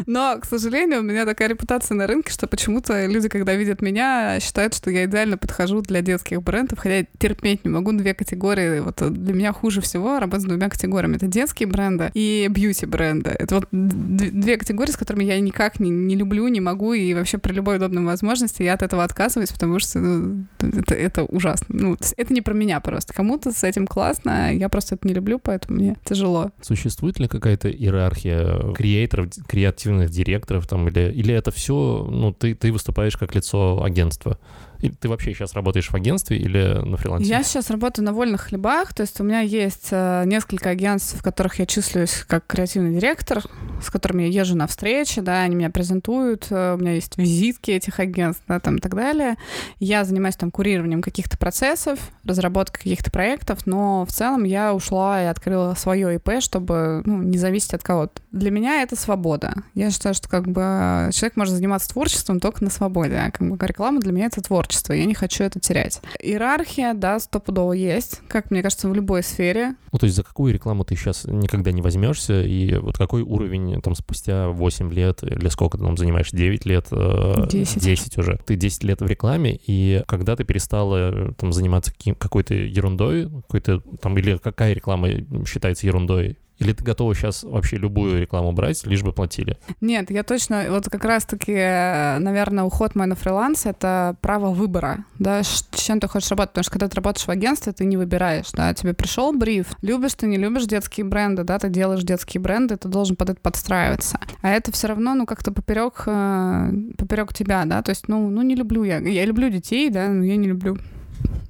Но, 0.07 0.38
к 0.40 0.44
сожалению, 0.44 1.00
у 1.00 1.02
меня 1.02 1.24
такая 1.24 1.48
репутация 1.48 1.94
на 1.94 2.07
рынке, 2.07 2.32
что 2.32 2.46
почему-то 2.46 3.07
люди, 3.07 3.28
когда 3.28 3.54
видят 3.54 3.80
меня, 3.80 4.40
считают, 4.40 4.74
что 4.74 4.90
я 4.90 5.04
идеально 5.04 5.38
подхожу 5.38 5.82
для 5.82 6.02
детских 6.02 6.42
брендов, 6.42 6.78
хотя 6.80 6.98
я 6.98 7.07
терпеть 7.18 7.64
не 7.64 7.70
могу 7.70 7.92
две 7.92 8.14
категории. 8.14 8.80
Вот 8.80 9.00
для 9.12 9.34
меня 9.34 9.52
хуже 9.52 9.80
всего 9.80 10.18
работать 10.18 10.42
с 10.42 10.48
двумя 10.48 10.68
категориями. 10.68 11.16
Это 11.16 11.26
детские 11.26 11.68
бренды 11.68 12.11
и 12.14 12.46
бьюти-бренды. 12.50 13.30
Это 13.30 13.57
вот 13.57 13.68
две 13.70 14.57
категории, 14.57 14.90
с 14.90 14.96
которыми 14.96 15.24
я 15.24 15.38
никак 15.40 15.78
не, 15.78 15.90
не 15.90 16.16
люблю, 16.16 16.48
не 16.48 16.61
могу 16.61 16.92
и 16.97 17.14
вообще 17.14 17.38
при 17.38 17.53
любой 17.53 17.76
удобной 17.76 18.05
возможности 18.05 18.62
я 18.62 18.74
от 18.74 18.82
этого 18.82 19.05
отказываюсь, 19.05 19.53
потому 19.53 19.78
что 19.78 19.99
ну, 19.99 20.47
это, 20.61 20.94
это 20.94 21.24
ужасно. 21.24 21.66
Ну, 21.68 21.97
это 22.16 22.32
не 22.32 22.42
про 22.42 22.55
меня 22.55 22.80
просто. 22.80 23.12
Кому-то 23.14 23.53
с 23.53 23.64
этим 23.64 23.86
классно, 23.86 24.55
я 24.55 24.68
просто 24.68 24.94
это 24.94 25.07
не 25.07 25.14
люблю, 25.14 25.38
поэтому 25.38 25.78
мне 25.78 25.97
тяжело. 26.05 26.51
Существует 26.61 27.18
ли 27.18 27.28
какая-то 27.28 27.70
иерархия 27.70 28.72
креаторов, 28.72 29.30
креативных 29.47 30.11
директоров 30.11 30.66
там, 30.66 30.88
или, 30.88 31.12
или 31.12 31.34
это 31.34 31.51
все, 31.51 32.07
ну, 32.11 32.32
ты, 32.32 32.55
ты 32.55 32.72
выступаешь 32.72 33.16
как 33.16 33.34
лицо 33.34 33.82
агентства? 33.82 34.38
Или 34.81 34.93
ты 34.93 35.09
вообще 35.09 35.33
сейчас 35.33 35.55
работаешь 35.55 35.89
в 35.89 35.95
агентстве 35.95 36.37
или 36.39 36.81
на 36.85 36.97
фрилансе? 36.97 37.29
Я 37.29 37.43
сейчас 37.43 37.70
работаю 37.70 38.05
на 38.05 38.12
вольных 38.12 38.43
хлебах, 38.43 38.95
то 38.95 39.03
есть 39.03 39.20
у 39.20 39.24
меня 39.24 39.41
есть 39.41 39.89
э, 39.91 40.24
несколько 40.27 40.70
агентств, 40.70 41.18
в 41.18 41.22
которых 41.22 41.59
я 41.59 41.66
числюсь 41.66 42.24
как 42.27 42.47
креативный 42.47 42.95
директор, 42.95 43.43
с 43.83 43.91
которыми 43.91 44.24
я 44.24 44.41
езжу 44.41 44.57
на 44.57 44.66
встречи, 44.66 45.20
да, 45.20 45.43
они 45.43 45.57
меня 45.57 45.70
презентуют, 45.70 46.47
э, 46.51 46.74
у 46.74 46.79
меня 46.79 46.93
есть 46.93 47.16
визитки 47.16 47.70
этих 47.70 48.01
агентств, 48.01 48.43
да, 48.49 48.61
там 48.61 48.77
и 48.77 48.81
так 48.81 48.95
далее. 48.95 49.37
Я 49.79 50.05
занимаюсь 50.05 50.37
там 50.37 50.51
курированием 50.51 51.03
каких-то 51.03 51.39
процессов, 51.39 51.99
разработкой 52.24 52.83
каких-то 52.83 53.11
проектов, 53.11 53.66
но 53.66 54.05
в 54.05 54.12
целом 54.12 54.45
я 54.45 54.74
ушла 54.74 55.22
и 55.22 55.27
открыла 55.27 55.74
свое 55.74 56.16
ИП, 56.16 56.41
чтобы 56.41 57.03
ну, 57.05 57.22
не 57.22 57.39
зависеть 57.39 57.74
от 57.74 57.83
кого-то. 57.83 58.20
Для 58.33 58.51
меня 58.51 58.83
это 58.83 58.97
свобода. 58.97 59.55
Я 59.74 59.91
считаю, 59.91 60.14
что 60.14 60.29
как 60.29 60.47
бы 60.47 61.11
человек 61.12 61.37
может 61.37 61.55
заниматься 61.55 61.89
творчеством 61.89 62.41
только 62.41 62.62
на 62.62 62.70
свободе, 62.70 63.16
а 63.16 63.31
как 63.31 63.49
бы 63.49 63.66
реклама 63.66 64.01
для 64.01 64.12
меня 64.12 64.27
это 64.27 64.43
творчество 64.43 64.66
творчество, 64.67 64.93
я 64.93 65.05
не 65.05 65.14
хочу 65.14 65.45
это 65.45 65.61
терять. 65.61 66.01
Иерархия, 66.21 66.95
да, 66.95 67.19
стопудово 67.21 67.73
есть, 67.73 68.21
как 68.29 68.51
мне 68.51 68.62
кажется, 68.62 68.89
в 68.89 68.95
любой 68.95 69.23
сфере. 69.23 69.77
Ну, 69.93 69.99
то 69.99 70.07
есть 70.07 70.17
за 70.17 70.25
какую 70.25 70.53
рекламу 70.53 70.85
ты 70.85 70.97
сейчас 70.97 71.25
никогда 71.25 71.71
не 71.73 71.83
возьмешься, 71.83 72.43
и 72.43 72.77
вот 72.77 72.99
какой 72.99 73.23
уровень 73.23 73.81
там 73.81 73.95
спустя 73.95 74.49
8 74.49 74.93
лет, 74.93 75.23
или 75.23 75.49
сколько 75.49 75.79
ты 75.79 75.85
там 75.85 75.97
занимаешь, 75.97 76.31
9 76.31 76.67
лет? 76.67 76.89
10. 76.91 77.77
Э, 77.77 77.81
10 77.81 78.19
уже. 78.19 78.41
Ты 78.45 78.57
10 78.57 78.85
лет 78.85 79.01
в 79.01 79.07
рекламе, 79.07 79.59
и 79.67 80.03
когда 80.09 80.37
ты 80.37 80.45
перестала 80.45 81.33
там 81.35 81.53
заниматься 81.53 81.93
какой-то 82.19 82.55
ерундой, 82.55 83.27
какой-то 83.27 83.81
там, 84.01 84.19
или 84.19 84.37
какая 84.37 84.73
реклама 84.73 85.09
считается 85.47 85.87
ерундой, 85.87 86.39
или 86.59 86.72
ты 86.72 86.82
готова 86.82 87.14
сейчас 87.14 87.42
вообще 87.42 87.76
любую 87.76 88.20
рекламу 88.20 88.52
брать, 88.52 88.84
лишь 88.86 89.02
бы 89.02 89.12
платили? 89.12 89.59
Нет, 89.80 90.11
я 90.11 90.22
точно, 90.22 90.64
вот 90.70 90.88
как 90.88 91.04
раз-таки, 91.04 91.52
наверное, 91.52 92.64
уход 92.64 92.94
мой 92.94 93.07
на 93.07 93.14
фриланс— 93.14 93.57
это 93.66 94.16
право 94.20 94.50
выбора, 94.50 95.04
да, 95.18 95.42
с 95.42 95.68
чем 95.72 96.00
ты 96.00 96.09
хочешь 96.09 96.30
работать, 96.30 96.52
потому 96.52 96.64
что 96.64 96.72
когда 96.72 96.88
ты 96.88 96.96
работаешь 96.96 97.26
в 97.26 97.30
агентстве, 97.30 97.72
ты 97.72 97.84
не 97.84 97.96
выбираешь, 97.96 98.50
да, 98.52 98.72
тебе 98.74 98.94
пришел 98.94 99.32
бриф, 99.32 99.76
любишь 99.82 100.14
ты, 100.14 100.26
не 100.26 100.38
любишь 100.38 100.64
детские 100.64 101.04
бренды, 101.04 101.44
да, 101.44 101.59
ты 101.59 101.68
делаешь 101.68 102.02
детские 102.02 102.40
бренды, 102.40 102.76
ты 102.76 102.88
должен 102.88 103.16
под 103.16 103.30
это 103.30 103.40
подстраиваться. 103.40 104.18
А 104.42 104.50
это 104.50 104.72
все 104.72 104.88
равно, 104.88 105.14
ну, 105.14 105.26
как-то 105.26 105.52
поперек, 105.52 106.04
э, 106.07 106.72
поперек 106.96 107.34
тебя, 107.34 107.64
да, 107.66 107.82
то 107.82 107.90
есть, 107.90 108.09
ну, 108.09 108.30
ну, 108.30 108.42
не 108.42 108.54
люблю 108.54 108.82
я, 108.84 108.98
я 108.98 109.24
люблю 109.24 109.50
детей, 109.50 109.90
да, 109.90 110.09
но 110.09 110.24
я 110.24 110.36
не 110.36 110.48
люблю 110.48 110.78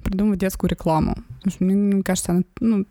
придумывать 0.03 0.41
детскую 0.41 0.71
рекламу. 0.71 1.17
Мне, 1.59 1.75
мне 1.75 2.03
кажется, 2.03 2.33
она, 2.33 2.43
ну, 2.61 2.87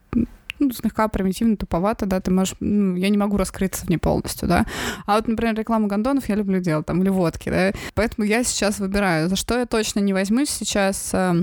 ну, 0.59 0.71
слегка 0.71 1.07
примитивно, 1.07 1.57
туповато, 1.57 2.05
да, 2.05 2.19
ты 2.19 2.31
можешь, 2.31 2.55
ну, 2.59 2.95
я 2.95 3.09
не 3.09 3.17
могу 3.17 3.37
раскрыться 3.37 3.85
в 3.85 3.89
ней 3.89 3.97
полностью, 3.97 4.47
да. 4.47 4.65
А 5.05 5.15
вот, 5.15 5.27
например, 5.27 5.55
рекламу 5.55 5.87
гондонов 5.87 6.27
я 6.29 6.35
люблю 6.35 6.59
делать, 6.59 6.85
там, 6.85 7.01
или 7.01 7.09
водки, 7.09 7.49
да. 7.49 7.71
Поэтому 7.93 8.27
я 8.27 8.43
сейчас 8.43 8.79
выбираю, 8.79 9.29
за 9.29 9.35
что 9.35 9.57
я 9.57 9.65
точно 9.65 9.99
не 9.99 10.13
возьмусь 10.13 10.49
сейчас, 10.49 11.11
э, 11.13 11.33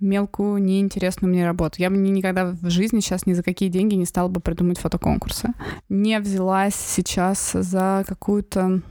мелкую, 0.00 0.62
неинтересную 0.62 1.32
мне 1.32 1.46
работу. 1.46 1.76
Я 1.78 1.90
бы 1.90 1.96
никогда 1.96 2.46
в 2.46 2.70
жизни 2.70 3.00
сейчас 3.00 3.26
ни 3.26 3.32
за 3.32 3.42
какие 3.42 3.68
деньги 3.68 3.94
не 3.94 4.06
стала 4.06 4.28
бы 4.28 4.40
придумать 4.40 4.78
фотоконкурсы. 4.78 5.52
Не 5.88 6.20
взялась 6.20 6.74
сейчас 6.74 7.52
за 7.52 8.04
какую-то 8.06 8.82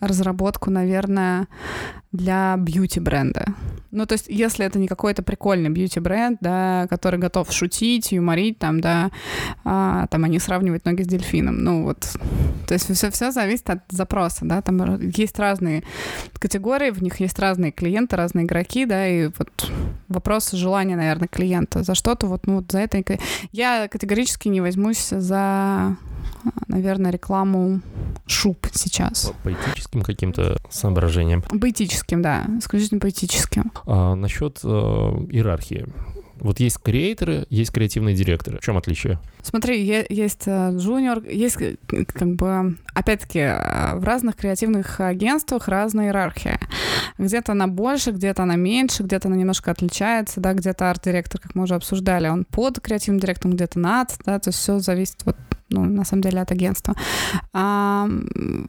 разработку, 0.00 0.70
наверное, 0.70 1.48
для 2.12 2.56
бьюти-бренда. 2.56 3.54
Ну, 3.94 4.06
то 4.06 4.14
есть, 4.14 4.26
если 4.28 4.66
это 4.66 4.78
не 4.78 4.88
какой-то 4.88 5.22
прикольный 5.22 5.70
бьюти-бренд, 5.70 6.38
да, 6.40 6.86
который 6.90 7.18
готов 7.18 7.52
шутить, 7.52 8.12
юморить, 8.12 8.58
там, 8.58 8.80
да, 8.80 9.10
а, 9.64 10.06
там, 10.08 10.24
они 10.24 10.38
сравнивать 10.38 10.84
ноги 10.84 11.02
с 11.02 11.06
дельфином, 11.06 11.62
ну, 11.62 11.84
вот, 11.84 12.00
то 12.66 12.74
есть 12.74 12.92
все, 12.92 13.10
все 13.10 13.30
зависит 13.30 13.70
от 13.70 13.80
запроса, 13.88 14.44
да, 14.44 14.62
там 14.62 15.00
есть 15.10 15.38
разные 15.38 15.84
категории, 16.38 16.90
в 16.90 17.02
них 17.02 17.20
есть 17.20 17.38
разные 17.38 17.70
клиенты, 17.70 18.16
разные 18.16 18.44
игроки, 18.44 18.84
да, 18.84 19.06
и 19.06 19.30
вот 19.38 19.72
вопрос 20.08 20.50
желания, 20.50 20.96
наверное, 20.96 21.28
клиента. 21.28 21.84
За 21.84 21.94
что-то, 21.94 22.26
вот, 22.26 22.46
ну, 22.46 22.56
вот 22.56 22.72
за 22.72 22.80
это 22.80 23.02
я 23.52 23.88
категорически 23.88 24.48
не 24.48 24.60
возьмусь 24.60 25.08
за 25.08 25.96
наверное, 26.68 27.10
рекламу 27.10 27.80
шуб 28.26 28.66
сейчас. 28.72 29.32
По 29.42 29.50
поэтическим 29.50 30.02
каким-то 30.02 30.56
соображениям? 30.70 31.42
Поэтическим, 31.42 32.22
да, 32.22 32.46
исключительно 32.58 33.00
поэтическим. 33.00 33.72
А, 33.86 34.14
насчет 34.14 34.60
э, 34.62 34.68
иерархии. 34.68 35.86
Вот 36.44 36.60
есть 36.60 36.78
креаторы, 36.82 37.46
есть 37.48 37.72
креативные 37.72 38.14
директоры. 38.14 38.58
В 38.58 38.60
чем 38.60 38.76
отличие? 38.76 39.18
Смотри, 39.42 39.82
есть 40.08 40.42
э, 40.46 40.76
джуниор, 40.76 41.22
есть 41.24 41.56
э, 41.60 41.76
как 41.88 42.34
бы, 42.34 42.76
опять-таки, 42.92 43.38
э, 43.38 43.96
в 43.96 44.04
разных 44.04 44.36
креативных 44.36 45.00
агентствах 45.00 45.68
разная 45.68 46.06
иерархия. 46.06 46.58
Где-то 47.18 47.52
она 47.52 47.68
больше, 47.68 48.10
где-то 48.10 48.42
она 48.42 48.56
меньше, 48.56 49.04
где-то 49.04 49.28
она 49.28 49.36
немножко 49.36 49.70
отличается, 49.70 50.40
да, 50.40 50.54
где-то 50.54 50.90
арт-директор, 50.90 51.40
как 51.40 51.54
мы 51.54 51.62
уже 51.64 51.76
обсуждали, 51.76 52.28
он 52.28 52.44
под 52.44 52.80
креативным 52.80 53.20
директором, 53.20 53.54
где-то 53.54 53.78
над, 53.78 54.14
да, 54.26 54.38
то 54.38 54.48
есть 54.48 54.58
все 54.58 54.78
зависит 54.80 55.24
вот 55.24 55.36
ну, 55.70 55.84
на 55.84 56.04
самом 56.04 56.22
деле, 56.22 56.40
от 56.40 56.52
агентства. 56.52 56.94
А, 57.52 58.08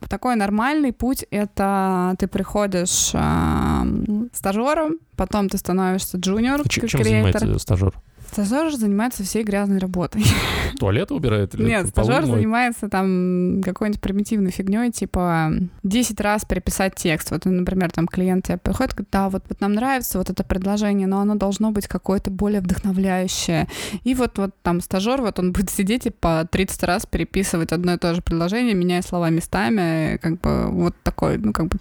такой 0.10 0.36
нормальный 0.36 0.94
путь— 0.94 1.26
это 1.32 2.16
ты 2.20 2.28
приходишь 2.28 3.12
а, 3.14 3.86
стажером, 4.34 5.00
потом 5.16 5.50
ты 5.50 5.58
становишься 5.58 6.18
джуниор 6.18 6.68
Чем 6.68 6.88
занимается 7.04 7.60
стажер? 7.60 7.94
Стажер 8.36 8.76
занимается 8.76 9.24
всей 9.24 9.46
грязной 9.46 9.78
работой. 9.78 10.22
Туалет 10.78 11.10
убирает? 11.12 11.56
Или 11.56 11.68
Нет, 11.68 11.88
стажер 11.88 12.26
занимается 12.26 12.90
там 12.90 13.62
какой-нибудь 13.64 14.02
примитивной 14.02 14.52
фигней, 14.52 14.92
типа 14.92 15.54
10 15.84 16.20
раз 16.20 16.44
переписать 16.44 16.96
текст. 16.96 17.32
Вот, 17.32 17.46
например, 17.46 17.92
там 17.92 18.10
клиент 18.10 18.48
тебе 18.48 18.58
приходит, 18.58 18.92
говорит, 18.92 19.10
да, 19.10 19.30
вот, 19.30 19.46
вот 19.48 19.62
нам 19.62 19.72
нравится 19.72 20.18
вот 20.18 20.30
это 20.30 20.44
предложение, 20.44 21.08
но 21.08 21.22
оно 21.22 21.36
должно 21.36 21.72
быть 21.72 21.88
какое-то 21.88 22.30
более 22.30 22.60
вдохновляющее. 22.60 23.70
И 24.04 24.14
вот, 24.14 24.38
вот 24.38 24.52
там 24.64 24.82
стажер, 24.82 25.22
вот 25.22 25.40
он 25.40 25.54
будет 25.54 25.70
сидеть 25.70 26.06
и 26.06 26.10
по 26.10 26.46
30 26.52 26.84
раз 26.84 27.06
переписывать 27.06 27.72
одно 27.72 27.94
и 27.94 27.98
то 27.98 28.14
же 28.14 28.22
предложение, 28.22 28.76
меняя 28.76 29.02
слова 29.02 29.30
местами, 29.30 30.18
как 30.22 30.42
бы 30.42 30.68
вот 30.72 30.94
такой, 31.04 31.38
ну, 31.38 31.54
как 31.54 31.68
бы 31.68 31.80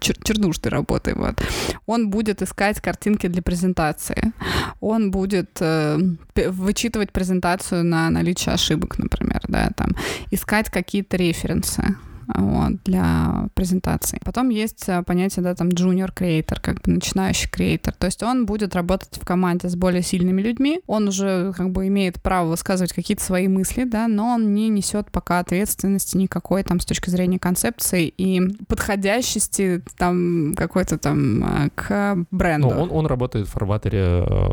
чер 0.00 0.16
чернушной 0.22 0.70
работы. 0.70 1.14
Вот. 1.14 1.42
Он 1.86 2.10
будет 2.10 2.42
искать 2.42 2.80
картинки 2.80 3.26
для 3.28 3.42
презентации. 3.42 4.32
Он 4.80 5.10
будет 5.10 5.58
э, 5.60 5.98
вычитывать 6.34 7.12
презентацию 7.12 7.84
на 7.84 8.10
наличие 8.10 8.54
ошибок, 8.54 8.98
например, 8.98 9.40
да, 9.48 9.70
там, 9.76 9.96
искать 10.30 10.70
какие-то 10.70 11.16
референсы 11.16 11.96
вот, 12.34 12.82
для 12.84 13.48
презентации. 13.54 14.20
Потом 14.24 14.48
есть 14.48 14.88
э, 14.88 15.02
понятие, 15.02 15.42
да, 15.42 15.54
там, 15.54 15.68
junior 15.68 16.12
creator, 16.14 16.58
как 16.60 16.82
бы 16.82 16.92
начинающий 16.92 17.48
креатор. 17.48 17.94
То 17.94 18.06
есть 18.06 18.22
он 18.22 18.46
будет 18.46 18.74
работать 18.74 19.18
в 19.20 19.24
команде 19.24 19.68
с 19.68 19.76
более 19.76 20.02
сильными 20.02 20.42
людьми, 20.42 20.80
он 20.86 21.08
уже 21.08 21.52
как 21.56 21.70
бы 21.70 21.86
имеет 21.88 22.20
право 22.22 22.48
высказывать 22.48 22.92
какие-то 22.92 23.22
свои 23.22 23.48
мысли, 23.48 23.84
да, 23.84 24.08
но 24.08 24.34
он 24.34 24.54
не 24.54 24.68
несет 24.68 25.10
пока 25.10 25.38
ответственности 25.38 26.16
никакой 26.16 26.62
там 26.62 26.80
с 26.80 26.84
точки 26.84 27.10
зрения 27.10 27.38
концепции 27.38 28.08
и 28.08 28.40
подходящести 28.68 29.82
там 29.96 30.54
какой-то 30.56 30.98
там 30.98 31.44
э, 31.44 31.70
к 31.74 32.16
бренду. 32.30 32.70
Ну, 32.70 32.82
он, 32.82 32.90
он 32.90 33.06
работает 33.06 33.48
в 33.48 33.50
фарватере 33.50 34.24
э, 34.26 34.50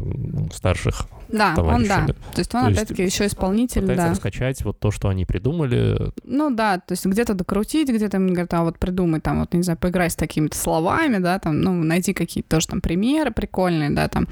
старших 0.54 1.08
да, 1.30 1.56
он 1.58 1.86
да. 1.86 2.08
То 2.08 2.40
есть 2.40 2.54
он, 2.56 2.66
опять-таки, 2.66 3.04
еще 3.04 3.28
исполнитель, 3.28 3.86
да. 3.86 4.10
раскачать 4.10 4.64
вот 4.64 4.80
то, 4.80 4.92
что 4.92 5.10
они 5.10 5.26
придумали. 5.26 6.12
Ну 6.24 6.50
да, 6.50 6.80
то 6.80 6.94
есть 6.94 7.06
где-то 7.06 7.34
докрутить 7.34 7.90
где-то, 7.90 8.18
им 8.18 8.28
говорят, 8.28 8.54
а 8.54 8.64
вот 8.64 8.80
придумай 8.80 9.20
там, 9.20 9.40
вот, 9.40 9.54
не 9.54 9.64
знаю, 9.64 9.78
поиграй 9.78 10.10
с 10.10 10.16
такими-то 10.16 10.58
словами, 10.58 11.18
да, 11.18 11.40
там, 11.40 11.62
ну, 11.62 11.74
найти 11.84 12.14
какие-то 12.14 12.50
тоже 12.50 12.68
там 12.68 12.82
примеры 12.82 13.32
прикольные, 13.32 13.92
да, 13.92 14.08
там. 14.08 14.28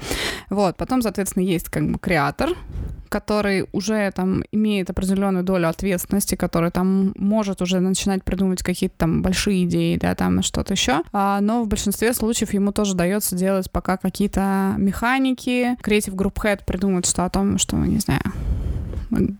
Вот, 0.50 0.76
потом, 0.76 1.02
соответственно, 1.02 1.44
есть 1.44 1.68
как 1.68 1.88
бы 1.90 1.98
креатор, 1.98 2.50
который 3.08 3.66
уже 3.72 4.10
там 4.14 4.42
имеет 4.52 4.90
определенную 4.90 5.44
долю 5.44 5.68
ответственности, 5.68 6.34
который 6.34 6.70
там 6.70 7.12
может 7.16 7.62
уже 7.62 7.80
начинать 7.80 8.24
придумывать 8.24 8.62
какие-то 8.62 8.96
там 8.98 9.22
большие 9.22 9.64
идеи, 9.64 9.96
да, 9.96 10.14
там 10.14 10.42
что-то 10.42 10.74
еще. 10.74 11.02
А, 11.12 11.40
но 11.40 11.62
в 11.62 11.68
большинстве 11.68 12.12
случаев 12.12 12.52
ему 12.52 12.72
тоже 12.72 12.94
дается 12.94 13.36
делать 13.36 13.70
пока 13.70 13.96
какие-то 13.96 14.74
механики. 14.78 15.76
Creative 15.82 16.14
Group 16.14 16.34
Head 16.34 16.60
придумает 16.66 17.06
что 17.06 17.24
о 17.24 17.30
том, 17.30 17.58
что, 17.58 17.76
не 17.76 17.98
знаю, 17.98 18.22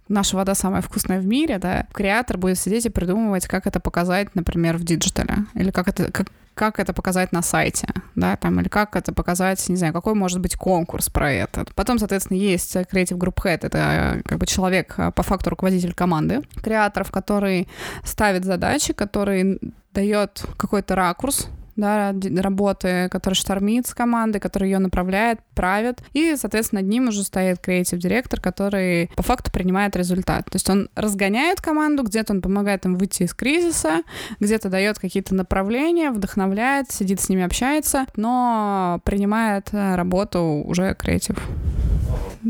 наша 0.09 0.37
вода 0.37 0.55
самая 0.55 0.83
вкусная 0.83 1.21
в 1.21 1.27
мире, 1.27 1.59
да, 1.59 1.87
креатор 1.93 2.39
будет 2.39 2.59
сидеть 2.59 2.87
и 2.87 2.91
придумывать, 2.91 3.47
как 3.47 3.67
это 3.67 3.81
показать, 3.81 4.35
например, 4.35 4.77
в 4.77 4.85
digital 4.85 5.31
е, 5.31 5.45
или 5.55 5.71
как 5.71 5.89
это, 5.89 6.11
как, 6.11 6.29
как 6.59 6.81
это 6.81 6.93
показать 6.93 7.33
на 7.33 7.41
сайте, 7.41 7.87
да, 8.17 8.37
там, 8.37 8.61
или 8.61 8.69
как 8.69 8.97
это 8.97 9.13
показать, 9.13 9.67
не 9.69 9.77
знаю, 9.77 9.93
какой 9.93 10.15
может 10.15 10.41
быть 10.41 10.57
конкурс 10.57 11.09
про 11.09 11.31
это. 11.31 11.65
Потом, 11.75 11.99
соответственно, 11.99 12.37
есть 12.37 12.75
Creative 12.75 13.17
Group 13.17 13.37
Head, 13.45 13.61
это 13.63 14.21
как 14.25 14.39
бы 14.39 14.47
человек, 14.47 14.97
по 15.15 15.23
факту 15.23 15.51
руководитель 15.51 15.95
команды, 15.95 16.43
креаторов, 16.61 17.13
который 17.13 17.69
ставит 18.05 18.45
задачи, 18.45 18.93
который 18.93 19.61
дает 19.95 20.45
какой-то 20.57 20.97
ракурс 20.97 21.49
да, 21.79 22.15
работы, 22.37 23.09
который 23.11 23.35
штормит 23.35 23.87
с 23.87 23.95
командой, 23.95 24.41
который 24.41 24.69
ее 24.69 24.79
направляет, 24.79 25.39
правит. 25.55 26.03
И, 26.13 26.35
соответственно, 26.37 26.83
над 26.83 26.91
ним 26.91 27.09
уже 27.09 27.23
стоит 27.23 27.61
креатив 27.61 27.99
директор, 27.99 28.41
который 28.41 29.11
по 29.17 29.23
факту 29.23 29.51
принимает 29.51 29.97
результат. 29.97 30.45
То 30.47 30.57
есть 30.57 30.69
он 30.69 30.91
разгоняет 30.95 31.61
команду, 31.61 32.03
где-то 32.03 32.33
он 32.33 32.43
помогает 32.43 32.85
им 32.85 32.97
выйти 32.97 33.23
из 33.23 33.33
кризиса, 33.33 34.03
где-то 34.41 34.69
дает 34.69 34.99
какие-то 34.99 35.35
направления, 35.35 36.11
вдохновляет, 36.11 36.91
сидит 36.91 37.21
с 37.21 37.29
ними, 37.29 37.45
общается, 37.45 38.07
но 38.17 39.01
принимает 39.05 39.69
э, 39.73 39.95
работу 39.95 40.41
уже 40.67 40.95
креатив 40.95 41.39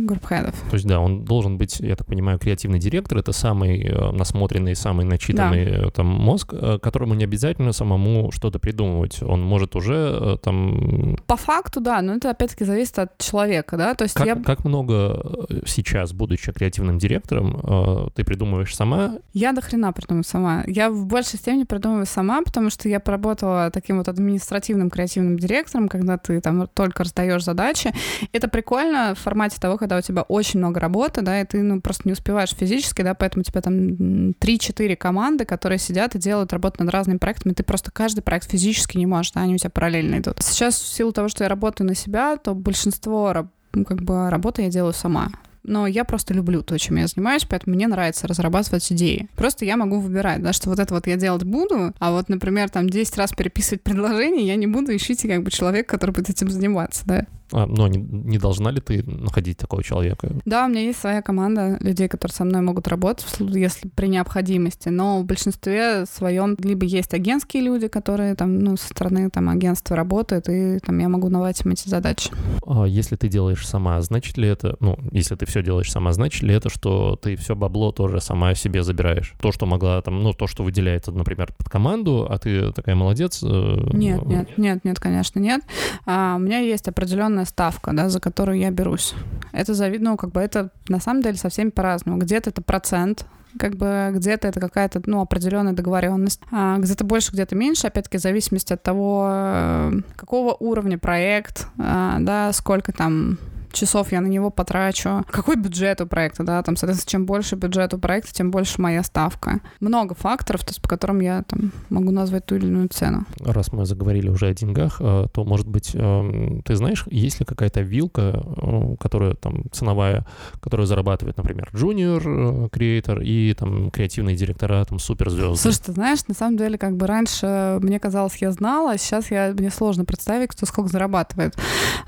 группхедов. 0.07 0.55
То 0.71 0.75
есть, 0.75 0.87
да, 0.87 1.01
он 1.01 1.25
должен 1.25 1.59
быть, 1.59 1.81
я 1.81 1.97
так 1.97 2.07
понимаю, 2.07 2.39
креативный 2.39 2.79
директор, 2.79 3.19
это 3.19 3.33
самый 3.33 3.83
э, 3.83 4.11
насмотренный, 4.13 4.75
самый 4.77 5.05
начитанный 5.05 5.65
да. 5.65 5.87
Э, 5.87 5.91
там 5.91 6.07
мозг, 6.07 6.53
э, 6.53 6.79
которому 6.81 7.15
не 7.15 7.25
обязательно 7.25 7.73
самому 7.73 8.31
что-то 8.33 8.59
придумывать. 8.59 9.23
Он 9.23 9.43
может 9.43 9.77
уже 9.77 10.39
там... 10.43 11.17
По 11.27 11.37
факту, 11.37 11.81
да, 11.81 12.03
но 12.03 12.15
это 12.15 12.31
опять-таки 12.31 12.65
зависит 12.65 12.99
от 12.99 13.19
человека, 13.19 13.77
да, 13.77 13.95
то 13.95 14.05
есть 14.05 14.15
как, 14.15 14.27
я... 14.27 14.37
Как 14.37 14.65
много 14.65 15.47
сейчас, 15.67 16.13
будучи 16.13 16.53
креативным 16.53 16.99
директором, 16.99 18.11
ты 18.15 18.25
придумываешь 18.25 18.75
сама? 18.75 19.19
Я 19.33 19.53
до 19.53 19.61
хрена 19.61 19.93
придумываю 19.93 20.25
сама. 20.25 20.65
Я 20.67 20.91
в 20.91 21.07
большей 21.07 21.39
степени 21.39 21.65
придумываю 21.65 22.07
сама, 22.07 22.43
потому 22.43 22.71
что 22.71 22.89
я 22.89 23.01
поработала 23.01 23.71
таким 23.71 23.99
вот 23.99 24.09
административным 24.09 24.91
креативным 24.91 25.39
директором, 25.39 25.89
когда 25.89 26.19
ты 26.19 26.41
там 26.41 26.67
только 26.69 27.05
раздаешь 27.05 27.45
задачи. 27.45 27.93
Это 28.33 28.49
прикольно 28.49 29.15
в 29.15 29.19
формате 29.19 29.57
того, 29.61 29.77
когда 29.89 29.99
у 29.99 30.03
тебя 30.03 30.23
очень 30.23 30.61
много 30.61 30.81
работы, 30.81 31.23
да, 31.23 31.41
и 31.41 31.47
ты, 31.47 31.63
ну, 31.63 31.81
просто 31.81 32.03
не 32.05 32.13
успеваешь 32.13 32.51
физически, 32.51 33.01
да, 33.01 33.15
поэтому 33.15 33.41
у 33.41 33.45
тебя 33.45 33.63
там 33.63 34.33
3-4 34.33 34.97
команды, 34.97 35.47
которые 35.47 35.79
сидят 35.79 36.15
и 36.15 36.19
делают 36.19 36.53
работу 36.53 36.85
над 36.85 36.93
разными 36.93 37.17
проектами, 37.17 37.55
ты 37.55 37.63
просто 37.63 37.91
каждый 37.91 38.21
проект 38.21 38.51
физически 38.51 38.99
не 38.99 39.07
можешь, 39.07 39.33
да, 39.33 39.41
они 39.41 39.55
у 39.55 39.57
тебя 39.57 39.71
параллельно 39.71 40.19
идут. 40.19 40.43
Сейчас 40.43 40.75
в 40.79 40.95
силу 40.95 41.13
того, 41.13 41.29
что 41.29 41.45
я 41.45 41.49
работаю 41.49 41.87
на 41.87 41.95
себя, 41.95 42.37
то 42.37 42.55
большинство 42.55 43.49
ну, 43.73 43.85
как 43.87 44.03
бы 44.03 44.29
работы 44.29 44.63
я 44.63 44.69
делаю 44.69 44.93
сама 44.93 45.31
но 45.69 45.87
я 45.87 46.05
просто 46.05 46.35
люблю 46.35 46.63
то, 46.63 46.79
чем 46.79 46.97
я 46.97 47.07
занимаюсь, 47.07 47.45
поэтому 47.45 47.77
мне 47.77 47.87
нравится 47.87 48.27
разрабатывать 48.27 48.91
идеи. 48.93 49.29
Просто 49.37 49.65
я 49.65 49.77
могу 49.77 50.01
выбирать, 50.01 50.43
да, 50.43 50.53
что 50.53 50.71
вот 50.71 50.79
это 50.79 50.95
вот 50.95 51.07
я 51.07 51.17
делать 51.17 51.45
буду, 51.45 51.95
а 51.99 52.11
вот, 52.11 52.29
например, 52.29 52.71
там 52.71 52.89
10 52.89 53.17
раз 53.17 53.33
переписывать 53.33 53.83
предложение 53.83 54.47
я 54.47 54.57
не 54.57 54.67
буду, 54.67 54.95
ищите 54.95 55.29
как 55.29 55.43
бы 55.43 55.51
человек, 55.51 55.89
который 55.89 56.13
будет 56.13 56.31
этим 56.31 56.51
заниматься, 56.51 57.03
да. 57.07 57.27
А, 57.53 57.67
но 57.67 57.89
не, 57.89 57.99
не 57.99 58.39
должна 58.39 58.71
ли 58.71 58.81
ты 58.81 59.03
находить 59.03 59.57
такого 59.57 59.83
человека? 59.83 60.31
Да, 60.45 60.67
у 60.67 60.69
меня 60.69 60.83
есть 60.83 61.01
своя 61.01 61.23
команда 61.23 61.79
людей, 61.81 62.09
которые 62.09 62.35
со 62.35 62.45
мной 62.45 62.61
могут 62.61 62.89
работать, 62.89 63.27
если 63.39 63.89
при 63.89 64.09
необходимости, 64.09 64.89
но 64.89 65.21
в 65.21 65.25
большинстве 65.25 66.05
своем 66.07 66.57
либо 66.59 66.85
есть 66.85 67.15
агентские 67.15 67.63
люди, 67.63 67.89
которые 67.89 68.35
там, 68.35 68.59
ну, 68.59 68.77
со 68.77 68.89
стороны 68.89 69.31
там 69.31 69.49
агентства 69.49 69.97
работают, 69.97 70.49
и 70.49 70.79
там 70.79 70.99
я 70.99 71.09
могу 71.09 71.31
давать 71.31 71.65
им 71.65 71.73
эти 71.73 71.89
задачи. 71.89 72.31
А 72.67 72.85
если 72.85 73.17
ты 73.17 73.29
делаешь 73.29 73.67
сама, 73.67 74.01
значит 74.03 74.37
ли 74.37 74.49
это, 74.49 74.77
ну, 74.81 74.99
если 75.11 75.35
ты 75.35 75.47
все 75.47 75.58
делаешь 75.63 75.91
сама, 75.91 76.13
значит 76.13 76.43
ли 76.43 76.55
это, 76.55 76.71
что 76.71 77.17
ты 77.17 77.37
все 77.37 77.55
бабло 77.55 77.93
тоже 77.93 78.21
сама 78.21 78.55
себе 78.55 78.83
забираешь? 78.83 79.35
То, 79.41 79.53
что 79.53 79.67
могла 79.67 80.01
там, 80.03 80.23
ну, 80.23 80.33
то, 80.33 80.47
что 80.47 80.65
выделяется, 80.65 81.13
например, 81.13 81.53
под 81.57 81.69
команду, 81.69 82.27
а 82.29 82.39
ты 82.39 82.73
такая 82.73 82.95
молодец? 82.95 83.43
Э, 83.43 83.91
нет, 83.93 84.25
нет, 84.27 84.59
нет, 84.59 84.85
нет, 84.85 85.01
конечно, 85.01 85.39
нет. 85.39 85.63
А, 86.07 86.37
у 86.37 86.39
меня 86.39 86.59
есть 86.59 86.89
определенная 86.89 87.19
определенная 87.19 87.45
ставка, 87.45 87.93
да, 87.93 88.09
за 88.09 88.21
которую 88.21 88.59
я 88.59 88.71
берусь. 88.71 89.15
Это 89.53 89.75
завидно, 89.75 90.11
ну, 90.11 90.17
как 90.17 90.31
бы 90.31 90.41
это 90.41 90.71
на 90.89 91.01
самом 91.01 91.23
деле 91.23 91.37
совсем 91.37 91.71
по-разному. 91.71 92.19
Где-то 92.19 92.51
это 92.51 92.63
процент, 92.63 93.27
как 93.59 93.77
бы 93.77 94.11
где-то 94.13 94.49
это 94.49 94.61
какая-то, 94.61 95.03
ну, 95.07 95.21
определенная 95.21 95.73
договоренность, 95.73 96.41
а 96.53 96.79
где-то 96.79 97.05
больше, 97.05 97.33
где-то 97.33 97.57
меньше, 97.57 97.87
опять-таки, 97.87 98.19
в 98.19 98.21
зависимости 98.21 98.73
от 98.73 98.83
того, 98.83 99.27
э, 99.31 99.93
какого 100.17 100.55
уровня 100.55 100.99
проект, 100.99 101.67
а, 101.79 102.19
да, 102.21 102.53
сколько 102.53 102.93
там 102.93 103.39
часов 103.73 104.13
я 104.13 104.21
на 104.21 104.27
него 104.27 104.51
потрачу, 104.51 105.25
какой 105.31 105.57
бюджет 105.57 106.01
у 106.01 106.07
проекта, 106.07 106.45
да, 106.45 106.63
там, 106.63 106.77
соответственно, 106.77 107.11
чем 107.11 107.27
больше 107.27 107.57
бюджет 107.57 107.95
у 107.95 107.99
проекта, 107.99 108.33
тем 108.33 108.51
больше 108.51 108.81
моя 108.81 109.03
ставка. 109.03 109.61
Много 109.81 110.15
факторов, 110.15 110.63
то 110.65 110.71
есть 110.71 110.83
по 110.83 110.89
которым 110.89 111.21
я 111.21 111.43
там 111.43 111.73
могу 111.91 112.11
назвать 112.11 112.47
ту 112.47 112.57
или 112.57 112.67
иную 112.67 112.89
цену. 112.89 113.25
Раз 113.41 113.73
мы 113.73 113.87
заговорили 113.87 114.29
уже 114.29 114.47
о 114.47 114.55
деньгах, 114.55 114.99
э, 115.01 115.27
то, 115.33 115.45
может 115.45 115.69
быть, 115.69 115.91
эм, 115.95 116.63
ты 116.63 116.77
знаешь, 116.77 117.05
есть 117.11 117.41
ли 117.41 117.47
какая-то 117.47 117.81
вилка, 117.81 118.43
э, 118.45 118.97
которая 119.01 119.35
там 119.35 119.65
ценовая, 119.73 120.27
которая 120.61 120.87
зарабатывает, 120.87 121.37
например, 121.37 121.71
junior 121.73 122.67
э, 122.67 122.69
креатор 122.71 123.21
и 123.21 123.55
там 123.55 123.91
креативные 123.91 124.37
директора, 124.37 124.85
там 124.85 124.99
суперзвезды? 124.99 125.57
Слушай, 125.57 125.83
ты 125.87 125.93
знаешь, 125.93 126.21
на 126.29 126.35
самом 126.35 126.57
деле, 126.57 126.79
как 126.79 126.97
бы 126.97 127.07
раньше 127.07 127.79
мне 127.81 128.01
казалось, 128.01 128.37
я 128.37 128.51
знала, 128.53 128.93
а 128.93 128.99
сейчас 128.99 129.31
я, 129.31 129.53
мне 129.57 129.71
сложно 129.71 130.05
представить, 130.05 130.51
кто 130.51 130.67
сколько 130.67 130.91
зарабатывает. 130.91 131.57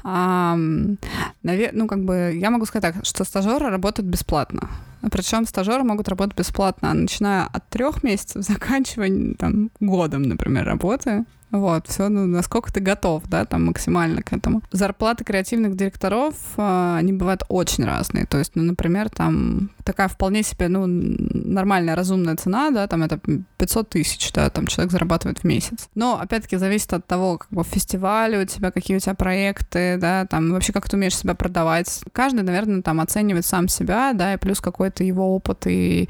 А, 0.04 0.56
навер... 1.50 1.70
ну, 1.72 1.86
как 1.86 2.04
бы, 2.04 2.32
я 2.34 2.50
могу 2.50 2.66
сказать 2.66 2.94
так, 2.94 3.04
что 3.04 3.24
стажеры 3.24 3.68
работают 3.68 4.08
бесплатно. 4.08 4.68
Причем 5.10 5.46
стажеры 5.46 5.82
могут 5.82 6.08
работать 6.08 6.36
бесплатно, 6.36 6.92
начиная 6.92 7.44
от 7.44 7.68
трех 7.68 8.02
месяцев, 8.02 8.44
заканчивая 8.46 9.34
там 9.38 9.70
годом, 9.80 10.22
например, 10.22 10.64
работы. 10.64 11.24
Вот, 11.50 11.88
все, 11.88 12.08
ну, 12.08 12.26
насколько 12.26 12.72
ты 12.72 12.78
готов, 12.78 13.24
да, 13.26 13.44
там 13.44 13.66
максимально 13.66 14.22
к 14.22 14.32
этому. 14.32 14.62
Зарплаты 14.70 15.24
креативных 15.24 15.74
директоров, 15.74 16.34
э, 16.56 16.96
они 16.96 17.12
бывают 17.12 17.42
очень 17.48 17.84
разные. 17.84 18.24
То 18.26 18.38
есть, 18.38 18.52
ну, 18.54 18.62
например, 18.62 19.10
там 19.10 19.70
такая 19.90 20.06
вполне 20.06 20.44
себе, 20.44 20.68
ну, 20.68 20.84
нормальная, 20.86 21.96
разумная 21.96 22.36
цена, 22.36 22.70
да, 22.70 22.86
там 22.86 23.02
это 23.02 23.18
500 23.58 23.88
тысяч, 23.88 24.32
да, 24.32 24.48
там 24.48 24.68
человек 24.68 24.92
зарабатывает 24.92 25.40
в 25.40 25.44
месяц. 25.44 25.88
Но, 25.96 26.20
опять-таки, 26.20 26.56
зависит 26.56 26.92
от 26.92 27.06
того, 27.06 27.38
как 27.38 27.48
бы 27.50 27.64
фестивали 27.64 28.40
у 28.40 28.46
тебя, 28.46 28.70
какие 28.70 28.96
у 28.96 29.00
тебя 29.00 29.14
проекты, 29.14 29.96
да, 30.00 30.26
там 30.26 30.52
вообще 30.52 30.72
как 30.72 30.88
ты 30.88 30.96
умеешь 30.96 31.16
себя 31.16 31.34
продавать. 31.34 32.02
Каждый, 32.12 32.42
наверное, 32.42 32.82
там 32.82 33.00
оценивает 33.00 33.44
сам 33.44 33.66
себя, 33.66 34.12
да, 34.12 34.34
и 34.34 34.36
плюс 34.36 34.60
какой-то 34.60 35.02
его 35.02 35.34
опыт 35.34 35.66
и 35.66 36.08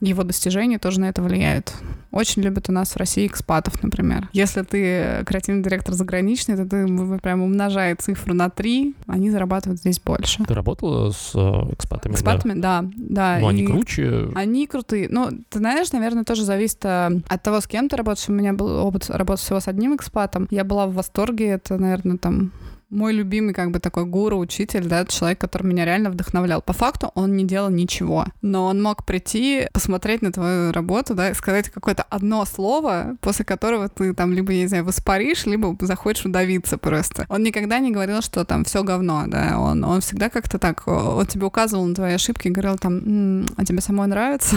его 0.00 0.22
достижения 0.24 0.78
тоже 0.78 1.00
на 1.00 1.06
это 1.06 1.22
влияют. 1.22 1.72
Очень 2.12 2.42
любят 2.42 2.68
у 2.68 2.72
нас 2.72 2.92
в 2.92 2.96
России 2.98 3.26
экспатов, 3.26 3.82
например. 3.82 4.28
Если 4.34 4.60
ты 4.62 5.24
креативный 5.24 5.62
директор 5.62 5.94
заграничный, 5.94 6.56
то 6.56 6.66
ты 6.66 7.18
прям 7.20 7.40
умножая 7.40 7.96
цифру 7.96 8.34
на 8.34 8.50
три, 8.50 8.94
они 9.06 9.30
зарабатывают 9.30 9.80
здесь 9.80 9.98
больше. 9.98 10.44
Ты 10.44 10.52
работала 10.52 11.10
с 11.10 11.32
э, 11.34 11.72
экспатами? 11.72 12.12
Экспатами, 12.12 12.60
да. 12.60 12.82
да, 12.82 12.90
да. 12.96 13.21
Ну, 13.40 13.48
они 13.48 13.66
круче? 13.66 14.30
Они 14.34 14.66
крутые. 14.66 15.08
Ну, 15.08 15.30
ты 15.48 15.58
знаешь, 15.58 15.92
наверное, 15.92 16.24
тоже 16.24 16.44
зависит 16.44 16.84
э, 16.84 17.20
от 17.28 17.42
того, 17.42 17.60
с 17.60 17.66
кем 17.66 17.88
ты 17.88 17.96
работаешь. 17.96 18.28
У 18.28 18.32
меня 18.32 18.52
был 18.52 18.84
опыт 18.84 19.10
работы 19.10 19.40
всего 19.40 19.60
с 19.60 19.68
одним 19.68 19.96
экспатом. 19.96 20.48
Я 20.50 20.64
была 20.64 20.86
в 20.86 20.94
восторге. 20.94 21.48
Это, 21.50 21.78
наверное, 21.78 22.18
там 22.18 22.52
мой 22.92 23.12
любимый 23.12 23.54
как 23.54 23.70
бы 23.70 23.80
такой 23.80 24.04
гуру, 24.04 24.38
учитель, 24.38 24.86
да, 24.86 25.04
человек, 25.06 25.40
который 25.40 25.66
меня 25.66 25.84
реально 25.84 26.10
вдохновлял. 26.10 26.62
По 26.62 26.72
факту 26.72 27.10
он 27.14 27.36
не 27.36 27.44
делал 27.44 27.70
ничего, 27.70 28.26
но 28.42 28.66
он 28.66 28.80
мог 28.80 29.04
прийти, 29.04 29.66
посмотреть 29.72 30.22
на 30.22 30.30
твою 30.30 30.72
работу, 30.72 31.14
да, 31.14 31.30
и 31.30 31.34
сказать 31.34 31.70
какое-то 31.70 32.04
одно 32.04 32.44
слово, 32.44 33.16
после 33.20 33.44
которого 33.44 33.88
ты 33.88 34.14
там 34.14 34.32
либо, 34.32 34.52
я 34.52 34.62
не 34.62 34.68
знаю, 34.68 34.84
воспаришь, 34.84 35.46
либо 35.46 35.76
захочешь 35.80 36.26
удавиться 36.26 36.78
просто. 36.78 37.26
Он 37.28 37.42
никогда 37.42 37.78
не 37.80 37.90
говорил, 37.90 38.22
что 38.22 38.44
там 38.44 38.64
все 38.64 38.84
говно, 38.84 39.24
да, 39.26 39.58
он, 39.58 39.82
он 39.84 40.00
всегда 40.00 40.28
как-то 40.28 40.58
так, 40.58 40.86
он 40.86 41.26
тебе 41.26 41.46
указывал 41.46 41.84
на 41.86 41.94
твои 41.94 42.14
ошибки 42.14 42.52
говорил 42.52 42.78
там, 42.78 42.98
м-м, 42.98 43.46
а 43.56 43.64
тебе 43.64 43.80
самой 43.80 44.06
нравится? 44.06 44.56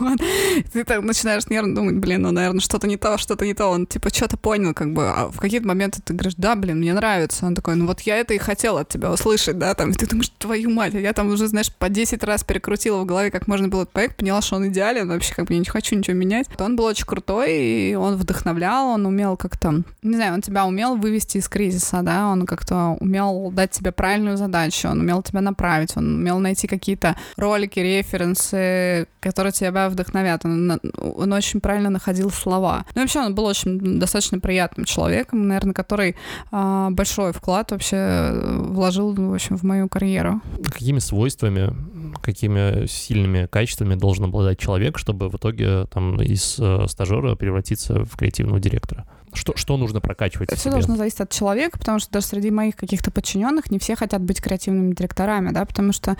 Ты 0.72 0.84
так 0.84 1.02
начинаешь 1.02 1.46
нервно 1.48 1.74
думать, 1.74 1.96
блин, 1.96 2.22
ну, 2.22 2.32
наверное, 2.32 2.60
что-то 2.60 2.86
не 2.86 2.96
то, 2.96 3.18
что-то 3.18 3.44
не 3.44 3.54
то. 3.54 3.66
Он 3.66 3.86
типа 3.86 4.10
что-то 4.10 4.36
понял, 4.36 4.74
как 4.74 4.92
бы, 4.92 5.08
а 5.08 5.28
в 5.28 5.38
какие-то 5.38 5.66
моменты 5.66 6.00
ты 6.02 6.14
говоришь, 6.14 6.34
да, 6.36 6.54
блин, 6.56 6.78
мне 6.78 6.94
нравится. 6.94 7.46
Он 7.46 7.54
такой, 7.54 7.73
такой, 7.74 7.80
ну 7.80 7.86
вот 7.86 8.00
я 8.02 8.16
это 8.16 8.34
и 8.34 8.38
хотел 8.38 8.78
от 8.78 8.88
тебя 8.88 9.10
услышать, 9.10 9.58
да, 9.58 9.74
там, 9.74 9.90
и 9.90 9.94
ты 9.94 10.06
думаешь, 10.06 10.30
твою 10.38 10.70
мать, 10.70 10.94
а 10.94 11.00
я 11.00 11.12
там 11.12 11.28
уже, 11.28 11.46
знаешь, 11.48 11.72
по 11.72 11.88
10 11.88 12.22
раз 12.24 12.44
перекрутила 12.44 13.02
в 13.02 13.06
голове, 13.06 13.30
как 13.30 13.46
можно 13.46 13.68
было 13.68 13.82
этот 13.82 13.92
проект, 13.92 14.16
поняла, 14.16 14.40
что 14.42 14.56
он 14.56 14.68
идеален, 14.68 15.08
вообще 15.08 15.34
как 15.34 15.46
бы 15.46 15.54
я 15.54 15.58
не 15.58 15.64
хочу 15.64 15.96
ничего 15.96 16.16
менять. 16.16 16.46
Он 16.58 16.76
был 16.76 16.84
очень 16.84 17.06
крутой, 17.06 17.56
и 17.56 17.94
он 17.94 18.16
вдохновлял, 18.16 18.88
он 18.88 19.06
умел 19.06 19.36
как-то, 19.36 19.82
не 20.02 20.16
знаю, 20.16 20.34
он 20.34 20.42
тебя 20.42 20.66
умел 20.66 20.96
вывести 20.96 21.38
из 21.38 21.48
кризиса, 21.48 22.00
да, 22.02 22.28
он 22.28 22.46
как-то 22.46 22.96
умел 23.00 23.50
дать 23.50 23.70
тебе 23.70 23.92
правильную 23.92 24.36
задачу, 24.36 24.88
он 24.88 25.00
умел 25.00 25.22
тебя 25.22 25.40
направить, 25.40 25.96
он 25.96 26.16
умел 26.16 26.38
найти 26.38 26.66
какие-то 26.66 27.16
ролики, 27.36 27.80
референсы, 27.80 29.06
которые 29.20 29.52
тебя 29.52 29.88
вдохновят. 29.88 30.44
Он, 30.44 30.80
он 30.98 31.32
очень 31.32 31.60
правильно 31.60 31.90
находил 31.90 32.30
слова. 32.30 32.84
Ну, 32.94 33.00
вообще, 33.00 33.20
он 33.20 33.34
был 33.34 33.46
очень 33.46 33.98
достаточно 33.98 34.38
приятным 34.38 34.84
человеком, 34.84 35.48
наверное, 35.48 35.72
который 35.72 36.16
а, 36.52 36.90
большой 36.90 37.32
вклад 37.32 37.63
вообще 37.70 38.32
вложил, 38.34 39.14
в 39.14 39.34
общем, 39.34 39.56
в 39.56 39.62
мою 39.62 39.88
карьеру. 39.88 40.40
Какими 40.64 40.98
свойствами, 40.98 41.74
какими 42.20 42.86
сильными 42.86 43.46
качествами 43.46 43.94
должен 43.94 44.24
обладать 44.24 44.58
человек, 44.58 44.98
чтобы 44.98 45.28
в 45.28 45.36
итоге 45.36 45.86
там 45.86 46.20
из 46.20 46.56
э, 46.58 46.86
стажера 46.88 47.34
превратиться 47.34 48.04
в 48.04 48.16
креативного 48.16 48.60
директора? 48.60 49.06
Что, 49.34 49.56
что 49.56 49.76
нужно 49.76 50.00
прокачивать? 50.00 50.54
Все 50.56 50.70
должно 50.70 50.96
зависеть 50.96 51.20
от 51.20 51.30
человека, 51.30 51.78
потому 51.78 51.98
что 51.98 52.12
даже 52.12 52.26
среди 52.26 52.50
моих 52.50 52.76
каких-то 52.76 53.10
подчиненных 53.10 53.70
не 53.70 53.78
все 53.78 53.96
хотят 53.96 54.22
быть 54.22 54.40
креативными 54.40 54.94
директорами, 54.94 55.50
да, 55.50 55.64
потому 55.64 55.92
что 55.92 56.16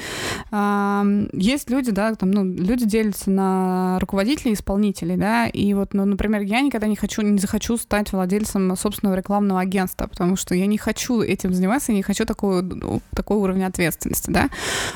э, 0.51 1.27
есть 1.33 1.71
люди, 1.71 1.93
да, 1.93 2.15
там, 2.17 2.33
ну, 2.33 2.45
люди 2.45 2.85
делятся 2.85 3.31
на 3.31 3.99
руководителей 4.01 4.51
и 4.51 4.55
исполнителей, 4.55 5.17
да, 5.17 5.47
и 5.47 5.75
вот, 5.75 5.95
ну, 5.95 6.05
например, 6.05 6.43
я 6.43 6.61
никогда 6.61 6.89
не 6.89 6.97
хочу, 6.97 7.23
не 7.23 7.39
захочу 7.39 7.77
стать 7.77 8.13
владельцем 8.13 8.77
собственного 8.77 9.17
рекламного 9.17 9.61
агентства, 9.61 10.09
потому 10.09 10.37
что 10.37 10.55
я 10.55 10.67
не 10.67 10.79
хочу 10.79 11.23
этим 11.23 11.55
заниматься, 11.55 11.93
я 11.93 11.97
не 11.97 12.03
хочу 12.03 12.27
такой, 12.27 12.63
ну, 12.63 13.01
такой 13.15 13.37
уровень 13.37 13.65
ответственности, 13.65 14.31
да, 14.31 14.51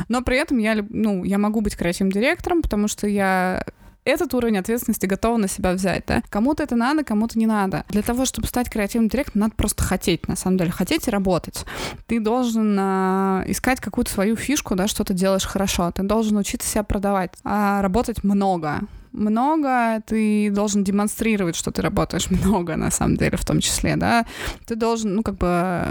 но 0.09 0.23
при 0.23 0.39
этом 0.39 0.59
я, 0.59 0.85
ну, 0.91 1.24
я 1.24 1.39
могу 1.39 1.61
быть 1.61 1.76
креативным 1.76 2.12
директором, 2.12 2.62
потому 2.62 2.89
что 2.89 3.07
я 3.07 3.64
этот 4.05 4.32
уровень 4.32 4.57
ответственности 4.57 5.07
готова 5.07 5.36
на 5.36 5.49
себя 5.49 5.72
взять, 5.72 6.05
да. 6.07 6.22
Кому-то 6.30 6.62
это 6.62 6.76
надо, 6.76 7.05
кому-то 7.05 7.39
не 7.39 7.47
надо. 7.47 7.84
Для 7.91 8.03
того, 8.03 8.24
чтобы 8.24 8.47
стать 8.47 8.70
креативным 8.70 9.09
директором, 9.09 9.41
надо 9.41 9.55
просто 9.55 9.84
хотеть, 9.84 10.26
на 10.28 10.36
самом 10.36 10.57
деле, 10.57 10.70
хотеть 10.70 11.09
и 11.09 11.11
работать. 11.11 11.66
Ты 12.07 12.18
должен 12.18 12.76
а, 12.80 13.45
искать 13.47 13.80
какую-то 13.80 14.11
свою 14.11 14.36
фишку, 14.36 14.74
да, 14.76 14.89
что 14.89 15.05
ты 15.05 15.12
делаешь 15.12 15.45
хорошо. 15.45 15.91
Ты 15.91 16.03
должен 16.05 16.39
учиться 16.39 16.68
себя 16.68 16.84
продавать, 16.84 17.32
а, 17.45 17.82
работать 17.82 18.24
много 18.24 18.80
много, 19.13 20.01
ты 20.07 20.51
должен 20.51 20.85
демонстрировать, 20.85 21.57
что 21.57 21.71
ты 21.71 21.83
работаешь 21.83 22.31
много, 22.31 22.77
на 22.77 22.91
самом 22.91 23.17
деле, 23.17 23.37
в 23.37 23.45
том 23.45 23.61
числе, 23.61 23.97
да. 23.97 24.27
Ты 24.67 24.75
должен, 24.75 25.15
ну, 25.15 25.23
как 25.23 25.37
бы, 25.37 25.85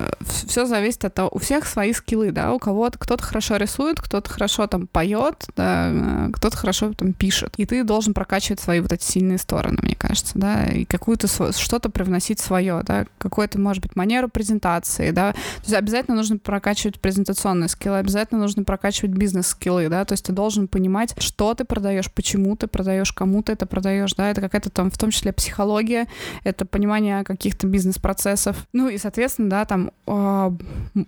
все 0.47 0.65
зависит 0.65 1.05
от 1.05 1.13
того, 1.13 1.29
у 1.31 1.39
всех 1.39 1.65
свои 1.65 1.93
скиллы, 1.93 2.31
да, 2.31 2.53
у 2.53 2.59
кого-то 2.59 2.97
кто-то 2.99 3.23
хорошо 3.23 3.57
рисует, 3.57 3.99
кто-то 3.99 4.29
хорошо 4.29 4.67
там 4.67 4.87
поет, 4.87 5.45
да, 5.55 6.29
кто-то 6.33 6.57
хорошо 6.57 6.93
там 6.93 7.13
пишет. 7.13 7.53
И 7.57 7.65
ты 7.65 7.83
должен 7.83 8.13
прокачивать 8.13 8.59
свои 8.59 8.79
вот 8.79 8.91
эти 8.91 9.03
сильные 9.03 9.37
стороны, 9.37 9.79
мне 9.81 9.95
кажется, 9.95 10.33
да, 10.35 10.65
и 10.65 10.85
какую-то 10.85 11.27
что-то 11.27 11.89
привносить 11.89 12.39
свое, 12.39 12.81
да, 12.83 13.05
какую-то, 13.17 13.59
может 13.59 13.81
быть, 13.83 13.95
манеру 13.95 14.29
презентации, 14.29 15.11
да. 15.11 15.33
То 15.33 15.61
есть 15.63 15.73
обязательно 15.73 16.17
нужно 16.17 16.37
прокачивать 16.37 16.99
презентационные 16.99 17.69
скиллы, 17.69 17.97
обязательно 17.97 18.41
нужно 18.41 18.63
прокачивать 18.63 19.11
бизнес-скиллы, 19.11 19.89
да, 19.89 20.05
то 20.05 20.13
есть 20.13 20.25
ты 20.25 20.33
должен 20.33 20.67
понимать, 20.67 21.15
что 21.17 21.53
ты 21.53 21.65
продаешь, 21.65 22.11
почему 22.11 22.55
ты 22.55 22.67
продаешь, 22.67 23.11
кому-то 23.17 23.51
это 23.51 23.65
продаешь, 23.65 24.13
да, 24.13 24.29
это 24.29 24.41
какая-то 24.41 24.69
там, 24.69 24.91
в 24.91 24.97
том 24.97 25.09
числе 25.09 25.33
психология, 25.33 26.07
это 26.43 26.65
понимание 26.65 27.23
каких-то 27.23 27.65
бизнес-процессов. 27.67 28.67
Ну 28.73 28.87
и, 28.89 28.97
соответственно, 28.97 29.49
да, 29.49 29.65
там 29.65 29.91
э, 30.05 30.51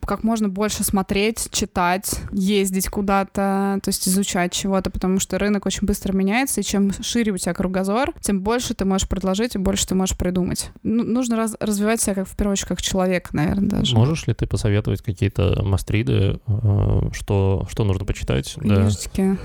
как 0.06 0.24
можно 0.24 0.50
больше 0.50 0.84
смотреть, 0.84 1.50
читать, 1.52 2.20
ездить 2.32 2.90
куда-то, 2.90 3.80
то 3.84 3.88
есть 3.88 4.08
изучать 4.08 4.52
чего-то, 4.52 4.90
потому 4.90 5.20
что 5.20 5.38
рынок 5.38 5.68
очень 5.68 5.86
быстро 5.86 6.12
меняется, 6.14 6.62
и 6.62 6.64
чем 6.64 6.92
шире 7.02 7.32
у 7.32 7.38
тебя 7.38 7.54
кругозор, 7.54 8.14
тем 8.20 8.42
больше 8.42 8.74
ты 8.74 8.86
можешь 8.86 9.08
предложить 9.08 9.56
и 9.56 9.60
больше 9.60 9.88
ты 9.88 9.94
можешь 9.94 10.18
придумать. 10.18 10.72
Ну, 10.82 11.04
нужно 11.04 11.36
раз, 11.36 11.56
развивать 11.60 12.02
себя, 12.02 12.16
как, 12.16 12.28
в 12.28 12.36
первую 12.36 12.54
очередь, 12.54 12.70
как 12.70 12.82
человек, 12.82 13.34
наверное, 13.34 13.70
даже. 13.70 13.96
Можешь 13.96 14.26
ли 14.26 14.34
ты 14.34 14.48
посоветовать 14.48 15.04
какие-то 15.04 15.62
мастриды, 15.64 16.40
э, 16.48 17.02
что, 17.14 17.68
что 17.70 17.84
нужно 17.84 18.06
почитать, 18.06 18.56
да, 18.58 18.90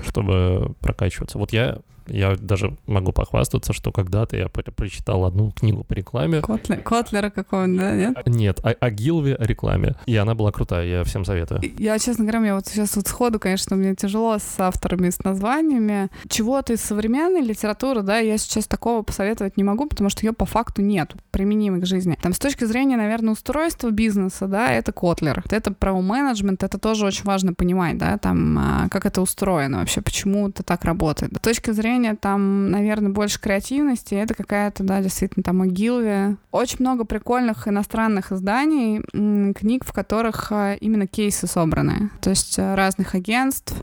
чтобы 0.07 0.73
прокачиваться? 0.79 1.37
Вот 1.37 1.53
я 1.53 1.77
я 2.07 2.35
даже 2.35 2.77
могу 2.85 3.11
похвастаться, 3.11 3.73
что 3.73 3.91
когда-то 3.91 4.37
я 4.37 4.47
прочитал 4.49 5.25
одну 5.25 5.51
книгу 5.51 5.83
по 5.83 5.93
рекламе. 5.93 6.41
Котлер, 6.41 6.81
Котлера 6.81 7.29
какого-нибудь, 7.29 7.79
да, 7.79 7.95
нет? 7.95 8.27
Нет, 8.27 8.59
о, 8.63 8.71
Огилви 8.79 9.35
о 9.35 9.45
рекламе. 9.45 9.95
И 10.05 10.15
она 10.15 10.35
была 10.35 10.51
крутая, 10.51 10.85
я 10.85 11.03
всем 11.03 11.25
советую. 11.25 11.61
Я, 11.77 11.97
честно 11.99 12.23
говоря, 12.23 12.39
мне 12.39 12.53
вот 12.53 12.67
сейчас 12.67 12.95
вот 12.95 13.07
сходу, 13.07 13.39
конечно, 13.39 13.75
мне 13.75 13.95
тяжело 13.95 14.37
с 14.37 14.59
авторами, 14.59 15.09
с 15.09 15.23
названиями. 15.23 16.09
Чего-то 16.29 16.73
из 16.73 16.81
современной 16.81 17.41
литературы, 17.41 18.01
да, 18.01 18.19
я 18.19 18.37
сейчас 18.37 18.67
такого 18.67 19.01
посоветовать 19.03 19.57
не 19.57 19.63
могу, 19.63 19.87
потому 19.87 20.09
что 20.09 20.25
ее 20.25 20.33
по 20.33 20.45
факту 20.45 20.81
нет, 20.81 21.13
применимой 21.31 21.81
к 21.81 21.85
жизни. 21.85 22.17
Там 22.21 22.33
с 22.33 22.39
точки 22.39 22.65
зрения, 22.65 22.97
наверное, 22.97 23.33
устройства 23.33 23.89
бизнеса, 23.89 24.47
да, 24.47 24.71
это 24.71 24.91
Котлер. 24.91 25.43
Это 25.49 25.71
про 25.73 25.93
менеджмент, 26.01 26.63
это 26.63 26.77
тоже 26.77 27.05
очень 27.05 27.23
важно 27.23 27.53
понимать, 27.53 27.97
да, 27.97 28.17
там, 28.17 28.57
а, 28.57 28.89
как 28.89 29.05
это 29.05 29.21
устроено 29.21 29.79
вообще, 29.79 30.01
почему 30.01 30.49
это 30.49 30.63
так 30.63 30.85
работает. 30.85 31.33
С 31.35 31.39
точки 31.39 31.71
зрения 31.71 31.94
зрения 31.95 32.15
там, 32.15 32.71
наверное, 32.71 33.11
больше 33.11 33.39
креативности. 33.39 34.15
Это 34.15 34.33
какая-то, 34.33 34.83
да, 34.83 35.01
действительно, 35.01 35.43
там 35.43 35.61
Огилви. 35.61 36.35
Очень 36.51 36.77
много 36.79 37.05
прикольных 37.05 37.67
иностранных 37.67 38.31
изданий, 38.31 39.01
книг, 39.53 39.85
в 39.85 39.93
которых 39.93 40.51
а, 40.51 40.73
именно 40.73 41.07
кейсы 41.07 41.47
собраны. 41.47 42.09
То 42.21 42.31
есть 42.31 42.59
э, 42.59 42.75
разных 42.75 43.15
агентств, 43.15 43.73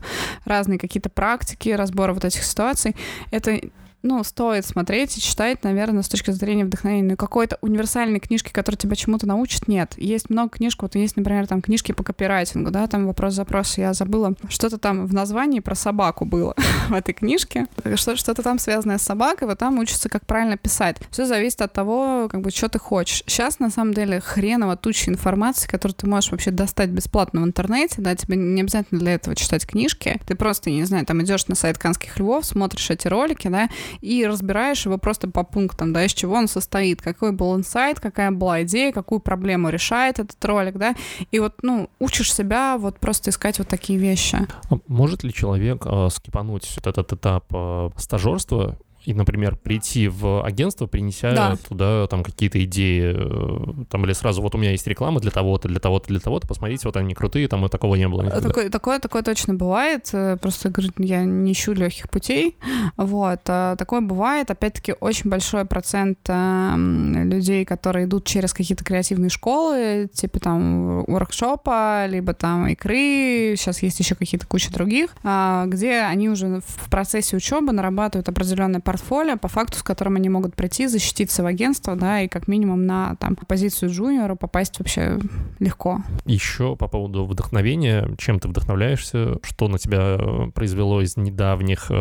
разные 0.45 0.77
какие-то 0.77 1.09
практики, 1.09 1.69
разбора 1.69 2.13
вот 2.13 2.25
этих 2.25 2.43
ситуаций. 2.43 2.95
Это 3.31 3.59
ну, 4.03 4.21
стоит 4.25 4.65
смотреть 4.65 5.17
и 5.17 5.21
читать, 5.21 5.63
наверное, 5.63 6.03
с 6.03 6.09
точки 6.09 6.31
зрения 6.31 6.65
вдохновения. 6.65 7.11
Но 7.11 7.15
какой-то 7.15 7.57
универсальной 7.61 8.19
книжки, 8.19 8.51
которая 8.51 8.77
тебя 8.77 8.95
чему-то 8.97 9.25
научит, 9.25 9.69
нет. 9.69 9.93
Есть 9.97 10.29
много 10.29 10.49
книжек, 10.49 10.81
вот 10.81 10.95
есть, 10.95 11.15
например, 11.15 11.47
там 11.47 11.61
книжки 11.61 11.93
по 11.93 12.03
копирайтингу, 12.03 12.69
да, 12.69 12.87
там 12.87 13.07
вопрос-запрос, 13.07 13.77
я 13.77 13.93
забыла. 13.93 14.33
Что-то 14.49 14.77
там 14.77 15.07
в 15.07 15.13
названии 15.13 15.61
про 15.61 15.73
собаку 15.73 16.25
было 16.25 16.53
в 16.89 16.93
этой 16.93 17.13
книжке. 17.13 17.67
Что-то 17.95 18.43
там 18.43 18.59
связанное 18.59 18.97
с 18.97 19.03
собакой, 19.03 19.47
вот 19.47 19.57
там 19.57 19.79
учится, 19.79 20.09
как 20.09 20.25
правильно 20.25 20.57
писать. 20.57 20.97
Все 21.09 21.25
зависит 21.25 21.61
от 21.61 21.71
того, 21.71 22.27
как 22.29 22.41
бы, 22.41 22.51
что 22.51 22.67
ты 22.67 22.79
хочешь. 22.79 23.23
Сейчас, 23.25 23.59
на 23.59 23.69
самом 23.69 23.93
деле, 23.93 24.19
хреново 24.19 24.75
туча 24.75 25.11
информации, 25.11 25.67
которую 25.67 25.95
ты 25.95 26.07
можешь 26.07 26.31
вообще 26.31 26.51
достать 26.51 26.89
бесплатно 26.89 27.41
в 27.41 27.45
интернете, 27.45 27.95
да, 27.99 28.15
тебе 28.15 28.35
не 28.35 28.61
обязательно 28.61 28.99
для 28.99 29.13
этого 29.13 29.33
читать 29.33 29.65
книжки. 29.65 30.19
Ты 30.27 30.35
просто, 30.35 30.69
не 30.69 30.83
знаю, 30.83 31.05
там 31.05 31.23
идешь 31.23 31.47
на 31.47 31.55
сайт 31.55 31.77
Канских 31.77 32.19
львов, 32.19 32.45
смотришь 32.45 32.89
эти 32.89 33.07
ролики, 33.07 33.47
да, 33.47 33.69
и 34.01 34.25
разбираешь 34.25 34.85
его 34.85 34.97
просто 34.97 35.29
по 35.29 35.43
пунктам, 35.43 35.93
да, 35.93 36.05
из 36.05 36.13
чего 36.13 36.35
он 36.35 36.47
состоит, 36.47 37.01
какой 37.01 37.31
был 37.31 37.55
инсайт, 37.55 37.99
какая 37.99 38.31
была 38.31 38.63
идея, 38.63 38.91
какую 38.91 39.19
проблему 39.19 39.69
решает 39.69 40.19
этот 40.19 40.43
ролик, 40.45 40.77
да, 40.77 40.95
и 41.31 41.39
вот, 41.39 41.55
ну, 41.61 41.89
учишь 41.99 42.33
себя 42.33 42.77
вот 42.77 42.99
просто 42.99 43.29
искать 43.29 43.59
вот 43.59 43.67
такие 43.67 43.99
вещи. 43.99 44.37
А 44.69 44.75
может 44.87 45.23
ли 45.23 45.33
человек 45.33 45.85
э, 45.85 46.09
скипануть 46.11 46.71
вот 46.75 46.87
этот 46.87 47.13
этап 47.13 47.45
э, 47.53 47.89
стажерства 47.97 48.77
и, 49.05 49.13
например, 49.13 49.55
прийти 49.55 50.07
в 50.07 50.43
агентство, 50.45 50.87
принеся 50.87 51.33
да. 51.33 51.57
туда 51.67 52.07
там 52.07 52.23
какие-то 52.23 52.63
идеи, 52.63 53.13
э, 53.15 53.85
там 53.89 54.05
или 54.05 54.13
сразу 54.13 54.41
вот 54.41 54.55
у 54.55 54.57
меня 54.57 54.71
есть 54.71 54.87
реклама 54.87 55.19
для 55.19 55.31
того-то, 55.31 55.67
для 55.67 55.79
того-то, 55.79 56.07
для 56.07 56.19
того-то, 56.19 56.47
посмотрите, 56.47 56.87
вот 56.87 56.97
они 56.97 57.13
крутые, 57.13 57.47
там 57.47 57.65
и 57.65 57.69
такого 57.69 57.95
не 57.95 58.07
было. 58.07 58.23
Такое, 58.29 58.69
такое, 58.69 58.99
такое 58.99 59.23
точно 59.23 59.53
бывает, 59.55 60.09
э, 60.13 60.37
просто 60.37 60.69
говорю, 60.69 60.91
я 60.97 61.23
не 61.23 61.51
ищу 61.51 61.73
легких 61.73 62.09
путей, 62.09 62.57
вот, 62.97 63.41
а 63.47 63.75
такое 63.75 64.01
бывает, 64.01 64.51
опять-таки, 64.51 64.95
очень 64.99 65.29
большой 65.29 65.65
процент 65.65 66.19
э, 66.27 66.75
людей, 66.77 67.65
которые 67.65 68.05
идут 68.05 68.25
через 68.25 68.53
какие-то 68.53 68.83
креативные 68.83 69.29
школы, 69.29 70.09
типа 70.13 70.39
там 70.39 71.03
воркшопа, 71.05 72.05
либо 72.07 72.33
там 72.33 72.67
игры, 72.67 73.55
сейчас 73.57 73.81
есть 73.81 73.99
еще 73.99 74.15
какие-то 74.15 74.47
куча 74.47 74.71
других, 74.71 75.15
а, 75.23 75.65
где 75.67 76.01
они 76.01 76.29
уже 76.29 76.61
в 76.65 76.89
процессе 76.89 77.35
учебы 77.35 77.71
нарабатывают 77.71 78.29
определенное 78.29 78.81
портфолио, 78.93 79.37
по 79.37 79.47
факту, 79.47 79.79
с 79.79 79.83
которым 79.83 80.17
они 80.17 80.29
могут 80.29 80.55
прийти, 80.55 80.85
защититься 80.85 81.41
в 81.41 81.47
агентство, 81.47 81.95
да, 81.95 82.21
и 82.21 82.27
как 82.27 82.47
минимум 82.47 82.85
на 82.85 83.15
там 83.15 83.35
позицию 83.35 83.89
джуниора 83.89 84.35
попасть 84.35 84.77
вообще 84.77 85.17
легко. 85.59 86.03
Еще 86.25 86.75
по 86.75 86.87
поводу 86.87 87.25
вдохновения, 87.25 88.07
чем 88.19 88.39
ты 88.39 88.47
вдохновляешься, 88.47 89.39
что 89.41 89.67
на 89.67 89.79
тебя 89.79 90.17
э, 90.19 90.51
произвело 90.53 91.01
из 91.01 91.17
недавних 91.17 91.87
э, 91.89 91.95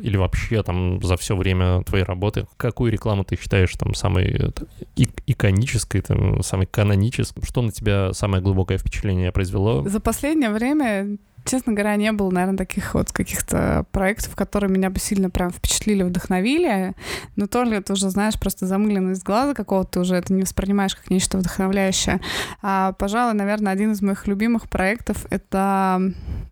или 0.00 0.16
вообще 0.16 0.62
там 0.62 1.02
за 1.02 1.18
все 1.18 1.36
время 1.36 1.82
твоей 1.82 2.04
работы, 2.04 2.46
какую 2.56 2.90
рекламу 2.90 3.24
ты 3.24 3.36
считаешь 3.36 3.72
там 3.72 3.94
самой 3.94 4.52
иконической, 5.26 6.00
там, 6.00 6.42
самой 6.42 6.66
канонической. 6.66 7.44
Что 7.44 7.60
на 7.60 7.72
тебя 7.72 8.14
самое 8.14 8.42
глубокое 8.42 8.78
впечатление 8.78 9.32
произвело? 9.32 9.86
За 9.86 10.00
последнее 10.00 10.48
время 10.48 11.18
Честно 11.44 11.72
говоря, 11.72 11.96
не 11.96 12.12
было, 12.12 12.30
наверное, 12.30 12.58
таких 12.58 12.94
вот 12.94 13.12
каких-то 13.12 13.84
проектов, 13.90 14.34
которые 14.36 14.70
меня 14.70 14.90
бы 14.90 14.98
сильно 14.98 15.30
прям 15.30 15.50
впечатлили, 15.50 16.02
вдохновили. 16.02 16.94
Но 17.36 17.46
то 17.46 17.64
ли 17.64 17.80
ты 17.80 17.92
уже 17.92 18.10
знаешь 18.10 18.38
просто 18.38 18.66
замыленность 18.66 19.24
глаза 19.24 19.54
какого-то, 19.54 20.00
уже 20.00 20.14
это 20.14 20.32
не 20.32 20.42
воспринимаешь 20.42 20.94
как 20.94 21.10
нечто 21.10 21.38
вдохновляющее. 21.38 22.20
А, 22.62 22.92
пожалуй, 22.92 23.34
наверное, 23.34 23.72
один 23.72 23.92
из 23.92 24.02
моих 24.02 24.26
любимых 24.26 24.68
проектов— 24.68 25.26
это... 25.30 26.00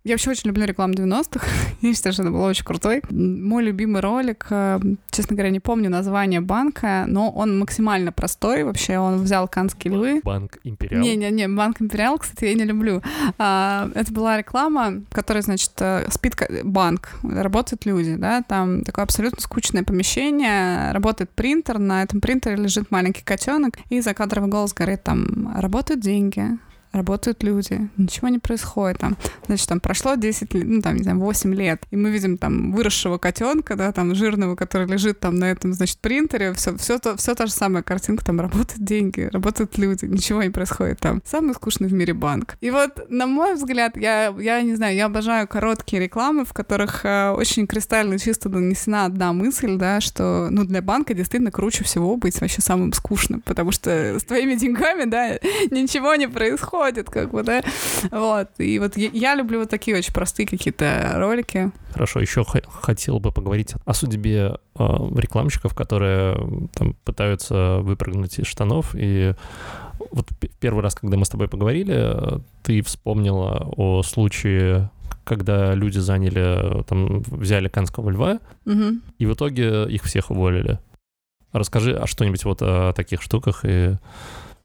Я 0.02 0.14
вообще 0.14 0.30
очень 0.30 0.48
люблю 0.48 0.64
рекламу 0.64 0.94
90-х. 0.94 1.46
Я 1.82 1.94
считаю, 1.94 2.12
что 2.12 2.22
это 2.22 2.32
было 2.32 2.48
очень 2.48 2.64
крутой. 2.64 3.02
Мой 3.10 3.62
любимый 3.62 4.00
ролик, 4.00 4.46
э, 4.50 4.80
честно 5.10 5.36
говоря, 5.36 5.50
не 5.50 5.60
помню 5.60 5.90
название 5.90 6.40
банка, 6.40 7.04
но 7.06 7.30
он 7.30 7.58
максимально 7.58 8.10
простой. 8.10 8.64
Вообще 8.64 8.98
он 8.98 9.22
взял 9.22 9.46
канские 9.46 9.94
львы. 9.94 10.20
Банк 10.24 10.58
Империал? 10.64 11.02
Не-не-не, 11.02 11.48
Банк 11.48 11.80
Империал, 11.80 12.18
кстати, 12.18 12.46
я 12.46 12.54
не 12.54 12.64
люблю. 12.64 13.02
А, 13.38 13.90
это 13.94 14.12
была 14.12 14.38
реклама 14.38 14.79
дома, 14.80 15.02
который, 15.10 15.42
значит, 15.42 15.72
э, 15.78 16.06
спит 16.10 16.36
банк, 16.64 17.10
работают 17.22 17.86
люди, 17.86 18.16
да, 18.16 18.42
там 18.42 18.82
такое 18.82 19.04
абсолютно 19.04 19.40
скучное 19.40 19.82
помещение, 19.82 20.92
работает 20.92 21.30
принтер, 21.30 21.78
на 21.78 22.02
этом 22.02 22.20
принтере 22.20 22.56
лежит 22.56 22.90
маленький 22.90 23.22
котенок, 23.22 23.74
и 23.88 24.00
закадровый 24.00 24.50
голос 24.50 24.72
говорит 24.72 25.02
там, 25.02 25.52
работают 25.56 26.00
деньги, 26.00 26.58
работают 26.92 27.42
люди, 27.42 27.88
ничего 27.96 28.28
не 28.28 28.38
происходит 28.38 28.98
там. 28.98 29.16
Значит, 29.46 29.68
там 29.68 29.80
прошло 29.80 30.14
10 30.14 30.54
лет, 30.54 30.64
ну, 30.66 30.82
там, 30.82 30.96
не 30.96 31.02
знаю, 31.02 31.18
8 31.18 31.54
лет, 31.54 31.82
и 31.90 31.96
мы 31.96 32.10
видим 32.10 32.36
там 32.36 32.72
выросшего 32.72 33.18
котенка, 33.18 33.76
да, 33.76 33.92
там, 33.92 34.14
жирного, 34.14 34.56
который 34.56 34.86
лежит 34.86 35.20
там 35.20 35.36
на 35.36 35.50
этом, 35.50 35.72
значит, 35.72 35.98
принтере, 35.98 36.52
все, 36.54 36.76
все, 36.76 36.98
то, 36.98 37.16
все 37.16 37.34
та 37.34 37.46
же 37.46 37.52
самая 37.52 37.82
картинка, 37.82 38.24
там 38.24 38.40
работают 38.40 38.84
деньги, 38.84 39.28
работают 39.32 39.78
люди, 39.78 40.04
ничего 40.04 40.42
не 40.42 40.50
происходит 40.50 41.00
там. 41.00 41.22
Самый 41.24 41.54
скучный 41.54 41.88
в 41.88 41.92
мире 41.92 42.12
банк. 42.14 42.56
И 42.60 42.70
вот, 42.70 43.08
на 43.08 43.26
мой 43.26 43.54
взгляд, 43.54 43.96
я, 43.96 44.34
я 44.38 44.62
не 44.62 44.74
знаю, 44.74 44.96
я 44.96 45.06
обожаю 45.06 45.46
короткие 45.46 46.02
рекламы, 46.02 46.44
в 46.44 46.52
которых 46.52 47.04
э, 47.04 47.30
очень 47.30 47.66
кристально 47.66 48.18
чисто 48.18 48.48
донесена 48.48 49.04
одна 49.04 49.32
мысль, 49.32 49.76
да, 49.76 50.00
что, 50.00 50.48
ну, 50.50 50.64
для 50.64 50.82
банка 50.82 51.14
действительно 51.14 51.50
круче 51.50 51.84
всего 51.84 52.16
быть 52.16 52.40
вообще 52.40 52.60
самым 52.62 52.92
скучным, 52.92 53.42
потому 53.42 53.70
что 53.70 54.18
с 54.18 54.24
твоими 54.24 54.54
деньгами, 54.54 55.04
да, 55.04 55.34
ничего 55.70 56.14
не 56.16 56.28
происходит, 56.28 56.79
происходит, 56.80 57.10
как 57.10 57.30
бы, 57.30 57.42
да. 57.42 57.62
Вот. 58.10 58.48
И 58.58 58.78
вот 58.78 58.96
я, 58.96 59.10
я 59.12 59.34
люблю 59.34 59.60
вот 59.60 59.70
такие 59.70 59.96
очень 59.96 60.12
простые 60.12 60.46
какие-то 60.46 61.12
ролики. 61.16 61.70
Хорошо, 61.92 62.20
еще 62.20 62.44
хотел 62.44 63.20
бы 63.20 63.32
поговорить 63.32 63.74
о 63.84 63.94
судьбе 63.94 64.56
э, 64.78 64.84
рекламщиков, 65.16 65.74
которые 65.74 66.68
там 66.74 66.94
пытаются 67.04 67.78
выпрыгнуть 67.80 68.38
из 68.38 68.46
штанов. 68.46 68.94
И 68.94 69.34
вот 70.10 70.28
первый 70.58 70.82
раз, 70.82 70.94
когда 70.94 71.16
мы 71.16 71.24
с 71.24 71.28
тобой 71.28 71.48
поговорили, 71.48 72.40
ты 72.62 72.82
вспомнила 72.82 73.70
о 73.76 74.02
случае 74.02 74.90
когда 75.22 75.74
люди 75.74 75.98
заняли, 75.98 76.82
там, 76.84 77.20
взяли 77.20 77.68
Канского 77.68 78.10
льва, 78.10 78.40
угу. 78.66 79.00
и 79.18 79.26
в 79.26 79.34
итоге 79.34 79.84
их 79.84 80.02
всех 80.02 80.32
уволили. 80.32 80.80
Расскажи 81.52 81.94
о 81.94 82.08
что-нибудь 82.08 82.44
вот 82.44 82.62
о 82.62 82.92
таких 82.94 83.22
штуках 83.22 83.64
и 83.64 83.96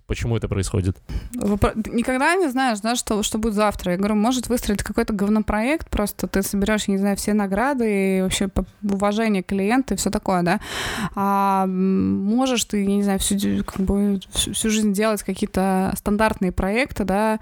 Почему 0.08 0.38
это 0.38 0.48
происходит? 0.48 0.98
Никогда 1.34 2.36
не 2.36 2.48
знаешь, 2.50 2.80
да, 2.80 2.96
что, 2.96 3.24
что 3.24 3.40
будет 3.40 3.56
завтра. 3.56 3.94
Я 3.94 3.98
говорю, 3.98 4.14
может 4.14 4.50
выстроить 4.50 4.84
какой-то 4.84 5.14
говнопроект, 5.14 5.90
просто 5.90 6.28
ты 6.28 6.44
соберешь, 6.44 6.88
не 6.88 6.98
знаю, 6.98 7.18
все 7.18 7.34
награды 7.34 8.18
и 8.18 8.22
вообще 8.22 8.50
уважение 8.84 9.42
клиента 9.42 9.96
и 9.96 9.98
все 9.98 10.12
такое, 10.12 10.44
да. 10.44 10.60
А 11.16 11.66
можешь 11.66 12.66
ты, 12.66 12.86
не 12.86 13.02
знаю, 13.02 13.18
всю, 13.18 13.64
как 13.64 13.80
бы, 13.80 14.20
всю 14.32 14.70
жизнь 14.70 14.94
делать 14.94 15.24
какие-то 15.24 15.94
стандартные 15.98 16.52
проекты, 16.52 17.04
да, 17.04 17.40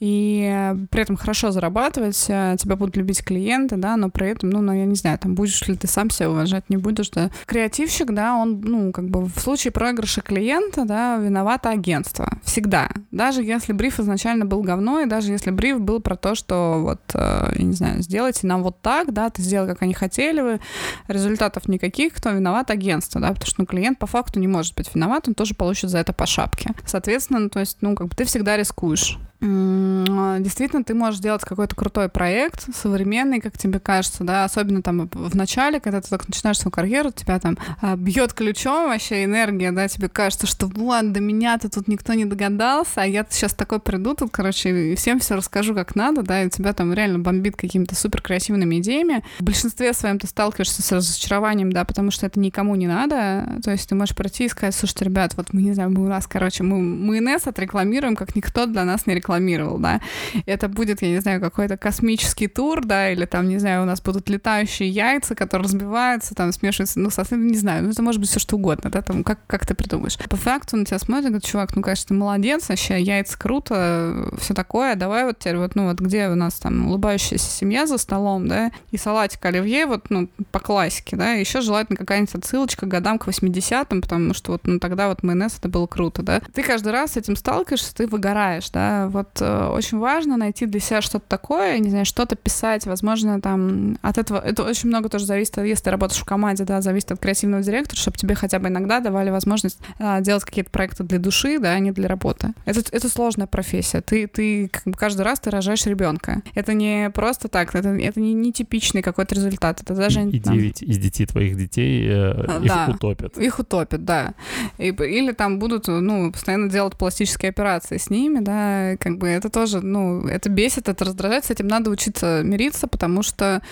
и 0.00 0.74
при 0.90 1.02
этом 1.02 1.16
хорошо 1.16 1.50
зарабатывать, 1.50 2.26
а, 2.30 2.56
тебя 2.56 2.76
будут 2.76 2.96
любить 2.96 3.22
клиенты, 3.22 3.76
да, 3.76 3.96
но 3.96 4.08
при 4.08 4.28
этом, 4.28 4.48
ну, 4.48 4.62
ну, 4.62 4.72
я 4.72 4.86
не 4.86 4.94
знаю, 4.94 5.18
там, 5.18 5.34
будешь 5.34 5.68
ли 5.68 5.76
ты 5.76 5.86
сам 5.86 6.08
себя 6.08 6.30
уважать, 6.30 6.64
не 6.70 6.78
будешь, 6.78 7.10
да. 7.10 7.30
Креативщик, 7.44 8.12
да, 8.12 8.36
он, 8.36 8.62
ну, 8.62 8.92
как 8.92 9.10
бы 9.10 9.26
в 9.26 9.38
случае 9.38 9.72
проигрыша 9.72 10.22
клиента, 10.22 10.86
да, 10.86 11.18
виноват 11.18 11.66
агент 11.66 12.05
агентства. 12.06 12.28
Всегда. 12.42 12.88
Даже 13.10 13.42
если 13.42 13.72
бриф 13.72 14.00
изначально 14.00 14.44
был 14.44 14.62
говно, 14.62 15.00
и 15.00 15.06
даже 15.06 15.32
если 15.32 15.50
бриф 15.50 15.80
был 15.80 16.00
про 16.00 16.16
то, 16.16 16.34
что 16.34 16.80
вот, 16.80 17.00
э, 17.14 17.52
я 17.56 17.64
не 17.64 17.72
знаю, 17.72 18.02
сделайте 18.02 18.46
нам 18.46 18.62
вот 18.62 18.80
так, 18.80 19.12
да, 19.12 19.30
ты 19.30 19.42
сделал, 19.42 19.66
как 19.66 19.82
они 19.82 19.94
хотели, 19.94 20.40
вы, 20.40 20.60
результатов 21.08 21.68
никаких, 21.68 22.14
кто 22.14 22.30
виноват? 22.30 22.70
Агентство, 22.70 23.20
да, 23.20 23.28
потому 23.28 23.46
что 23.46 23.60
ну, 23.60 23.66
клиент 23.66 23.98
по 23.98 24.06
факту 24.06 24.40
не 24.40 24.48
может 24.48 24.74
быть 24.74 24.94
виноват, 24.94 25.28
он 25.28 25.34
тоже 25.34 25.54
получит 25.54 25.90
за 25.90 25.98
это 25.98 26.12
по 26.12 26.26
шапке. 26.26 26.70
Соответственно, 26.84 27.40
ну, 27.40 27.48
то 27.48 27.60
есть, 27.60 27.78
ну, 27.80 27.94
как 27.94 28.08
бы 28.08 28.16
ты 28.16 28.24
всегда 28.24 28.56
рискуешь. 28.56 29.18
А, 29.42 30.38
действительно, 30.38 30.82
ты 30.82 30.94
можешь 30.94 31.18
сделать 31.18 31.42
какой-то 31.42 31.76
крутой 31.76 32.08
проект, 32.08 32.74
современный, 32.74 33.40
как 33.40 33.58
тебе 33.58 33.78
кажется, 33.78 34.24
да, 34.24 34.44
особенно 34.44 34.82
там 34.82 35.08
в 35.12 35.36
начале, 35.36 35.78
когда 35.78 36.00
ты 36.00 36.08
только 36.08 36.24
начинаешь 36.28 36.58
свою 36.58 36.72
карьеру, 36.72 37.10
тебя 37.10 37.38
там 37.38 37.58
а, 37.82 37.96
бьет 37.96 38.32
ключом 38.32 38.88
вообще 38.88 39.24
энергия, 39.24 39.72
да, 39.72 39.88
тебе 39.88 40.08
кажется, 40.08 40.46
что 40.46 40.66
вот, 40.66 41.12
до 41.12 41.20
меня-то 41.20 41.68
тут 41.68 41.88
никто 41.88 42.14
не 42.14 42.24
догадался, 42.24 43.02
а 43.02 43.06
я 43.06 43.26
сейчас 43.28 43.52
такой 43.52 43.78
приду 43.78 44.14
тут, 44.14 44.30
короче, 44.32 44.92
и 44.92 44.96
всем 44.96 45.18
все 45.20 45.36
расскажу, 45.36 45.74
как 45.74 45.94
надо, 45.94 46.22
да, 46.22 46.42
и 46.42 46.50
тебя 46.50 46.72
там 46.72 46.94
реально 46.94 47.18
бомбит 47.18 47.56
какими-то 47.56 47.94
супер 47.94 48.22
красивыми 48.22 48.80
идеями. 48.80 49.22
В 49.38 49.44
большинстве 49.44 49.92
своем 49.92 50.18
ты 50.18 50.26
сталкиваешься 50.26 50.82
с 50.82 50.92
разочарованием, 50.92 51.72
да, 51.72 51.84
потому 51.84 52.10
что 52.10 52.26
это 52.26 52.40
никому 52.40 52.74
не 52.74 52.86
надо, 52.86 53.60
то 53.62 53.70
есть 53.70 53.88
ты 53.88 53.94
можешь 53.94 54.16
пройти 54.16 54.46
и 54.46 54.48
сказать, 54.48 54.74
слушайте, 54.74 55.04
ребят, 55.04 55.34
вот 55.36 55.52
мы, 55.52 55.62
не 55.62 55.74
знаю, 55.74 55.90
мы 55.90 56.04
у 56.04 56.08
нас, 56.08 56.26
короче, 56.26 56.62
мы 56.62 56.80
майонез 56.80 57.46
отрекламируем, 57.46 58.16
как 58.16 58.34
никто 58.34 58.66
для 58.66 58.84
нас 58.84 59.06
не 59.06 59.14
рекламирует 59.14 59.25
рекламировал, 59.26 59.78
да. 59.78 60.00
Это 60.46 60.68
будет, 60.68 61.02
я 61.02 61.08
не 61.08 61.20
знаю, 61.20 61.40
какой-то 61.40 61.76
космический 61.76 62.46
тур, 62.46 62.84
да, 62.84 63.10
или 63.10 63.24
там, 63.24 63.48
не 63.48 63.58
знаю, 63.58 63.82
у 63.82 63.84
нас 63.84 64.00
будут 64.00 64.28
летающие 64.28 64.88
яйца, 64.88 65.34
которые 65.34 65.64
разбиваются, 65.64 66.34
там 66.34 66.52
смешиваются, 66.52 67.00
ну, 67.00 67.10
совсем 67.10 67.46
не 67.46 67.56
знаю, 67.56 67.84
ну, 67.84 67.90
это 67.90 68.02
может 68.02 68.20
быть 68.20 68.30
все 68.30 68.38
что 68.38 68.56
угодно, 68.56 68.90
да, 68.90 69.02
там, 69.02 69.24
как, 69.24 69.40
как 69.46 69.66
ты 69.66 69.74
придумаешь. 69.74 70.16
По 70.16 70.36
факту 70.36 70.76
на 70.76 70.84
тебя 70.84 70.98
смотрят, 70.98 71.26
говорят, 71.26 71.44
чувак, 71.44 71.74
ну, 71.74 71.82
конечно, 71.82 72.08
ты 72.08 72.14
молодец, 72.14 72.68
вообще, 72.68 73.00
яйца 73.00 73.38
круто, 73.38 74.30
все 74.38 74.54
такое, 74.54 74.94
давай 74.94 75.24
вот 75.24 75.38
теперь 75.38 75.56
вот, 75.56 75.74
ну, 75.74 75.86
вот 75.86 76.00
где 76.00 76.28
у 76.28 76.34
нас 76.34 76.54
там 76.54 76.86
улыбающаяся 76.86 77.50
семья 77.50 77.86
за 77.86 77.98
столом, 77.98 78.46
да, 78.46 78.70
и 78.92 78.96
салатик 78.96 79.44
оливье, 79.44 79.86
вот, 79.86 80.10
ну, 80.10 80.28
по 80.52 80.60
классике, 80.60 81.16
да, 81.16 81.32
еще 81.32 81.60
желательно 81.60 81.96
какая-нибудь 81.96 82.34
отсылочка 82.34 82.86
годам 82.86 83.18
к 83.18 83.26
80-м, 83.26 84.00
потому 84.00 84.34
что 84.34 84.52
вот, 84.52 84.66
ну, 84.66 84.78
тогда 84.78 85.08
вот 85.08 85.22
майонез 85.22 85.58
это 85.58 85.68
было 85.68 85.86
круто, 85.86 86.22
да. 86.22 86.40
Ты 86.54 86.62
каждый 86.62 86.92
раз 86.92 87.12
с 87.12 87.16
этим 87.16 87.36
сталкиваешься, 87.36 87.94
ты 87.94 88.06
выгораешь, 88.06 88.70
да, 88.70 89.08
вот 89.16 89.40
э, 89.40 89.66
очень 89.68 89.98
важно 89.98 90.36
найти 90.36 90.66
для 90.66 90.80
себя 90.80 91.00
что-то 91.00 91.24
такое, 91.28 91.78
не 91.78 91.90
знаю, 91.90 92.04
что-то 92.04 92.36
писать, 92.36 92.86
возможно, 92.86 93.40
там 93.40 93.98
от 94.02 94.18
этого, 94.18 94.38
это 94.38 94.62
очень 94.62 94.88
много 94.88 95.08
тоже 95.08 95.26
зависит, 95.26 95.56
если 95.58 95.84
ты 95.84 95.90
работаешь 95.90 96.20
в 96.20 96.24
команде, 96.24 96.64
да, 96.64 96.80
зависит 96.80 97.12
от 97.12 97.18
креативного 97.18 97.62
директора, 97.62 97.98
чтобы 97.98 98.16
тебе 98.16 98.34
хотя 98.34 98.58
бы 98.58 98.68
иногда 98.68 99.00
давали 99.00 99.30
возможность 99.30 99.78
э, 99.98 100.20
делать 100.20 100.44
какие-то 100.44 100.70
проекты 100.70 101.04
для 101.04 101.18
души, 101.18 101.58
да, 101.58 101.72
а 101.72 101.78
не 101.78 101.92
для 101.92 102.08
работы. 102.08 102.52
Это, 102.64 102.80
это 102.92 103.08
сложная 103.08 103.46
профессия. 103.46 104.00
Ты, 104.00 104.26
ты 104.26 104.68
как 104.68 104.84
бы 104.84 104.92
каждый 104.92 105.22
раз 105.22 105.40
ты 105.40 105.50
рожаешь 105.50 105.86
ребенка. 105.86 106.42
Это 106.54 106.74
не 106.74 107.10
просто 107.10 107.48
так, 107.48 107.74
это, 107.74 107.88
это 107.88 108.20
не, 108.20 108.34
не 108.34 108.52
типичный 108.52 109.02
какой-то 109.02 109.34
результат. 109.34 109.82
Это 109.82 109.94
даже... 109.94 110.22
И. 110.22 110.38
9 110.38 110.82
из 110.82 110.98
10 110.98 111.30
твоих 111.30 111.56
детей 111.56 112.06
э, 112.08 112.60
их 112.62 112.68
да, 112.68 112.88
утопят. 112.94 113.38
Их 113.38 113.58
утопят, 113.58 114.04
да. 114.04 114.34
И, 114.78 114.88
или 114.88 115.32
там 115.32 115.58
будут, 115.58 115.88
ну, 115.88 116.32
постоянно 116.32 116.70
делать 116.70 116.96
пластические 116.96 117.50
операции 117.50 117.96
с 117.96 118.10
ними, 118.10 118.40
да, 118.40 118.96
как 119.06 119.18
бы 119.18 119.28
это 119.28 119.50
тоже, 119.50 119.82
ну, 119.82 120.26
это 120.26 120.48
бесит, 120.48 120.88
это 120.88 121.04
раздражает, 121.04 121.44
с 121.44 121.50
этим 121.52 121.68
надо 121.68 121.90
учиться 121.90 122.42
мириться, 122.42 122.88
потому 122.88 123.22
что, 123.22 123.62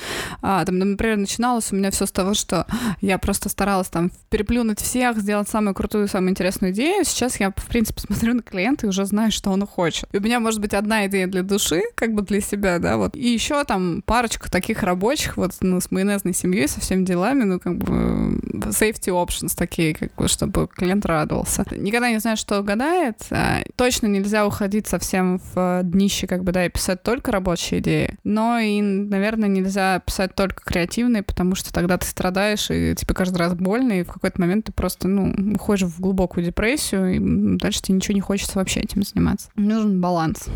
а, 0.43 0.65
там, 0.65 0.79
например, 0.79 1.17
начиналось 1.17 1.73
у 1.73 1.77
меня 1.77 1.91
все 1.91 2.07
с 2.07 2.13
того, 2.13 2.35
что 2.35 2.67
я 3.01 3.19
просто 3.19 3.49
старалась 3.49 3.89
там 3.89 4.13
переплюнуть 4.31 4.81
всех, 4.81 5.19
сделать 5.19 5.49
самую 5.49 5.75
крутую, 5.75 6.07
самую 6.07 6.31
интересную 6.31 6.73
идею. 6.73 7.05
Сейчас 7.05 7.41
я, 7.41 7.51
в 7.51 7.67
принципе, 7.67 8.01
смотрю 8.07 8.35
на 8.35 8.43
клиента 8.43 8.87
и 8.87 8.89
уже 8.89 9.05
знаю, 9.07 9.33
что 9.33 9.51
он 9.51 9.67
хочет. 9.67 10.09
И 10.13 10.19
у 10.19 10.21
меня 10.21 10.39
может 10.39 10.61
быть 10.61 10.73
одна 10.73 11.07
идея 11.07 11.27
для 11.27 11.43
души, 11.43 11.83
как 11.97 12.15
бы 12.15 12.23
для 12.23 12.41
себя, 12.41 12.79
да, 12.79 12.97
вот. 12.97 13.17
И 13.17 13.29
еще 13.29 13.65
там 13.65 14.03
парочка 14.07 14.49
таких 14.49 14.85
рабочих, 14.85 15.37
вот, 15.37 15.51
ну, 15.63 15.81
с 15.81 15.91
майонезной 15.91 16.33
семьей, 16.33 16.69
со 16.69 16.81
всеми 16.81 17.05
делами, 17.05 17.43
ну, 17.43 17.59
как 17.59 17.77
бы 17.77 18.39
safety 18.71 19.11
options 19.11 19.55
такие, 19.57 19.97
как 19.97 20.15
бы, 20.15 20.29
чтобы 20.29 20.69
клиент 20.69 21.05
радовался. 21.07 21.65
Никогда 21.73 22.11
не 22.11 22.21
знаю, 22.21 22.37
что 22.37 22.61
угадает. 22.61 23.17
А, 23.31 23.63
точно 23.75 24.07
нельзя 24.07 24.47
уходить 24.47 24.87
совсем 24.87 25.24
в 25.39 25.55
в 25.55 25.83
днище, 25.85 26.27
как 26.27 26.45
бы, 26.45 26.53
да, 26.53 26.67
и 26.67 26.69
писать 26.69 27.03
только 27.03 27.33
рабочие 27.33 27.81
идеи. 27.81 28.17
Но 28.25 28.59
и, 28.59 28.81
наверное, 28.81 29.49
нельзя 29.49 30.01
писать 30.01 30.35
только 30.35 30.63
креативные, 30.65 31.23
потому 31.23 31.55
что 31.55 31.73
тогда 31.73 31.99
ты 31.99 32.07
страдаешь, 32.07 32.71
и 32.71 32.95
тебе 32.95 33.15
каждый 33.15 33.39
раз 33.39 33.55
больно, 33.55 34.01
и 34.01 34.03
в 34.03 34.13
какой-то 34.13 34.41
момент 34.41 34.67
ты 34.67 34.73
просто, 34.73 35.09
ну, 35.09 35.55
уходишь 35.55 35.89
в 35.89 36.01
глубокую 36.01 36.45
депрессию, 36.45 37.15
и 37.15 37.59
дальше 37.59 37.83
тебе 37.83 37.97
ничего 37.97 38.15
не 38.15 38.21
хочется 38.21 38.59
вообще 38.59 38.81
этим 38.81 39.03
заниматься. 39.03 39.49
Нужен 39.57 40.01
баланс. 40.01 40.47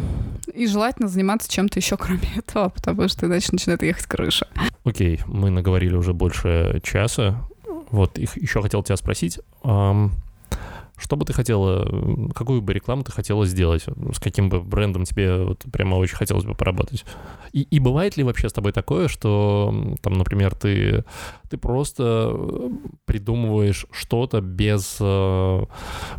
И 0.53 0.67
желательно 0.67 1.09
заниматься 1.09 1.51
чем-то 1.51 1.79
еще, 1.79 1.97
кроме 1.97 2.29
этого, 2.37 2.69
потому 2.69 3.09
что 3.09 3.27
иначе 3.27 3.49
начинает 3.53 3.83
ехать 3.83 4.07
крыша. 4.07 4.49
Окей, 4.85 5.21
мы 5.27 5.51
наговорили 5.51 5.95
уже 5.95 6.13
больше 6.13 6.81
часа. 6.83 7.45
Вот, 7.91 8.19
еще 8.19 8.61
хотел 8.61 8.83
тебя 8.83 8.97
спросить. 8.97 9.41
Что 10.99 11.17
бы 11.17 11.25
ты 11.25 11.33
хотела, 11.33 12.31
какую 12.35 12.61
бы 12.61 12.73
рекламу 12.73 13.05
ты 13.05 13.13
хотела 13.13 13.47
сделать? 13.47 13.85
С 14.13 14.19
каким 14.19 14.49
бы 14.49 14.61
брендом 14.61 15.05
тебе 15.05 15.45
вот 15.45 15.65
прямо 15.73 15.95
очень 15.95 16.17
хотелось 16.17 16.45
бы 16.45 16.55
поработать? 16.55 17.05
И, 17.53 17.63
и 17.63 17.79
бывает 17.79 18.17
ли 18.17 18.25
вообще 18.25 18.49
с 18.49 18.53
тобой 18.53 18.73
такое, 18.73 19.09
что, 19.09 19.97
там, 20.03 20.15
например, 20.15 20.55
ты, 20.55 21.05
ты 21.49 21.57
просто 21.57 22.37
придумываешь 23.05 23.87
что-то 23.91 24.41
без, 24.41 24.99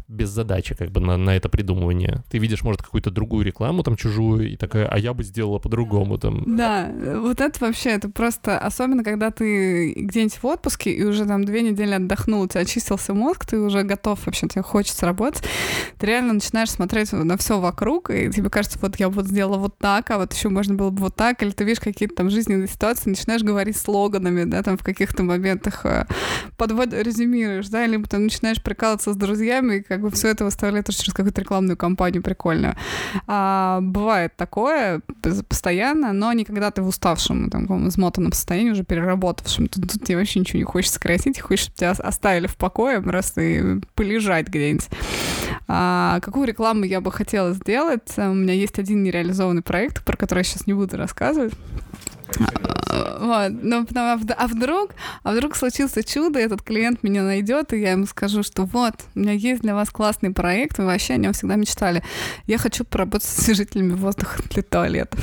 без 0.08 0.30
задачи 0.30 0.76
как 0.76 0.92
бы 0.92 1.00
на, 1.00 1.18
на 1.18 1.36
это 1.36 1.50
придумывание? 1.50 2.24
Ты 2.30 2.38
видишь, 2.38 2.64
может, 2.64 2.82
какую-то 2.82 3.12
другую 3.12 3.46
рекламу 3.46 3.84
там 3.84 3.96
чужую 3.96 4.52
и 4.52 4.56
такая, 4.56 4.88
а 4.88 4.98
я 4.98 5.14
бы 5.14 5.24
сделала 5.24 5.60
по-другому 5.60 6.18
там. 6.18 6.44
Да, 6.58 6.92
вот 7.18 7.42
это 7.42 7.60
вообще, 7.60 7.92
это 7.92 8.10
просто, 8.10 8.58
особенно 8.58 9.04
когда 9.04 9.32
ты 9.32 9.94
где-нибудь 9.94 10.42
в 10.42 10.46
отпуске 10.46 10.92
и 10.92 11.04
уже 11.04 11.26
там 11.26 11.46
две 11.46 11.62
недели 11.62 11.94
отдохнул, 11.94 12.42
у 12.42 12.48
тебя 12.48 12.62
очистился 12.62 13.14
мозг, 13.14 13.46
ты 13.46 13.60
уже 13.60 13.84
готов 13.84 14.26
вообще, 14.26 14.48
тебе 14.48 14.64
хочется 14.64 15.06
работать, 15.06 15.44
ты 15.98 16.08
реально 16.08 16.34
начинаешь 16.34 16.72
смотреть 16.72 17.12
на 17.12 17.38
все 17.38 17.60
вокруг, 17.60 18.10
и 18.10 18.32
тебе 18.32 18.50
кажется, 18.50 18.80
вот 18.82 19.00
я 19.00 19.10
вот 19.10 19.28
сделала 19.28 19.58
вот 19.58 19.78
так, 19.78 20.10
а 20.12 20.18
вот 20.18 20.34
еще 20.34 20.50
можно 20.50 20.76
было 20.76 20.90
бы 20.90 21.04
вот 21.04 21.16
так, 21.16 21.42
или 21.44 21.52
ты 21.52 21.64
видишь 21.64 21.80
какие-то 21.80 22.16
там 22.16 22.30
жизненные 22.30 22.68
ситуации, 22.68 23.10
начинаешь 23.10 23.44
говорить 23.44 23.78
слоганами, 23.78 24.44
да, 24.44 24.64
там 24.64 24.78
в 24.78 24.84
каких-то 24.84 25.19
моментах 25.24 25.86
э, 25.86 26.06
подвод 26.58 26.94
резюмируешь, 26.94 27.68
да, 27.70 27.86
либо 27.86 28.08
ты 28.08 28.18
начинаешь 28.18 28.62
прикалываться 28.62 29.14
с 29.14 29.16
друзьями, 29.16 29.76
и 29.76 29.82
как 29.82 30.02
бы 30.02 30.12
все 30.12 30.30
это 30.30 30.46
выставляет 30.46 30.90
через 30.90 31.14
какую-то 31.14 31.42
рекламную 31.42 31.78
кампанию 31.78 32.24
прикольную. 32.24 32.76
А, 33.28 33.80
бывает 33.82 34.36
такое 34.36 35.02
постоянно, 35.48 36.14
но 36.14 36.34
не 36.34 36.46
когда 36.46 36.72
ты 36.72 36.82
в 36.82 36.88
уставшем, 36.88 37.50
там, 37.50 37.88
измотанном 37.88 38.34
состоянии, 38.34 38.72
уже 38.72 38.84
переработавшем. 38.84 39.68
Тут, 39.68 39.92
тут 39.92 40.04
тебе 40.04 40.18
вообще 40.18 40.40
ничего 40.40 40.60
не 40.60 40.66
хочется 40.66 40.96
сократить, 40.96 41.40
хочешь, 41.40 41.66
чтобы 41.66 41.78
тебя 41.78 41.92
оставили 41.92 42.48
в 42.48 42.56
покое 42.56 43.02
просто 43.02 43.42
и 43.42 43.80
полежать 43.96 44.48
где-нибудь. 44.48 44.90
А, 45.68 46.20
какую 46.22 46.48
рекламу 46.48 46.84
я 46.84 47.02
бы 47.02 47.12
хотела 47.12 47.54
сделать? 47.54 48.14
У 48.18 48.34
меня 48.34 48.54
есть 48.54 48.80
один 48.80 49.04
нереализованный 49.04 49.62
проект, 49.62 50.04
про 50.04 50.18
который 50.18 50.40
я 50.40 50.44
сейчас 50.44 50.68
не 50.68 50.74
буду 50.74 50.98
рассказывать. 50.98 51.54
Вот, 53.20 53.52
но 53.62 53.86
потом, 53.86 54.04
а, 54.04 54.20
а 54.38 54.48
вдруг, 54.48 54.92
а 55.24 55.34
вдруг 55.34 55.58
случится 55.58 56.04
чудо, 56.04 56.40
этот 56.40 56.62
клиент 56.62 57.04
меня 57.04 57.24
найдет, 57.24 57.74
и 57.74 57.80
я 57.80 57.92
ему 57.92 58.06
скажу, 58.06 58.44
что 58.44 58.64
вот, 58.64 58.94
у 59.14 59.20
меня 59.20 59.34
есть 59.34 59.62
для 59.62 59.76
вас 59.76 59.90
классный 59.90 60.32
проект, 60.32 60.78
вы 60.78 60.86
вообще 60.86 61.16
о 61.16 61.18
нем 61.18 61.34
всегда 61.34 61.56
мечтали. 61.56 62.02
Я 62.48 62.58
хочу 62.58 62.86
поработать 62.86 63.28
с 63.28 63.40
освежителями 63.40 63.94
воздуха 63.94 64.42
для 64.50 64.64
туалетов. 64.64 65.20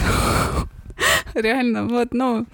Реально, 1.36 1.86
вот, 1.86 2.14
ну, 2.14 2.46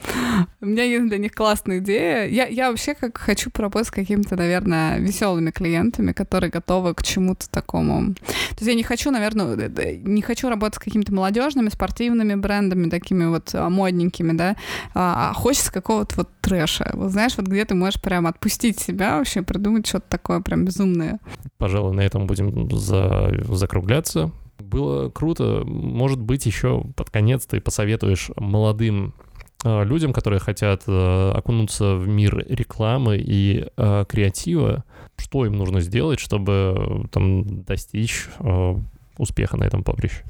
у 0.60 0.66
меня 0.66 0.82
есть 0.82 1.06
для 1.08 1.18
них 1.18 1.32
классная 1.32 1.78
идея. 1.78 2.26
Я, 2.26 2.46
я 2.46 2.70
вообще 2.70 2.94
как 2.94 3.16
хочу 3.16 3.48
поработать 3.50 3.88
с 3.88 3.90
какими-то, 3.92 4.34
наверное, 4.34 4.98
веселыми 4.98 5.52
клиентами, 5.52 6.12
которые 6.12 6.50
готовы 6.50 6.92
к 6.94 7.02
чему-то 7.04 7.48
такому. 7.48 8.14
То 8.14 8.56
есть 8.58 8.66
я 8.66 8.74
не 8.74 8.82
хочу, 8.82 9.12
наверное, 9.12 9.56
э, 9.56 9.70
э, 9.76 9.96
не 9.96 10.20
хочу 10.20 10.48
работать 10.48 10.76
с 10.76 10.84
какими-то 10.84 11.14
молодежными, 11.14 11.68
спортивными 11.68 12.34
брендами, 12.34 12.90
такими 12.90 13.26
вот 13.26 13.50
а, 13.54 13.70
модненькими, 13.70 14.32
да, 14.32 14.56
а, 14.94 15.30
а 15.30 15.32
хочется 15.32 15.72
какого-то 15.72 16.16
вот 16.16 16.28
трэша. 16.40 16.90
Вот 16.94 17.12
знаешь, 17.12 17.36
вот 17.36 17.46
где 17.46 17.64
ты 17.64 17.76
можешь 17.76 18.02
прям 18.02 18.26
отпустить 18.26 18.80
себя 18.80 19.18
вообще, 19.18 19.42
придумать 19.42 19.86
что-то 19.86 20.06
такое 20.08 20.40
прям 20.40 20.64
безумное. 20.64 21.20
Пожалуй, 21.58 21.94
на 21.94 22.00
этом 22.00 22.26
будем 22.26 22.68
за... 22.76 23.32
закругляться 23.48 24.32
было 24.72 25.10
круто. 25.10 25.62
Может 25.64 26.20
быть, 26.20 26.46
еще 26.46 26.84
под 26.96 27.10
конец 27.10 27.46
ты 27.46 27.60
посоветуешь 27.60 28.30
молодым 28.36 29.14
э, 29.64 29.84
людям, 29.84 30.12
которые 30.12 30.40
хотят 30.40 30.82
э, 30.86 31.32
окунуться 31.32 31.96
в 31.96 32.08
мир 32.08 32.44
рекламы 32.48 33.18
и 33.18 33.66
э, 33.76 34.04
креатива, 34.08 34.84
что 35.16 35.46
им 35.46 35.56
нужно 35.56 35.80
сделать, 35.80 36.18
чтобы 36.18 37.06
там 37.12 37.62
достичь 37.62 38.26
успеха 39.18 39.56
на 39.56 39.64
этом 39.64 39.84
поприще? 39.84 40.24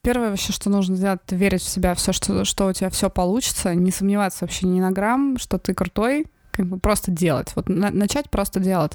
Первое 0.00 0.30
вообще, 0.30 0.52
что 0.52 0.70
нужно 0.70 0.96
сделать, 0.96 1.20
это 1.26 1.34
верить 1.34 1.60
в 1.60 1.68
себя, 1.68 1.94
все, 1.94 2.12
что, 2.12 2.44
что 2.44 2.68
у 2.68 2.72
тебя 2.72 2.88
все 2.88 3.10
получится, 3.10 3.74
не 3.74 3.90
сомневаться 3.90 4.44
вообще 4.44 4.66
ни 4.66 4.80
на 4.80 4.90
грамм, 4.90 5.36
что 5.38 5.58
ты 5.58 5.74
крутой, 5.74 6.26
как 6.52 6.66
бы 6.66 6.78
просто 6.78 7.10
делать, 7.10 7.52
вот 7.56 7.68
на, 7.68 7.90
начать 7.90 8.30
просто 8.30 8.60
делать. 8.60 8.92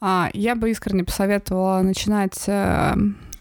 А, 0.00 0.28
я 0.34 0.54
бы 0.56 0.70
искренне 0.70 1.04
посоветовала 1.04 1.80
начинать 1.82 2.44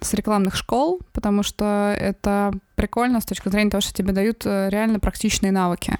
с 0.02 0.14
рекламных 0.14 0.56
школ, 0.56 1.02
потому 1.14 1.44
что 1.44 1.96
это 2.00 2.52
прикольно 2.80 3.20
с 3.20 3.26
точки 3.26 3.50
зрения 3.50 3.70
того, 3.70 3.82
что 3.82 3.94
тебе 3.94 4.14
дают 4.14 4.46
э, 4.46 4.70
реально 4.70 5.02
практичные 5.02 5.52
навыки. 5.52 5.98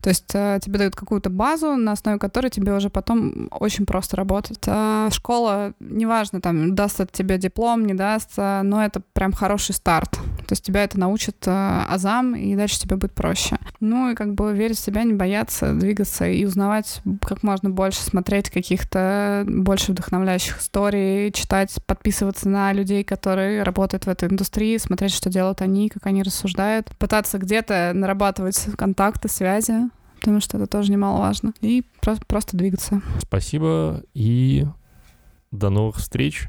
То 0.00 0.08
есть 0.08 0.34
э, 0.34 0.58
тебе 0.60 0.78
дают 0.80 0.96
какую-то 0.96 1.30
базу, 1.30 1.76
на 1.76 1.92
основе 1.92 2.18
которой 2.18 2.48
тебе 2.48 2.72
уже 2.72 2.90
потом 2.90 3.46
очень 3.52 3.86
просто 3.86 4.16
работать. 4.16 4.58
А 4.66 5.08
школа, 5.12 5.72
неважно, 5.78 6.40
там, 6.40 6.74
даст 6.74 6.98
это 6.98 7.12
тебе 7.12 7.38
диплом, 7.38 7.86
не 7.86 7.94
даст, 7.94 8.36
но 8.36 8.84
это 8.84 9.02
прям 9.12 9.32
хороший 9.32 9.76
старт. 9.76 10.18
То 10.46 10.52
есть 10.52 10.64
тебя 10.64 10.84
это 10.84 10.98
научит 10.98 11.36
э, 11.46 11.82
азам, 11.88 12.34
и 12.34 12.56
дальше 12.56 12.80
тебе 12.80 12.96
будет 12.96 13.14
проще. 13.14 13.58
Ну 13.80 14.10
и 14.10 14.14
как 14.14 14.34
бы 14.34 14.52
верить 14.52 14.78
в 14.78 14.84
себя, 14.84 15.02
не 15.02 15.12
бояться, 15.12 15.72
двигаться 15.74 16.26
и 16.26 16.44
узнавать 16.44 17.02
как 17.22 17.42
можно 17.42 17.70
больше, 17.70 18.00
смотреть 18.00 18.50
каких-то 18.50 19.44
больше 19.46 19.92
вдохновляющих 19.92 20.60
историй, 20.60 21.32
читать, 21.32 21.74
подписываться 21.86 22.48
на 22.48 22.72
людей, 22.72 23.04
которые 23.04 23.62
работают 23.62 24.06
в 24.06 24.08
этой 24.08 24.28
индустрии, 24.28 24.76
смотреть, 24.78 25.12
что 25.12 25.30
делают 25.30 25.62
они, 25.62 25.88
как 25.88 26.06
они 26.06 26.15
они 26.16 26.22
рассуждают, 26.22 26.90
пытаться 26.98 27.38
где-то 27.38 27.92
нарабатывать 27.94 28.58
контакты, 28.76 29.28
связи, 29.28 29.90
потому 30.18 30.40
что 30.40 30.56
это 30.56 30.66
тоже 30.66 30.90
немаловажно, 30.90 31.52
и 31.60 31.84
просто, 32.00 32.24
просто 32.26 32.56
двигаться. 32.56 33.02
Спасибо 33.20 34.02
и 34.14 34.66
до 35.50 35.68
новых 35.68 35.96
встреч. 35.96 36.48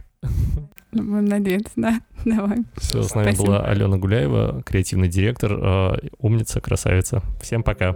Будем 0.92 1.26
надеяться, 1.26 1.74
да. 1.76 2.00
Давай. 2.26 2.60
Все, 2.78 3.04
с 3.04 3.14
нами 3.14 3.34
Спасибо. 3.34 3.46
была 3.46 3.66
Алена 3.66 3.98
Гуляева, 3.98 4.64
креативный 4.64 5.10
директор, 5.10 5.54
э, 5.54 6.10
умница, 6.18 6.62
красавица. 6.62 7.22
Всем 7.42 7.62
пока. 7.62 7.94